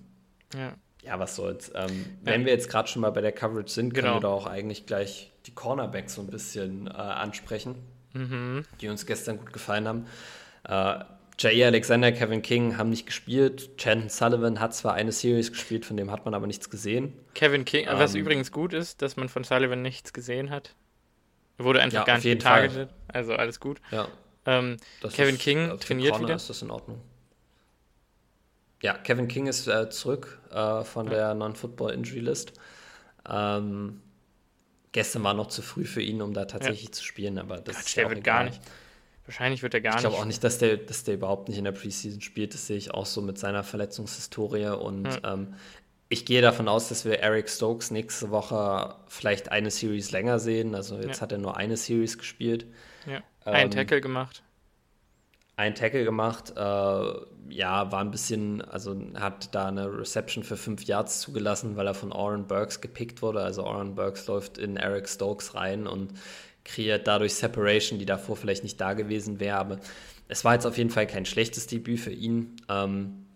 [0.55, 0.73] ja.
[1.03, 1.19] ja.
[1.19, 1.71] was soll's.
[1.75, 2.33] Ähm, ja.
[2.33, 4.17] Wenn wir jetzt gerade schon mal bei der Coverage sind, können genau.
[4.17, 7.77] wir da auch eigentlich gleich die Cornerbacks so ein bisschen äh, ansprechen,
[8.13, 8.65] mhm.
[8.81, 10.07] die uns gestern gut gefallen haben.
[10.65, 11.05] Äh,
[11.39, 13.77] Jair Alexander, Kevin King haben nicht gespielt.
[13.77, 17.13] Chandon Sullivan hat zwar eine Series gespielt, von dem hat man aber nichts gesehen.
[17.35, 20.75] Kevin King, ähm, was übrigens gut ist, dass man von Sullivan nichts gesehen hat.
[21.59, 23.81] Wurde einfach ja, gar nicht getargetet, also alles gut.
[23.91, 24.09] Ja.
[24.47, 24.79] Ähm,
[25.13, 26.37] Kevin ist, King trainiert Corner wieder.
[26.37, 27.01] Ist das in Ordnung?
[28.83, 31.13] Ja, Kevin King ist äh, zurück äh, von ja.
[31.13, 32.53] der Non-Football Injury List.
[33.29, 34.01] Ähm,
[34.97, 36.93] gestern war noch zu früh für ihn, um da tatsächlich ja.
[36.93, 38.63] zu spielen, aber das Quatsch, ist der wird gar nicht.
[39.27, 40.05] Wahrscheinlich wird er gar ich nicht.
[40.05, 42.55] Ich glaube auch nicht, dass der, dass der überhaupt nicht in der Preseason spielt.
[42.55, 44.69] Das sehe ich auch so mit seiner Verletzungshistorie.
[44.69, 45.21] Und hm.
[45.23, 45.55] ähm,
[46.09, 50.75] ich gehe davon aus, dass wir Eric Stokes nächste Woche vielleicht eine Series länger sehen.
[50.75, 51.21] Also jetzt ja.
[51.21, 52.65] hat er nur eine Series gespielt.
[53.05, 53.23] Ja.
[53.45, 54.43] Ein ähm, Tackle gemacht.
[55.57, 56.53] Ein Tackle gemacht.
[56.57, 57.13] Äh,
[57.49, 61.95] ja, war ein bisschen, also hat da eine Reception für fünf Yards zugelassen, weil er
[61.95, 63.41] von Oren Burks gepickt wurde.
[63.41, 66.13] Also Oren Burks läuft in Eric Stokes rein und
[66.65, 69.57] kreiert dadurch Separation, die davor vielleicht nicht da gewesen wäre.
[69.57, 69.79] Aber
[70.29, 72.57] es war jetzt auf jeden Fall kein schlechtes Debüt für ihn.
[72.69, 73.27] Ähm,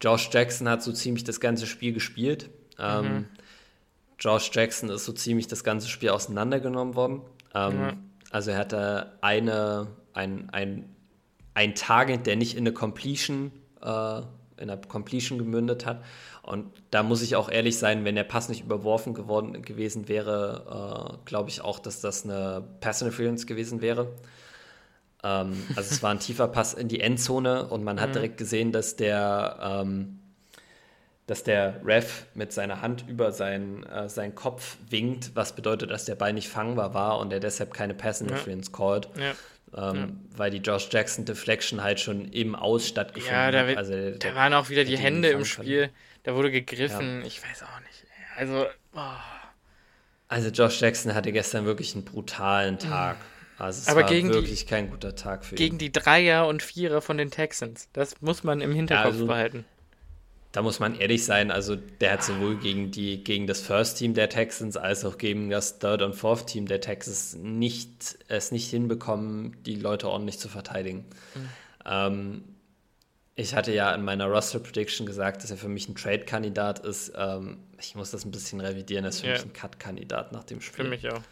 [0.00, 2.50] Josh Jackson hat so ziemlich das ganze Spiel gespielt.
[2.78, 3.24] Ähm, mhm.
[4.18, 7.22] Josh Jackson ist so ziemlich das ganze Spiel auseinandergenommen worden.
[7.54, 7.92] Ähm, mhm.
[8.30, 10.96] Also er hatte eine, ein, ein,
[11.54, 13.52] ein Target, der nicht in eine Completion,
[13.82, 14.18] äh,
[14.56, 16.02] in eine Completion gemündet hat.
[16.42, 21.16] Und da muss ich auch ehrlich sein, wenn der Pass nicht überworfen geworden gewesen wäre,
[21.16, 24.08] äh, glaube ich auch, dass das eine Pass Interference gewesen wäre.
[25.22, 28.14] Ähm, also es war ein tiefer Pass in die Endzone und man hat mhm.
[28.14, 30.18] direkt gesehen, dass der, ähm,
[31.26, 36.04] dass der Ref mit seiner Hand über seinen, äh, seinen Kopf winkt, was bedeutet, dass
[36.04, 38.76] der Ball nicht fangbar war und er deshalb keine Pass Interference ja.
[38.76, 39.08] called.
[39.16, 39.32] Ja.
[39.76, 40.08] Ähm, ja.
[40.36, 43.76] weil die Josh Jackson Deflection halt schon im Aus stattgefunden ja, da, hat.
[43.76, 45.82] Also, da waren auch wieder die Hände im Spiel.
[45.82, 45.92] Können.
[46.24, 47.26] Da wurde gegriffen, ja.
[47.26, 48.04] ich weiß auch nicht.
[48.36, 49.00] Also, oh.
[50.28, 53.16] Also Josh Jackson hatte gestern wirklich einen brutalen Tag.
[53.58, 55.78] Also es Aber war gegen wirklich die, kein guter Tag für gegen ihn.
[55.78, 57.88] Gegen die Dreier und Vierer von den Texans.
[57.92, 59.64] Das muss man im Hinterkopf ja, also, behalten.
[60.52, 64.14] Da muss man ehrlich sein, also der hat sowohl gegen, die, gegen das First Team
[64.14, 68.68] der Texans als auch gegen das Third und Fourth Team der Texans nicht, es nicht
[68.68, 71.04] hinbekommen, die Leute ordentlich zu verteidigen.
[71.34, 71.48] Mhm.
[71.86, 72.44] Ähm,
[73.36, 77.12] ich hatte ja in meiner Roster-Prediction gesagt, dass er für mich ein Trade-Kandidat ist.
[77.16, 79.04] Ähm, ich muss das ein bisschen revidieren.
[79.04, 79.36] Er ist für yeah.
[79.36, 80.84] mich ein Cut-Kandidat nach dem Spiel.
[80.84, 81.22] Für mich auch.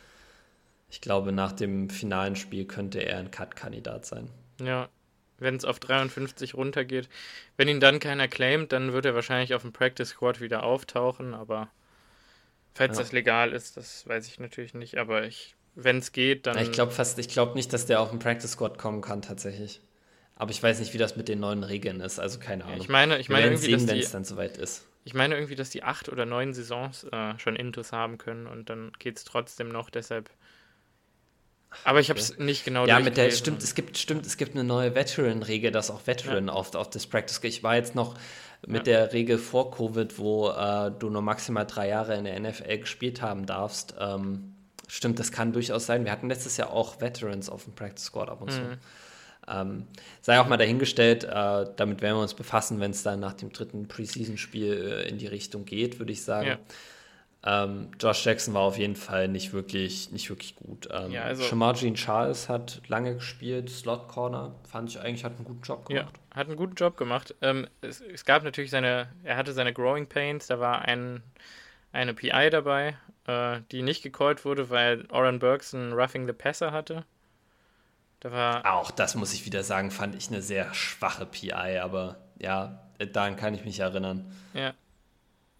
[0.91, 4.31] Ich glaube, nach dem finalen Spiel könnte er ein Cut-Kandidat sein.
[4.63, 4.89] Ja,
[5.39, 7.09] wenn es auf 53 runtergeht.
[7.57, 11.35] Wenn ihn dann keiner claimt, dann wird er wahrscheinlich auf dem Practice Squad wieder auftauchen.
[11.35, 11.71] Aber
[12.75, 13.03] falls ja.
[13.03, 14.99] das legal ist, das weiß ich natürlich nicht.
[14.99, 16.59] Aber ich, wenn es geht, dann.
[16.59, 19.81] Ich glaube fast, ich glaube nicht, dass der auf dem Practice Squad kommen kann, tatsächlich.
[20.39, 22.81] Aber ich weiß nicht, wie das mit den neuen Regeln ist, also keine Ahnung.
[22.81, 24.87] Ich meine, ich meine irgendwie, sehen, wenn es dann soweit ist.
[25.05, 28.71] Ich meine irgendwie, dass die acht oder neun Saisons äh, schon Intus haben können und
[28.71, 30.31] dann geht es trotzdem noch, deshalb.
[31.85, 34.55] Aber ich habe es nicht genau Ja, mit der stimmt, es gibt stimmt, es gibt
[34.55, 36.53] eine neue Veteran-Regel, dass auch Veteran ja.
[36.53, 37.41] auf, auf das Practice.
[37.43, 38.15] Ich war jetzt noch
[38.67, 38.95] mit ja.
[38.95, 43.23] der Regel vor Covid, wo äh, du nur maximal drei Jahre in der NFL gespielt
[43.23, 43.95] haben darfst.
[44.01, 44.55] Ähm,
[44.89, 46.05] stimmt, das kann durchaus sein.
[46.05, 48.61] Wir hatten letztes Jahr auch Veterans auf dem Practice Squad ab und zu.
[48.61, 48.79] Mhm.
[49.51, 49.87] Ähm,
[50.21, 51.29] sei auch mal dahingestellt, äh,
[51.77, 55.27] damit werden wir uns befassen, wenn es dann nach dem dritten Preseason-Spiel äh, in die
[55.27, 56.49] Richtung geht, würde ich sagen.
[56.49, 56.59] Ja.
[57.45, 60.89] Ähm, Josh Jackson war auf jeden Fall nicht wirklich, nicht wirklich gut.
[60.91, 65.37] Ähm, ja, also Shamar Jean Charles hat lange gespielt, Slot Corner, fand ich eigentlich, hat
[65.37, 66.13] einen guten Job gemacht.
[66.13, 67.37] Ja, hat einen guten Job gemacht.
[67.41, 71.23] Ähm, es, es, gab natürlich seine, er hatte seine Growing Pains, da war ein,
[71.93, 72.97] eine PI dabei,
[73.27, 77.05] äh, die nicht gecallt wurde, weil Oren Burks einen Roughing the Passer hatte.
[78.19, 82.17] Da war auch das muss ich wieder sagen, fand ich eine sehr schwache PI, aber
[82.41, 82.83] ja,
[83.13, 84.25] daran kann ich mich erinnern.
[84.55, 84.75] Ja.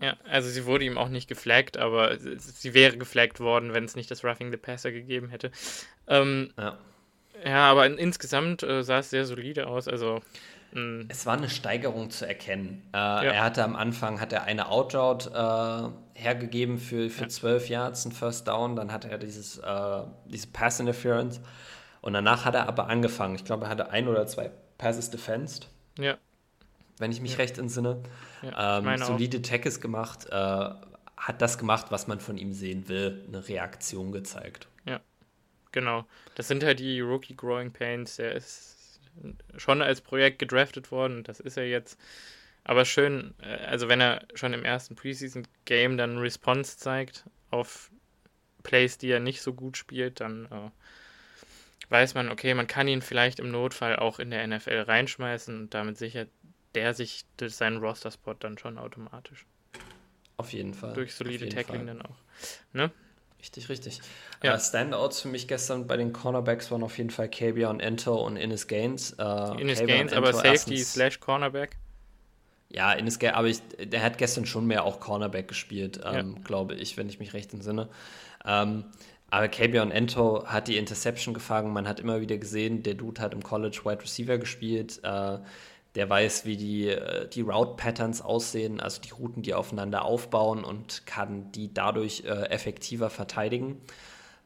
[0.01, 3.97] Ja, also sie wurde ihm auch nicht geflaggt, aber sie wäre geflaggt worden, wenn es
[3.97, 5.51] nicht das Roughing the Passer gegeben hätte.
[6.07, 6.79] Ähm, ja.
[7.45, 9.89] ja, aber in, insgesamt äh, sah es sehr solide aus.
[9.89, 10.21] Also
[10.73, 11.07] hm.
[11.09, 12.83] es war eine Steigerung zu erkennen.
[12.93, 13.23] Äh, ja.
[13.23, 17.29] Er hatte am Anfang hat er eine Outroute äh, hergegeben für, für ja.
[17.29, 18.77] 12 Yards, ein First Down.
[18.77, 21.41] Dann hatte er dieses, äh, diese Pass Interference.
[22.03, 23.35] Und danach hat er aber angefangen.
[23.35, 25.69] Ich glaube, er hatte ein oder zwei Passes defensed.
[25.99, 26.17] Ja.
[26.99, 27.37] Wenn ich mich ja.
[27.39, 28.03] recht entsinne.
[28.43, 30.27] Ja, ähm, solide Tackles gemacht.
[30.31, 30.71] Äh,
[31.17, 33.25] hat das gemacht, was man von ihm sehen will.
[33.27, 34.69] Eine Reaktion gezeigt.
[34.85, 35.01] Ja,
[35.73, 36.05] genau.
[36.37, 38.19] Das sind halt die Rookie Growing Pains.
[38.19, 39.01] Er ist
[39.57, 41.25] schon als Projekt gedraftet worden.
[41.25, 41.99] Das ist er jetzt.
[42.65, 47.91] Aber schön, äh, also wenn er schon im ersten Preseason-Game dann Response zeigt auf
[48.63, 50.71] Plays, die er nicht so gut spielt, dann äh,
[51.91, 55.75] weiß man, okay, man kann ihn vielleicht im Notfall auch in der NFL reinschmeißen und
[55.75, 56.29] damit sichert
[56.79, 59.47] der sich seinen Roster-Spot dann schon automatisch.
[60.37, 60.95] Auf jeden Fall.
[60.95, 61.87] Durch solide Tackling Fall.
[61.87, 62.17] dann auch.
[62.73, 62.93] Ne?
[63.41, 64.01] Richtig, richtig.
[64.45, 64.55] Ja.
[64.55, 68.37] Uh, Standouts für mich gestern bei den Cornerbacks waren auf jeden Fall Kabion Ento und
[68.37, 69.17] Innes Gaines.
[69.19, 71.77] Uh, Innes Gaines, aber Safety slash Cornerback.
[72.69, 76.43] Ja, Innes Gaines, aber ich, der hat gestern schon mehr auch Cornerback gespielt, ähm, ja.
[76.45, 77.89] glaube ich, wenn ich mich recht entsinne.
[78.45, 78.85] Ähm,
[79.31, 81.73] aber Kabion Ento hat die Interception gefangen.
[81.73, 85.01] Man hat immer wieder gesehen, der Dude hat im College Wide Receiver gespielt.
[85.03, 85.39] Äh,
[85.95, 91.07] der weiß, wie die, äh, die Route-Patterns aussehen, also die Routen, die aufeinander aufbauen und
[91.07, 93.81] kann die dadurch äh, effektiver verteidigen.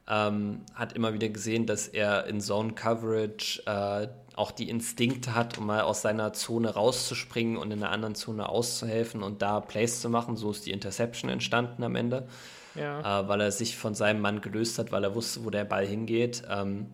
[0.08, 5.58] Ähm, hat immer wieder gesehen, dass er in Zone Coverage äh, auch die Instinkte hat,
[5.58, 10.00] um mal aus seiner Zone rauszuspringen und in einer anderen Zone auszuhelfen und da Plays
[10.00, 10.36] zu machen.
[10.36, 12.26] So ist die Interception entstanden am Ende
[12.74, 13.20] ja.
[13.20, 15.86] äh, weil er sich von seinem Mann gelöst hat, weil er wusste, wo der Ball
[15.86, 16.42] hingeht.
[16.48, 16.86] Ähm,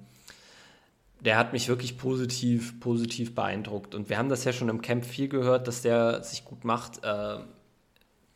[1.20, 3.94] der hat mich wirklich positiv, positiv beeindruckt.
[3.94, 7.04] Und wir haben das ja schon im Camp viel gehört, dass der sich gut macht.
[7.04, 7.38] Äh,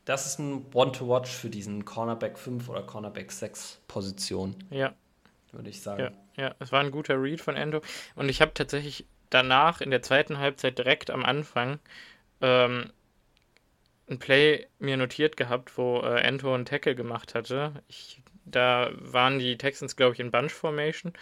[0.05, 4.57] das ist ein One-to-Watch für diesen Cornerback 5 oder Cornerback 6 Position.
[4.71, 4.95] Ja.
[5.53, 6.01] Würde ich sagen.
[6.37, 7.83] Ja, ja, es war ein guter Read von Endo.
[8.17, 11.79] Und ich habe tatsächlich danach in der zweiten Halbzeit direkt am Anfang
[12.41, 12.91] ähm,
[14.09, 17.83] ein Play mir notiert gehabt, wo äh, Ento einen Tackle gemacht hatte.
[17.89, 21.13] Ich, da waren die Texans, glaube ich, in Bunch Formation.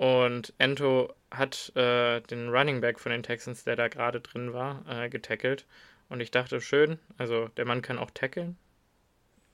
[0.00, 4.82] Und Ento hat äh, den Running Back von den Texans, der da gerade drin war,
[4.88, 5.66] äh, getackelt.
[6.08, 8.56] Und ich dachte, schön, also der Mann kann auch tackeln.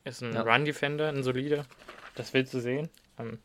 [0.05, 0.43] Ist ein ja.
[0.43, 1.67] Run-Defender, ein solider.
[2.15, 2.89] Das willst du sehen.
[3.19, 3.41] Ähm,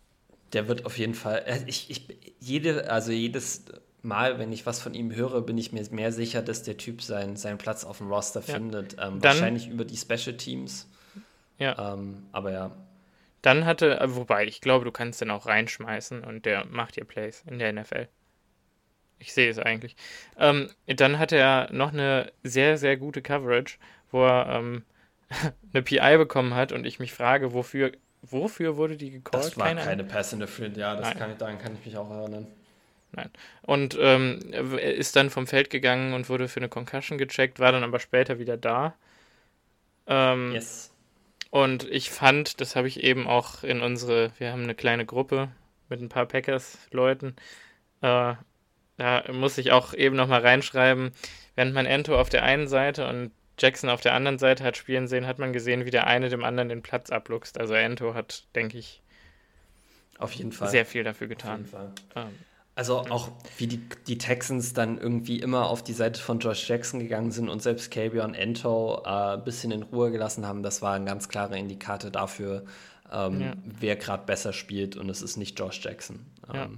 [0.54, 1.42] der wird auf jeden Fall.
[1.48, 2.08] Äh, ich, ich,
[2.40, 3.66] jede, also jedes
[4.04, 7.02] Mal, wenn ich was von ihm höre, bin ich mir mehr sicher, dass der Typ
[7.02, 8.54] sein, seinen Platz auf dem Roster ja.
[8.54, 8.98] findet.
[9.00, 10.88] Ähm, wahrscheinlich über die Special Teams.
[11.58, 11.94] Ja.
[11.94, 12.72] Ähm, aber ja.
[13.42, 17.06] Dann hatte, äh, wobei, ich glaube, du kannst den auch reinschmeißen und der macht dir
[17.06, 18.08] Plays in der NFL.
[19.20, 19.96] Ich sehe es eigentlich.
[20.38, 23.78] Ähm, dann hatte er noch eine sehr, sehr gute Coverage,
[24.12, 24.84] wo er ähm,
[25.74, 27.92] eine PI bekommen hat und ich mich frage, wofür,
[28.22, 29.46] wofür wurde die gecallt?
[29.46, 32.10] Das war keine, keine Pass Interference, ja, das kann ich, daran kann ich mich auch
[32.10, 32.48] erinnern.
[33.14, 33.30] Nein.
[33.64, 37.84] Und ähm, ist dann vom Feld gegangen und wurde für eine Concussion gecheckt, war dann
[37.84, 38.96] aber später wieder da.
[40.08, 40.91] Ähm, yes.
[41.52, 45.50] Und ich fand, das habe ich eben auch in unsere, wir haben eine kleine Gruppe
[45.90, 47.36] mit ein paar Packers-Leuten.
[48.02, 48.36] Äh,
[48.98, 51.12] da muss ich auch eben nochmal reinschreiben,
[51.56, 55.08] während man Ento auf der einen Seite und Jackson auf der anderen Seite hat spielen
[55.08, 57.60] sehen, hat man gesehen, wie der eine dem anderen den Platz abluchst.
[57.60, 59.02] Also Ento hat, denke ich,
[60.18, 61.66] auf jeden Fall sehr viel dafür getan.
[61.66, 62.28] Auf jeden Fall.
[62.28, 62.40] Ähm,
[62.76, 67.00] also auch wie die, die Texans dann irgendwie immer auf die Seite von Josh Jackson
[67.00, 70.94] gegangen sind und selbst Kabion Ento äh, ein bisschen in Ruhe gelassen haben, das war
[70.94, 72.64] ein ganz klarer Indikator dafür,
[73.12, 73.54] ähm, ja.
[73.64, 76.26] wer gerade besser spielt und es ist nicht Josh Jackson.
[76.50, 76.70] Ähm, ja.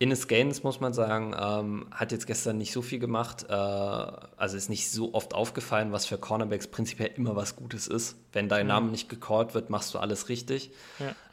[0.00, 3.44] Ines Gaines, muss man sagen, ähm, hat jetzt gestern nicht so viel gemacht.
[3.50, 8.16] Äh, also ist nicht so oft aufgefallen, was für Cornerbacks prinzipiell immer was Gutes ist.
[8.32, 8.68] Wenn dein mhm.
[8.68, 10.70] Name nicht gecallt wird, machst du alles richtig.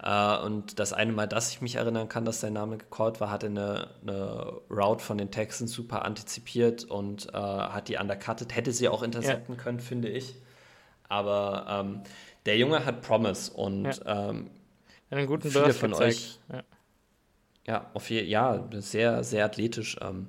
[0.02, 0.42] Ja.
[0.42, 3.32] Äh, und das eine Mal, dass ich mich erinnern kann, dass dein Name gecallt war,
[3.32, 8.54] hat er eine, eine Route von den Texans super antizipiert und äh, hat die undercutted.
[8.54, 9.62] Hätte sie auch intercepten ja.
[9.62, 10.36] können, finde ich.
[11.08, 12.02] Aber ähm,
[12.46, 14.30] der Junge hat Promise und ja.
[14.30, 14.50] ähm,
[15.10, 16.10] einen guten viele von gezeigt.
[16.10, 16.40] euch.
[16.52, 16.64] Ja
[17.68, 19.98] ja, auf je, ja, sehr, sehr athletisch.
[20.02, 20.28] Ähm,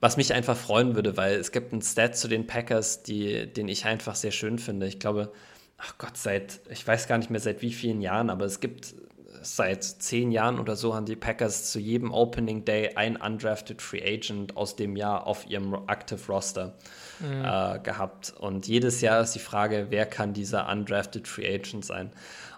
[0.00, 3.68] was mich einfach freuen würde, weil es gibt einen Stat zu den Packers, die, den
[3.68, 4.86] ich einfach sehr schön finde.
[4.86, 5.30] Ich glaube,
[5.76, 8.94] ach Gott, seit, ich weiß gar nicht mehr seit wie vielen Jahren, aber es gibt
[9.42, 14.02] seit zehn Jahren oder so haben die Packers zu jedem Opening Day ein undrafted Free
[14.02, 16.76] Agent aus dem Jahr auf ihrem Active Roster
[17.20, 17.44] mhm.
[17.44, 18.34] äh, gehabt.
[18.38, 22.10] Und jedes Jahr ist die Frage, wer kann dieser undrafted Free Agent sein?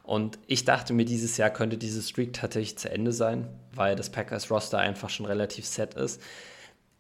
[0.03, 4.11] Und ich dachte mir, dieses Jahr könnte diese Streak tatsächlich zu Ende sein, weil das
[4.11, 6.21] Packers Roster einfach schon relativ set ist.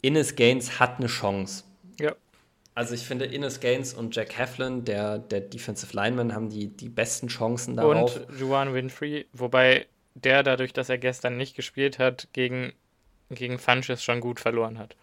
[0.00, 1.64] Innes Gaines hat eine Chance.
[2.00, 2.14] Ja.
[2.74, 6.88] Also ich finde, Innes Gaines und Jack Heflin, der, der Defensive Lineman, haben die, die
[6.88, 8.16] besten Chancen darauf.
[8.16, 12.72] Und Juan Winfrey, wobei der dadurch, dass er gestern nicht gespielt hat, gegen,
[13.30, 14.96] gegen Funches schon gut verloren hat.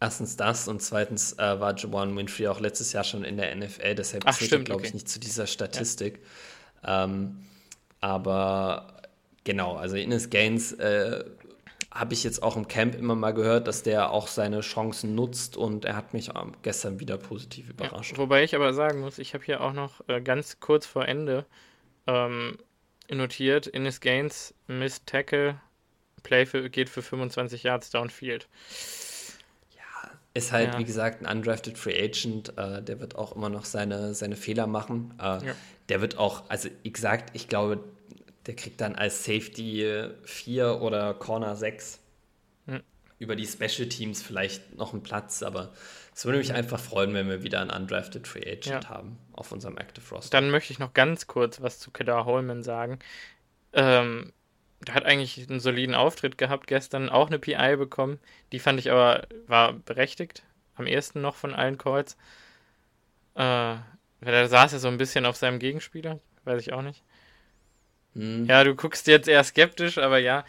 [0.00, 3.94] Erstens das und zweitens äh, war Juwan Winfrey auch letztes Jahr schon in der NFL,
[3.94, 6.20] deshalb zählt er, glaube ich, nicht zu dieser Statistik.
[6.82, 7.04] Ja.
[7.04, 7.44] Ähm,
[8.00, 8.99] aber
[9.44, 11.24] genau, also Ines Gaines äh,
[11.90, 15.56] habe ich jetzt auch im Camp immer mal gehört, dass der auch seine Chancen nutzt
[15.56, 16.30] und er hat mich
[16.62, 18.12] gestern wieder positiv überrascht.
[18.12, 21.06] Ja, wobei ich aber sagen muss, ich habe hier auch noch äh, ganz kurz vor
[21.06, 21.46] Ende
[22.06, 22.58] ähm,
[23.10, 25.60] notiert, Ines Gaines Miss Tackle,
[26.22, 28.48] Play für, geht für 25 Yards downfield.
[30.32, 30.78] Ist halt, ja.
[30.78, 32.56] wie gesagt, ein undrafted Free Agent.
[32.56, 35.12] Äh, der wird auch immer noch seine, seine Fehler machen.
[35.18, 35.54] Äh, ja.
[35.88, 37.82] Der wird auch, also wie gesagt, ich glaube,
[38.50, 42.00] der kriegt dann als Safety 4 oder Corner 6.
[42.66, 42.82] Mhm.
[43.20, 45.72] über die Special Teams vielleicht noch einen Platz, aber
[46.12, 48.88] es würde mich einfach freuen, wenn wir wieder einen undrafted Free Agent ja.
[48.88, 50.36] haben auf unserem Active Roster.
[50.36, 52.98] Dann möchte ich noch ganz kurz was zu Kedar Holman sagen.
[53.72, 54.32] Ähm,
[54.80, 58.18] der hat eigentlich einen soliden Auftritt gehabt gestern, auch eine PI bekommen.
[58.50, 60.42] Die fand ich aber, war berechtigt,
[60.74, 62.16] am ehesten noch von allen Calls.
[63.36, 67.04] Äh, weil da saß er so ein bisschen auf seinem Gegenspieler, weiß ich auch nicht.
[68.14, 68.46] Hm.
[68.46, 70.44] Ja, du guckst jetzt eher skeptisch, aber ja.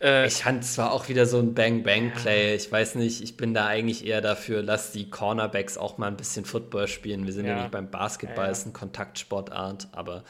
[0.00, 2.50] Äh, ich fand zwar auch wieder so ein Bang-Bang-Play.
[2.50, 2.54] Ja.
[2.54, 6.16] Ich weiß nicht, ich bin da eigentlich eher dafür, lass die Cornerbacks auch mal ein
[6.16, 7.26] bisschen Football spielen.
[7.26, 10.24] Wir sind ja, ja nicht beim Basketball, ja, ist ein Kontaktsportart, aber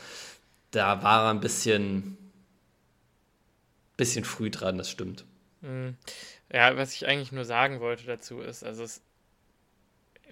[0.71, 2.19] da war er ein bisschen
[3.97, 5.25] bisschen früh dran, das stimmt.
[5.61, 5.97] Mhm.
[6.53, 9.01] Ja, was ich eigentlich nur sagen wollte dazu ist, also es,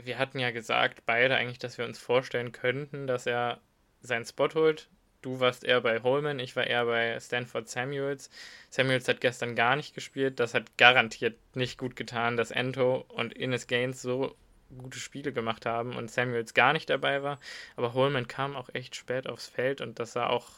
[0.03, 3.61] wir hatten ja gesagt, beide eigentlich, dass wir uns vorstellen könnten, dass er
[4.03, 4.89] seinen Spot holt.
[5.23, 8.31] Du warst eher bei Holman, ich war eher bei Stanford Samuels.
[8.71, 10.41] Samuels hat gestern gar nicht gespielt.
[10.41, 14.35] Das hat garantiert nicht gut getan, dass Ento und Ines Gaines so
[14.79, 17.39] gute Spiele gemacht haben und Samuels gar nicht dabei war.
[17.77, 20.49] Aber Holman kam auch echt spät aufs Feld und das sah auch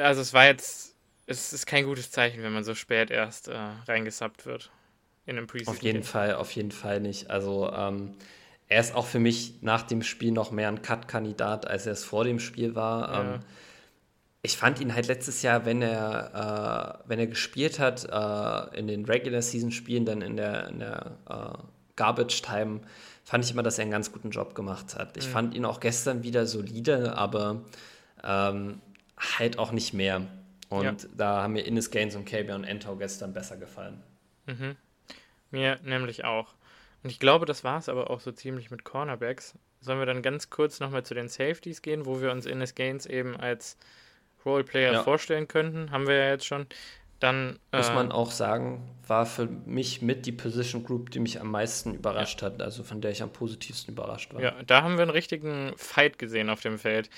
[0.00, 0.94] also es war jetzt,
[1.26, 3.56] es ist kein gutes Zeichen, wenn man so spät erst äh,
[3.86, 4.70] reingesappt wird
[5.26, 5.74] in einem Preseason.
[5.74, 7.30] Auf jeden Fall, auf jeden Fall nicht.
[7.30, 8.14] Also ähm,
[8.74, 12.02] er ist auch für mich nach dem Spiel noch mehr ein Cut-Kandidat, als er es
[12.02, 13.12] vor dem Spiel war.
[13.12, 13.34] Ja.
[13.34, 13.40] Ähm,
[14.42, 18.88] ich fand ihn halt letztes Jahr, wenn er, äh, wenn er gespielt hat, äh, in
[18.88, 21.58] den Regular Season Spielen, dann in der, in der äh,
[21.94, 22.80] Garbage Time,
[23.22, 25.16] fand ich immer, dass er einen ganz guten Job gemacht hat.
[25.16, 25.32] Ich mhm.
[25.32, 27.62] fand ihn auch gestern wieder solide, aber
[28.24, 28.80] ähm,
[29.38, 30.22] halt auch nicht mehr.
[30.68, 31.08] Und ja.
[31.16, 34.02] da haben mir Ines Gaines und Kabion Entau gestern besser gefallen.
[34.46, 34.74] Mhm.
[35.52, 36.54] Mir nämlich auch.
[37.04, 39.54] Und ich glaube, das war es aber auch so ziemlich mit Cornerbacks.
[39.80, 43.06] Sollen wir dann ganz kurz nochmal zu den Safeties gehen, wo wir uns Ines Gaines
[43.06, 43.76] eben als
[44.44, 45.02] Roleplayer ja.
[45.02, 45.90] vorstellen könnten?
[45.90, 46.66] Haben wir ja jetzt schon.
[47.20, 51.40] Dann, Muss äh, man auch sagen, war für mich mit die Position Group, die mich
[51.40, 52.48] am meisten überrascht ja.
[52.48, 54.42] hat, also von der ich am positivsten überrascht war.
[54.42, 57.08] Ja, da haben wir einen richtigen Fight gesehen auf dem Feld.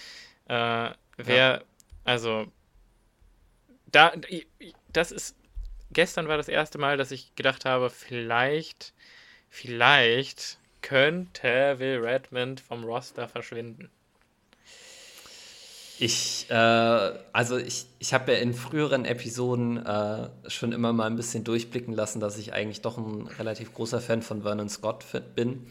[0.49, 1.63] Äh, wer
[2.07, 2.47] also,
[3.91, 4.13] da,
[4.93, 5.37] das ist,
[5.91, 8.95] gestern war das erste Mal, dass ich gedacht habe, vielleicht,
[9.48, 13.90] vielleicht könnte Will Redmond vom Roster verschwinden.
[15.98, 21.16] Ich, äh, also ich, ich habe ja in früheren Episoden äh, schon immer mal ein
[21.16, 25.05] bisschen durchblicken lassen, dass ich eigentlich doch ein relativ großer Fan von Vernon Scott
[25.35, 25.66] bin.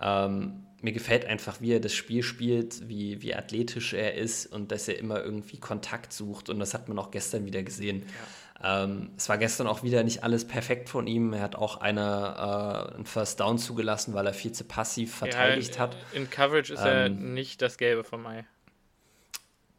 [0.00, 4.72] Ähm, mir gefällt einfach, wie er das Spiel spielt, wie, wie athletisch er ist und
[4.72, 6.50] dass er immer irgendwie Kontakt sucht.
[6.50, 8.02] Und das hat man auch gestern wieder gesehen.
[8.02, 8.26] Ja.
[8.62, 11.32] Ähm, es war gestern auch wieder nicht alles perfekt von ihm.
[11.32, 15.76] Er hat auch eine, äh, einen First Down zugelassen, weil er viel zu passiv verteidigt
[15.76, 15.96] ja, hat.
[16.12, 18.44] In Coverage ist ähm, er nicht das Gelbe vom Ei.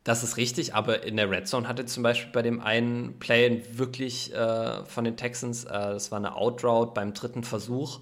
[0.04, 3.64] Das ist richtig, aber in der Red Zone hatte zum Beispiel bei dem einen Play
[3.72, 8.02] wirklich äh, von den Texans, äh, das war eine Outroute beim dritten Versuch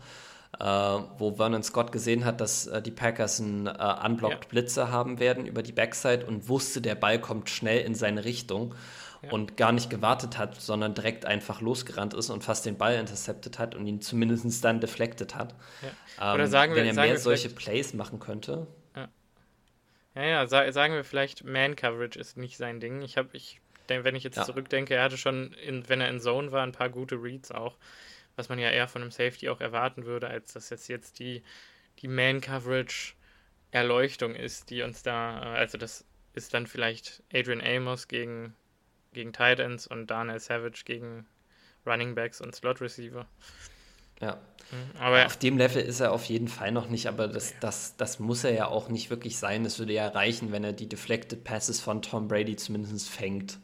[0.60, 4.50] äh, wo Vernon Scott gesehen hat, dass äh, die Packers einen äh, unblocked ja.
[4.50, 8.76] Blitzer haben werden über die Backside und wusste, der Ball kommt schnell in seine Richtung
[9.22, 9.32] ja.
[9.32, 13.60] und gar nicht gewartet hat, sondern direkt einfach losgerannt ist und fast den Ball intercepted
[13.60, 15.56] hat und ihn zumindest dann deflected hat.
[16.18, 16.34] Ja.
[16.34, 18.68] Oder ähm, sagen wir, wenn er mehr solche Plays machen könnte.
[20.14, 23.02] Ja, ja, sagen wir vielleicht, Man-Coverage ist nicht sein Ding.
[23.02, 24.44] Ich habe, ich, wenn ich jetzt ja.
[24.44, 27.78] zurückdenke, er hatte schon, in, wenn er in Zone war, ein paar gute Reads auch
[28.36, 31.42] was man ja eher von einem Safety auch erwarten würde, als dass jetzt jetzt die,
[32.00, 38.56] die Man-Coverage-Erleuchtung ist, die uns da, äh, also das ist dann vielleicht Adrian Amos gegen,
[39.14, 41.26] gegen Titans und Daniel Savage gegen
[41.86, 43.26] Running Backs und Slot Receiver.
[44.22, 44.38] Ja.
[44.72, 47.98] Mhm, aber auf dem Level ist er auf jeden Fall noch nicht, aber das, das,
[47.98, 49.66] das muss er ja auch nicht wirklich sein.
[49.66, 53.60] Es würde ja reichen, wenn er die Deflected Passes von Tom Brady zumindest fängt.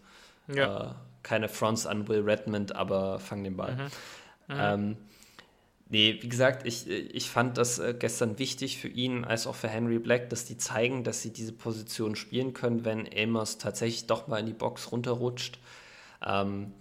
[0.48, 0.92] Ja.
[0.92, 0.94] Äh,
[1.24, 3.76] keine Fronts an Will Redmond, aber fang den Ball.
[3.76, 3.82] Mhm.
[4.48, 4.60] Mhm.
[4.60, 4.98] Ähm,
[5.90, 9.68] nee, wie gesagt, ich, ich fand das äh, gestern wichtig für ihn als auch für
[9.68, 14.28] Henry Black, dass die zeigen, dass sie diese Position spielen können, wenn Amos tatsächlich doch
[14.28, 15.60] mal in die Box runterrutscht.
[16.26, 16.74] Ähm,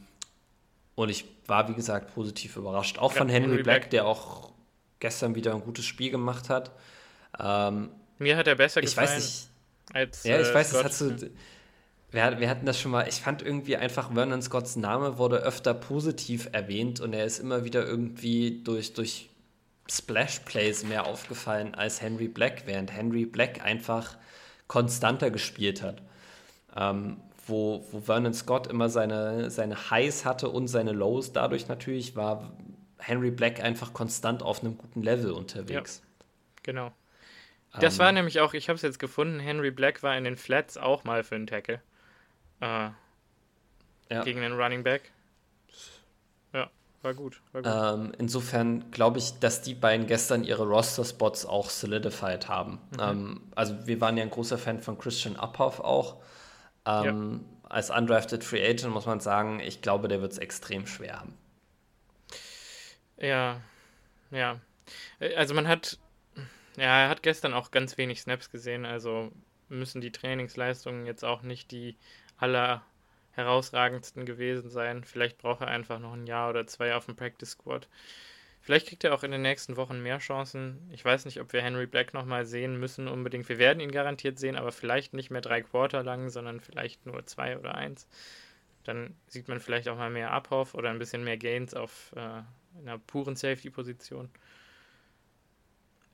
[0.94, 2.98] und ich war, wie gesagt, positiv überrascht.
[2.98, 4.52] Auch ja, von Henry, Henry Black, Black, der auch
[4.98, 6.72] gestern wieder ein gutes Spiel gemacht hat.
[7.38, 9.08] Ähm, Mir hat er besser ich gefallen.
[9.08, 9.48] Weiß nicht,
[9.92, 11.12] als, ja, ich äh, weiß, das hat so,
[12.10, 15.74] wir, wir, hatten das schon mal, ich fand irgendwie einfach, Vernon Scotts Name wurde öfter
[15.74, 19.28] positiv erwähnt und er ist immer wieder irgendwie durch, durch
[19.88, 24.16] Splash-Plays mehr aufgefallen als Henry Black, während Henry Black einfach
[24.66, 26.02] konstanter gespielt hat.
[26.76, 32.16] Ähm, wo, wo Vernon Scott immer seine, seine Highs hatte und seine Lows, dadurch natürlich
[32.16, 32.52] war
[32.98, 36.02] Henry Black einfach konstant auf einem guten Level unterwegs.
[36.02, 36.24] Ja,
[36.64, 36.92] genau.
[37.78, 40.24] Das um, war ähm, nämlich auch, ich habe es jetzt gefunden, Henry Black war in
[40.24, 41.80] den Flats auch mal für einen Tackle.
[42.60, 42.90] Äh,
[44.10, 44.22] ja.
[44.24, 45.12] Gegen den Running Back.
[46.52, 46.70] Ja.
[47.02, 47.40] war gut.
[47.52, 48.06] War gut.
[48.06, 52.78] Ähm, insofern glaube ich, dass die beiden gestern ihre Roster-Spots auch solidified haben.
[52.92, 53.00] Mhm.
[53.00, 56.22] Ähm, also wir waren ja ein großer Fan von Christian Uphoff auch.
[56.84, 57.68] Ähm, ja.
[57.68, 61.34] Als undrafted Free Agent muss man sagen, ich glaube, der wird es extrem schwer haben.
[63.18, 63.60] Ja,
[64.30, 64.60] ja.
[65.18, 65.98] Äh, also man hat,
[66.76, 69.32] ja, er hat gestern auch ganz wenig Snaps gesehen, also
[69.68, 71.96] müssen die Trainingsleistungen jetzt auch nicht die
[72.38, 72.82] aller
[73.32, 75.04] herausragendsten gewesen sein.
[75.04, 77.88] Vielleicht braucht er einfach noch ein Jahr oder zwei auf dem Practice Squad.
[78.62, 80.90] Vielleicht kriegt er auch in den nächsten Wochen mehr Chancen.
[80.90, 83.48] Ich weiß nicht, ob wir Henry Black nochmal sehen müssen unbedingt.
[83.48, 87.24] Wir werden ihn garantiert sehen, aber vielleicht nicht mehr drei Quarter lang, sondern vielleicht nur
[87.26, 88.08] zwei oder eins.
[88.82, 92.42] Dann sieht man vielleicht auch mal mehr Abhoff oder ein bisschen mehr Gains auf äh,
[92.80, 94.30] einer puren Safety-Position.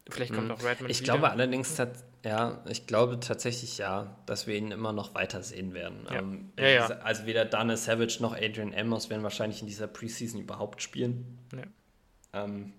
[0.09, 0.55] Vielleicht kommt mhm.
[0.55, 1.12] auch Redmond Ich wieder.
[1.12, 1.81] glaube allerdings,
[2.24, 6.07] ja, ich glaube tatsächlich ja, dass wir ihn immer noch weiter sehen werden.
[6.11, 6.19] Ja.
[6.19, 6.87] Ähm, ja, ja.
[7.03, 11.39] Also weder Dana Savage noch Adrian Amos werden wahrscheinlich in dieser Preseason überhaupt spielen.
[12.33, 12.73] Ähm,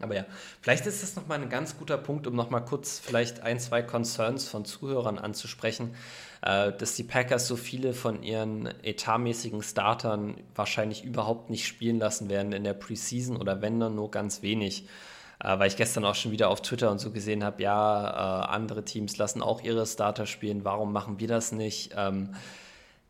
[0.00, 0.26] aber ja,
[0.60, 4.48] vielleicht ist das nochmal ein ganz guter Punkt, um nochmal kurz vielleicht ein, zwei Concerns
[4.48, 5.94] von Zuhörern anzusprechen,
[6.42, 12.28] äh, dass die Packers so viele von ihren etatmäßigen Startern wahrscheinlich überhaupt nicht spielen lassen
[12.28, 14.88] werden in der Preseason oder wenn dann nur ganz wenig
[15.40, 18.46] äh, weil ich gestern auch schon wieder auf Twitter und so gesehen habe, ja, äh,
[18.48, 21.92] andere Teams lassen auch ihre Starter spielen, warum machen wir das nicht?
[21.96, 22.30] Ähm,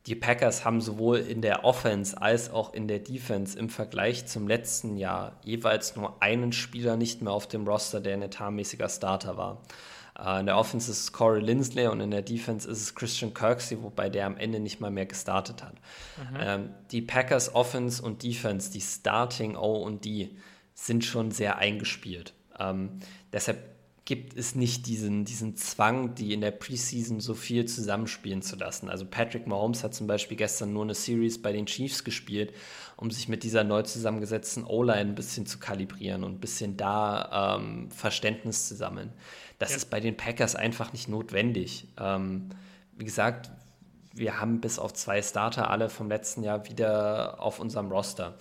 [0.06, 4.48] die Packers haben sowohl in der Offense als auch in der Defense im Vergleich zum
[4.48, 9.36] letzten Jahr jeweils nur einen Spieler nicht mehr auf dem Roster, der ein etatmäßiger Starter
[9.36, 9.60] war.
[10.18, 13.34] Äh, in der Offense ist es Corey Lindsley und in der Defense ist es Christian
[13.34, 15.74] Kirksey, wobei der am Ende nicht mal mehr gestartet hat.
[15.74, 16.38] Mhm.
[16.40, 20.30] Ähm, die Packers Offense und Defense, die Starting O und D,
[20.80, 22.34] sind schon sehr eingespielt.
[22.58, 23.00] Ähm,
[23.32, 23.58] deshalb
[24.04, 28.88] gibt es nicht diesen, diesen Zwang, die in der Preseason so viel zusammenspielen zu lassen.
[28.88, 32.54] Also Patrick Mahomes hat zum Beispiel gestern nur eine Series bei den Chiefs gespielt,
[32.96, 37.58] um sich mit dieser neu zusammengesetzten O-Line ein bisschen zu kalibrieren und ein bisschen da
[37.58, 39.12] ähm, Verständnis zu sammeln.
[39.58, 39.76] Das ja.
[39.76, 41.88] ist bei den Packers einfach nicht notwendig.
[41.98, 42.48] Ähm,
[42.96, 43.50] wie gesagt,
[44.14, 48.38] wir haben bis auf zwei Starter alle vom letzten Jahr wieder auf unserem Roster.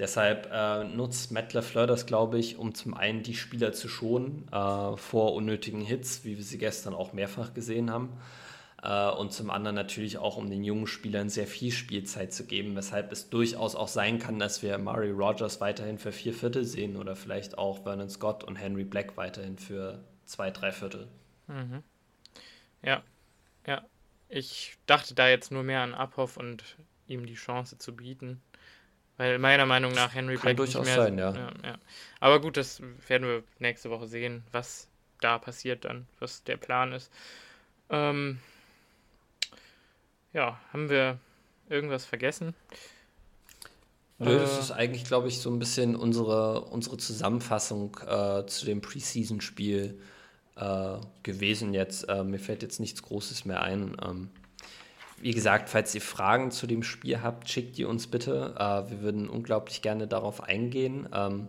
[0.00, 4.48] Deshalb äh, nutzt Matt LeFleur das, glaube ich, um zum einen die Spieler zu schonen
[4.50, 8.18] äh, vor unnötigen Hits, wie wir sie gestern auch mehrfach gesehen haben.
[8.82, 12.76] Äh, und zum anderen natürlich auch, um den jungen Spielern sehr viel Spielzeit zu geben,
[12.76, 16.96] weshalb es durchaus auch sein kann, dass wir Murray Rogers weiterhin für vier Viertel sehen
[16.96, 21.08] oder vielleicht auch Vernon Scott und Henry Black weiterhin für zwei, drei Viertel.
[21.46, 21.82] Mhm.
[22.82, 23.02] Ja,
[23.66, 23.84] ja.
[24.30, 28.40] Ich dachte da jetzt nur mehr an Abhoff und ihm die Chance zu bieten.
[29.20, 31.34] Weil meiner Meinung nach Henry Kann Black durchaus nicht mehr, sein, ja.
[31.34, 31.78] Ja, ja.
[32.20, 34.88] Aber gut, das werden wir nächste Woche sehen, was
[35.20, 37.12] da passiert dann, was der Plan ist.
[37.90, 38.38] Ähm,
[40.32, 41.18] ja, haben wir
[41.68, 42.54] irgendwas vergessen?
[44.16, 48.64] Nö, das äh, ist eigentlich, glaube ich, so ein bisschen unsere, unsere Zusammenfassung äh, zu
[48.64, 50.00] dem Preseason-Spiel
[50.56, 52.08] äh, gewesen jetzt.
[52.08, 53.98] Äh, mir fällt jetzt nichts Großes mehr ein.
[54.02, 54.30] Ähm,
[55.20, 58.54] wie gesagt, falls ihr Fragen zu dem Spiel habt, schickt die uns bitte.
[58.58, 61.48] Äh, wir würden unglaublich gerne darauf eingehen, ähm,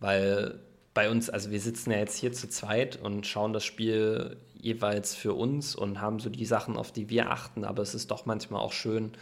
[0.00, 0.60] weil
[0.94, 5.14] bei uns, also wir sitzen ja jetzt hier zu zweit und schauen das Spiel jeweils
[5.14, 8.26] für uns und haben so die Sachen, auf die wir achten, aber es ist doch
[8.26, 9.12] manchmal auch schön,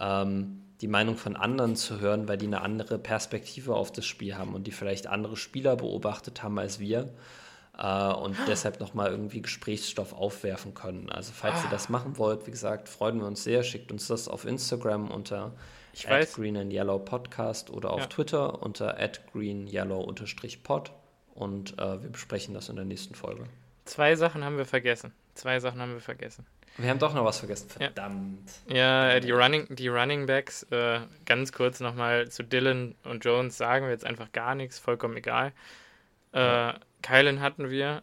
[0.00, 4.36] ähm, die Meinung von anderen zu hören, weil die eine andere Perspektive auf das Spiel
[4.36, 7.10] haben und die vielleicht andere Spieler beobachtet haben als wir
[7.78, 11.10] äh, und deshalb nochmal irgendwie Gesprächsstoff aufwerfen können.
[11.10, 11.64] Also falls ah.
[11.64, 13.62] ihr das machen wollt, wie gesagt, freuen wir uns sehr.
[13.62, 15.52] Schickt uns das auf Instagram unter
[15.92, 16.06] ich.
[16.32, 18.06] Green and Yellow Podcast oder auf ja.
[18.06, 18.96] Twitter unter
[19.32, 20.92] greenyellow-pod
[21.34, 23.44] und äh, wir besprechen das in der nächsten Folge.
[23.84, 25.12] Zwei Sachen haben wir vergessen.
[25.34, 26.46] Zwei Sachen haben wir vergessen.
[26.76, 28.50] Wir haben doch noch was vergessen, verdammt.
[28.68, 33.56] Ja, ja die, Running, die Running Backs, äh, ganz kurz nochmal zu Dylan und Jones
[33.56, 35.52] sagen wir jetzt einfach gar nichts, vollkommen egal.
[36.32, 36.80] Äh, ja.
[37.04, 38.02] Kylan hatten wir.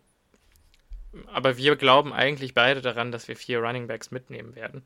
[1.33, 4.83] Aber wir glauben eigentlich beide daran, dass wir vier Running Backs mitnehmen werden.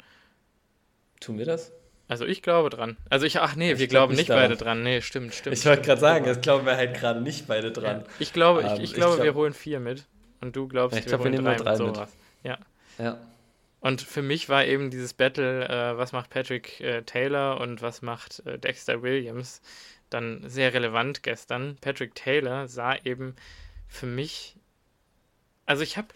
[1.20, 1.72] Tun wir das?
[2.08, 2.98] Also ich glaube dran.
[3.10, 4.44] Also ich, ach nee, ich wir glaub glauben nicht daran.
[4.44, 4.84] beide dran.
[4.84, 5.58] Nee, stimmt, stimmt.
[5.58, 8.02] Ich wollte gerade sagen, das glauben wir halt gerade nicht beide dran.
[8.02, 8.06] Ja.
[8.20, 10.06] Ich glaube, ich, ähm, ich, glaube, glaub, wir holen vier mit.
[10.42, 11.78] Und du glaubst, ich wir, glaub, wir nehmen drei, drei mit.
[11.78, 12.16] Sowas.
[12.44, 12.60] Ja.
[12.98, 13.18] Ja.
[13.80, 18.02] Und für mich war eben dieses Battle, äh, was macht Patrick äh, Taylor und was
[18.02, 19.62] macht äh, Dexter Williams,
[20.10, 21.78] dann sehr relevant gestern.
[21.82, 23.36] Patrick Taylor sah eben
[23.88, 24.56] für mich.
[25.66, 26.08] Also ich habe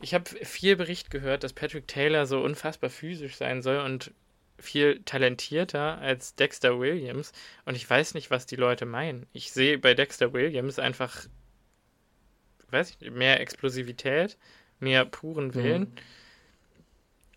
[0.00, 4.12] ich hab viel Bericht gehört, dass Patrick Taylor so unfassbar physisch sein soll und
[4.58, 7.32] viel talentierter als Dexter Williams.
[7.64, 9.26] Und ich weiß nicht, was die Leute meinen.
[9.32, 11.26] Ich sehe bei Dexter Williams einfach,
[12.70, 14.36] weiß ich, mehr Explosivität,
[14.80, 15.54] mehr puren mhm.
[15.54, 15.80] Willen.
[15.80, 15.96] Mhm.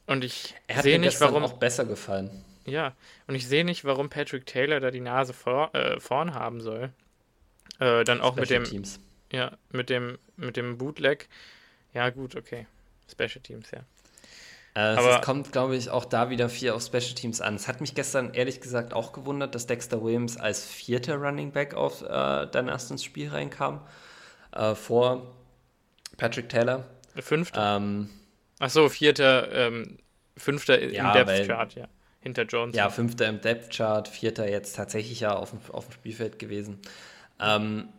[0.07, 1.43] Und ich sehe nicht, warum.
[1.43, 2.43] auch besser gefallen.
[2.65, 2.95] Ja,
[3.27, 6.91] und ich sehe nicht, warum Patrick Taylor da die Nase vor, äh, vorn haben soll.
[7.79, 8.63] Äh, dann auch Special mit dem.
[8.65, 8.99] Teams.
[9.31, 11.29] Ja, mit dem, mit dem Bootleg.
[11.93, 12.67] Ja, gut, okay.
[13.09, 13.79] Special Teams, ja.
[14.73, 17.55] Äh, Aber es kommt, glaube ich, auch da wieder viel auf Special Teams an.
[17.55, 21.73] Es hat mich gestern ehrlich gesagt auch gewundert, dass Dexter Williams als vierter Running Back
[21.73, 22.07] auf, äh,
[22.47, 23.81] dann erst ins Spiel reinkam.
[24.53, 25.35] Äh, vor
[26.17, 26.85] Patrick Taylor.
[27.15, 27.77] Fünfter.
[27.77, 28.09] Ähm,
[28.59, 29.97] Ach so, vierter, ähm,
[30.37, 31.87] fünfter ja, im Depth Chart, ja.
[32.21, 32.75] Hinter Jones.
[32.75, 36.79] Ja, fünfter im Depth Chart, vierter jetzt tatsächlich ja auf dem, auf dem Spielfeld gewesen.
[37.39, 37.89] Ähm,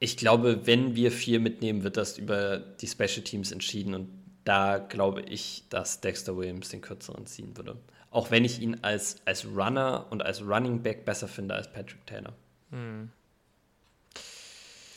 [0.00, 4.08] ich glaube, wenn wir vier mitnehmen, wird das über die Special Teams entschieden und
[4.44, 7.76] da glaube ich, dass Dexter Williams den kürzeren ziehen würde.
[8.10, 12.04] Auch wenn ich ihn als, als Runner und als Running Back besser finde als Patrick
[12.06, 12.32] Taylor.
[12.70, 13.10] Hm.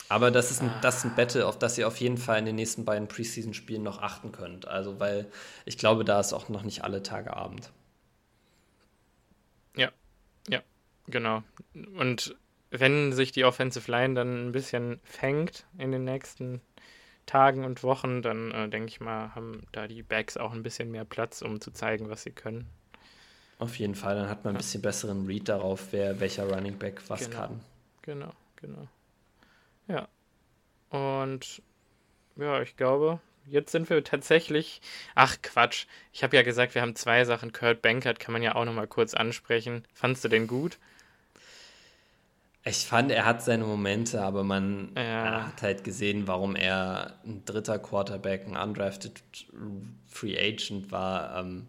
[0.08, 2.46] Aber das ist, ein, das ist ein Battle, auf das ihr auf jeden Fall in
[2.46, 4.66] den nächsten beiden Preseason-Spielen noch achten könnt.
[4.66, 5.30] Also, weil
[5.66, 7.70] ich glaube, da ist auch noch nicht alle Tage Abend.
[9.76, 9.90] Ja,
[10.48, 10.62] ja,
[11.08, 11.42] genau.
[11.74, 12.36] Und
[12.80, 16.60] wenn sich die Offensive Line dann ein bisschen fängt in den nächsten
[17.26, 20.90] Tagen und Wochen, dann äh, denke ich mal, haben da die Backs auch ein bisschen
[20.90, 22.68] mehr Platz, um zu zeigen, was sie können.
[23.58, 27.02] Auf jeden Fall, dann hat man ein bisschen besseren Read darauf, wer welcher Running Back
[27.08, 27.36] was genau.
[27.36, 27.60] kann.
[28.02, 28.88] Genau, genau.
[29.86, 30.08] Ja.
[30.90, 31.62] Und
[32.36, 34.82] ja, ich glaube, jetzt sind wir tatsächlich.
[35.14, 35.86] Ach Quatsch.
[36.12, 37.52] Ich habe ja gesagt, wir haben zwei Sachen.
[37.52, 39.86] Kurt Bankert kann man ja auch nochmal kurz ansprechen.
[39.94, 40.78] Fandst du den gut?
[42.66, 45.48] Ich fand, er hat seine Momente, aber man ja.
[45.48, 49.22] hat halt gesehen, warum er ein dritter Quarterback, ein undrafted
[50.06, 51.40] Free Agent war.
[51.40, 51.66] Ähm,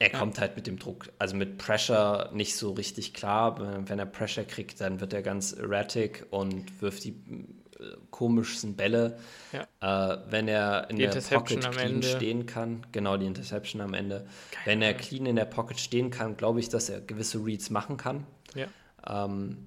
[0.00, 3.86] er kommt halt mit dem Druck, also mit Pressure nicht so richtig klar.
[3.86, 9.18] Wenn er Pressure kriegt, dann wird er ganz erratic und wirft die äh, komischsten Bälle.
[9.52, 10.14] Ja.
[10.14, 14.26] Äh, wenn er in die der Pocket clean stehen kann, genau die Interception am Ende.
[14.50, 17.68] Keine wenn er clean in der Pocket stehen kann, glaube ich, dass er gewisse Reads
[17.68, 18.26] machen kann.
[18.54, 18.66] Ja.
[19.06, 19.66] Ähm,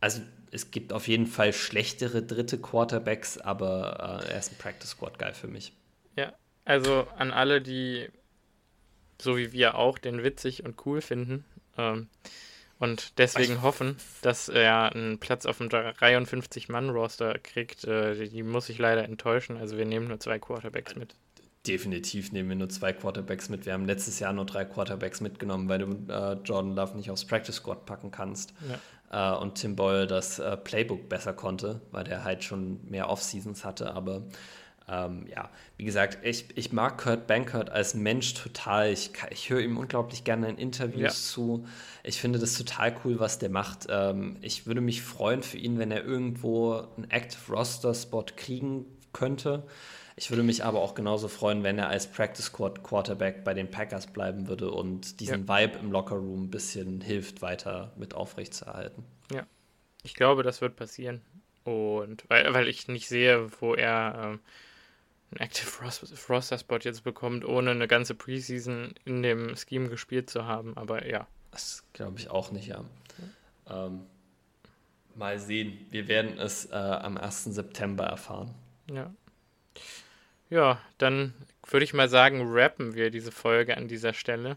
[0.00, 4.90] also es gibt auf jeden Fall schlechtere dritte Quarterbacks, aber äh, er ist ein Practice
[4.90, 5.72] Squad Guy für mich.
[6.16, 6.32] Ja,
[6.64, 8.08] also an alle, die
[9.20, 11.44] so wie wir auch den witzig und cool finden
[11.76, 12.08] ähm,
[12.80, 18.70] und deswegen ich hoffen, dass er einen Platz auf dem 53-Mann-Roster kriegt, äh, die muss
[18.70, 19.58] ich leider enttäuschen.
[19.58, 21.14] Also wir nehmen nur zwei Quarterbacks mit.
[21.66, 23.66] Definitiv nehmen wir nur zwei Quarterbacks mit.
[23.66, 27.26] Wir haben letztes Jahr nur drei Quarterbacks mitgenommen, weil du äh, Jordan Love nicht aufs
[27.26, 28.54] Practice Squad packen kannst.
[29.10, 29.34] Ja.
[29.36, 33.64] Äh, und Tim Boyle das äh, Playbook besser konnte, weil der halt schon mehr Off-Seasons
[33.64, 33.92] hatte.
[33.94, 34.22] Aber
[34.88, 38.90] ähm, ja, wie gesagt, ich, ich mag Kurt Bankert als Mensch total.
[38.90, 41.10] Ich, ich höre ihm unglaublich gerne in Interviews ja.
[41.10, 41.66] zu.
[42.02, 43.86] Ich finde das total cool, was der macht.
[43.90, 48.86] Ähm, ich würde mich freuen für ihn, wenn er irgendwo einen Active Roster Spot kriegen
[49.12, 49.64] könnte.
[50.20, 53.70] Ich würde mich aber auch genauso freuen, wenn er als Practice Squad Quarterback bei den
[53.70, 55.60] Packers bleiben würde und diesen ja.
[55.60, 59.02] Vibe im Locker Room ein bisschen hilft, weiter mit aufrechtzuerhalten.
[59.32, 59.46] Ja,
[60.02, 61.22] ich glaube, das wird passieren.
[61.64, 64.40] Und weil, weil ich nicht sehe, wo er ähm,
[65.30, 65.70] einen Active
[66.28, 70.76] Roster Spot jetzt bekommt, ohne eine ganze Preseason in dem Scheme gespielt zu haben.
[70.76, 71.26] Aber ja.
[71.50, 72.84] Das glaube ich auch nicht, ja.
[73.70, 74.02] Ähm,
[75.14, 75.78] mal sehen.
[75.88, 77.44] Wir werden es äh, am 1.
[77.44, 78.54] September erfahren.
[78.90, 79.14] Ja.
[80.50, 81.32] Ja, dann
[81.68, 84.56] würde ich mal sagen, rappen wir diese Folge an dieser Stelle.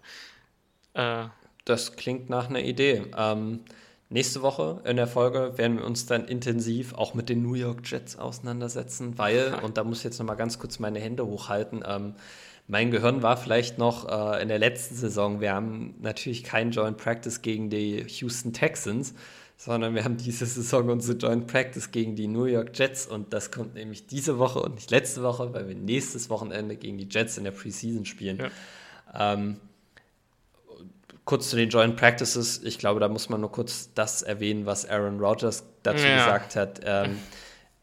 [0.93, 1.25] Äh,
[1.65, 3.03] das klingt nach einer Idee.
[3.15, 3.61] Ähm,
[4.09, 7.81] nächste Woche in der Folge werden wir uns dann intensiv auch mit den New York
[7.85, 12.15] Jets auseinandersetzen, weil, und da muss ich jetzt nochmal ganz kurz meine Hände hochhalten, ähm,
[12.65, 16.97] mein Gehirn war vielleicht noch äh, in der letzten Saison, wir haben natürlich keinen Joint
[16.97, 19.13] Practice gegen die Houston Texans,
[19.63, 23.49] sondern wir haben diese Saison unsere Joint Practice gegen die New York Jets und das
[23.49, 27.37] kommt nämlich diese Woche und nicht letzte Woche, weil wir nächstes Wochenende gegen die Jets
[27.37, 28.39] in der Preseason spielen.
[28.39, 29.33] Ja.
[29.33, 29.61] Ähm,
[31.23, 32.61] kurz zu den Joint Practices.
[32.63, 36.17] Ich glaube, da muss man nur kurz das erwähnen, was Aaron Rodgers dazu ja.
[36.17, 36.81] gesagt hat.
[36.83, 37.17] Ähm,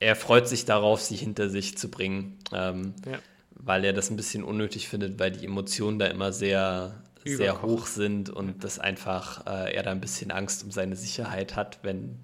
[0.00, 3.18] er freut sich darauf, sie hinter sich zu bringen, ähm, ja.
[3.54, 7.86] weil er das ein bisschen unnötig findet, weil die Emotionen da immer sehr sehr hoch
[7.86, 12.18] sind und das einfach äh, er da ein bisschen Angst um seine Sicherheit hat, wenn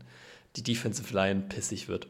[0.57, 2.09] die Defensive Line pissig wird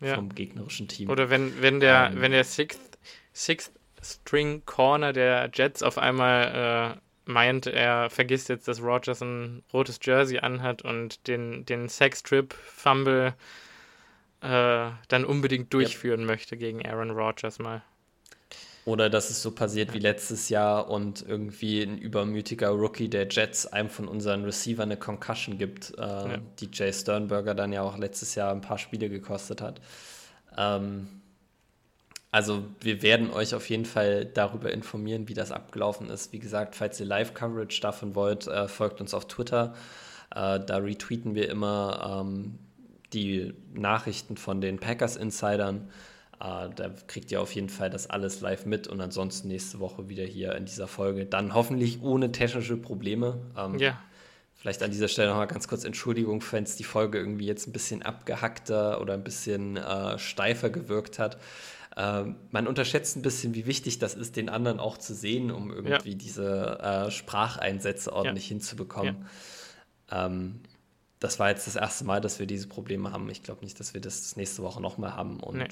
[0.00, 0.14] ja.
[0.14, 1.10] vom gegnerischen Team.
[1.10, 2.98] Oder wenn, wenn der, ähm, wenn der Sixth,
[3.32, 7.00] Sixth String Corner der Jets auf einmal äh,
[7.30, 13.34] meint, er vergisst jetzt, dass Rogers ein rotes Jersey anhat und den, den Sex-Trip-Fumble
[14.40, 16.26] äh, dann unbedingt durchführen yep.
[16.28, 17.82] möchte gegen Aaron Rodgers mal.
[18.84, 23.66] Oder dass es so passiert wie letztes Jahr und irgendwie ein übermütiger Rookie der Jets
[23.66, 26.38] einem von unseren Receiver eine Concussion gibt, äh, ja.
[26.60, 29.80] die Jay Sternberger dann ja auch letztes Jahr ein paar Spiele gekostet hat.
[30.58, 31.08] Ähm,
[32.30, 36.32] also wir werden euch auf jeden Fall darüber informieren, wie das abgelaufen ist.
[36.32, 39.74] Wie gesagt, falls ihr Live-Coverage davon wollt, äh, folgt uns auf Twitter.
[40.34, 42.58] Äh, da retweeten wir immer ähm,
[43.12, 45.88] die Nachrichten von den Packers-Insidern.
[46.40, 50.08] Äh, da kriegt ihr auf jeden Fall das alles live mit und ansonsten nächste Woche
[50.08, 51.26] wieder hier in dieser Folge.
[51.26, 53.40] Dann hoffentlich ohne technische Probleme.
[53.56, 54.00] Ähm, ja.
[54.54, 57.72] Vielleicht an dieser Stelle nochmal ganz kurz Entschuldigung, wenn es die Folge irgendwie jetzt ein
[57.72, 61.38] bisschen abgehackter oder ein bisschen äh, steifer gewirkt hat.
[61.96, 65.70] Ähm, man unterschätzt ein bisschen, wie wichtig das ist, den anderen auch zu sehen, um
[65.70, 66.16] irgendwie ja.
[66.16, 68.54] diese äh, Spracheinsätze ordentlich ja.
[68.54, 69.26] hinzubekommen.
[70.10, 70.26] Ja.
[70.26, 70.60] Ähm,
[71.20, 73.28] das war jetzt das erste Mal, dass wir diese Probleme haben.
[73.30, 75.40] Ich glaube nicht, dass wir das nächste Woche nochmal haben.
[75.40, 75.58] Und.
[75.58, 75.68] Nee.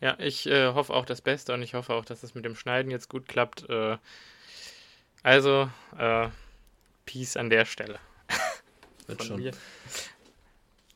[0.00, 2.56] Ja, ich äh, hoffe auch das Beste und ich hoffe auch, dass es mit dem
[2.56, 3.68] Schneiden jetzt gut klappt.
[3.68, 3.96] Äh,
[5.22, 6.28] also, äh,
[7.06, 7.98] Peace an der Stelle.
[9.06, 9.40] Wird schon.
[9.40, 9.52] Mir.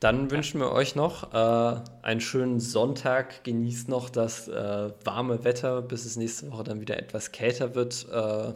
[0.00, 3.42] Dann wünschen wir euch noch äh, einen schönen Sonntag.
[3.44, 8.06] Genießt noch das äh, warme Wetter, bis es nächste Woche dann wieder etwas kälter wird.
[8.12, 8.52] Äh,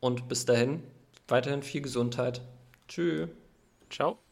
[0.00, 0.82] und bis dahin
[1.26, 2.42] weiterhin viel Gesundheit.
[2.86, 3.28] Tschüss.
[3.90, 4.23] Ciao.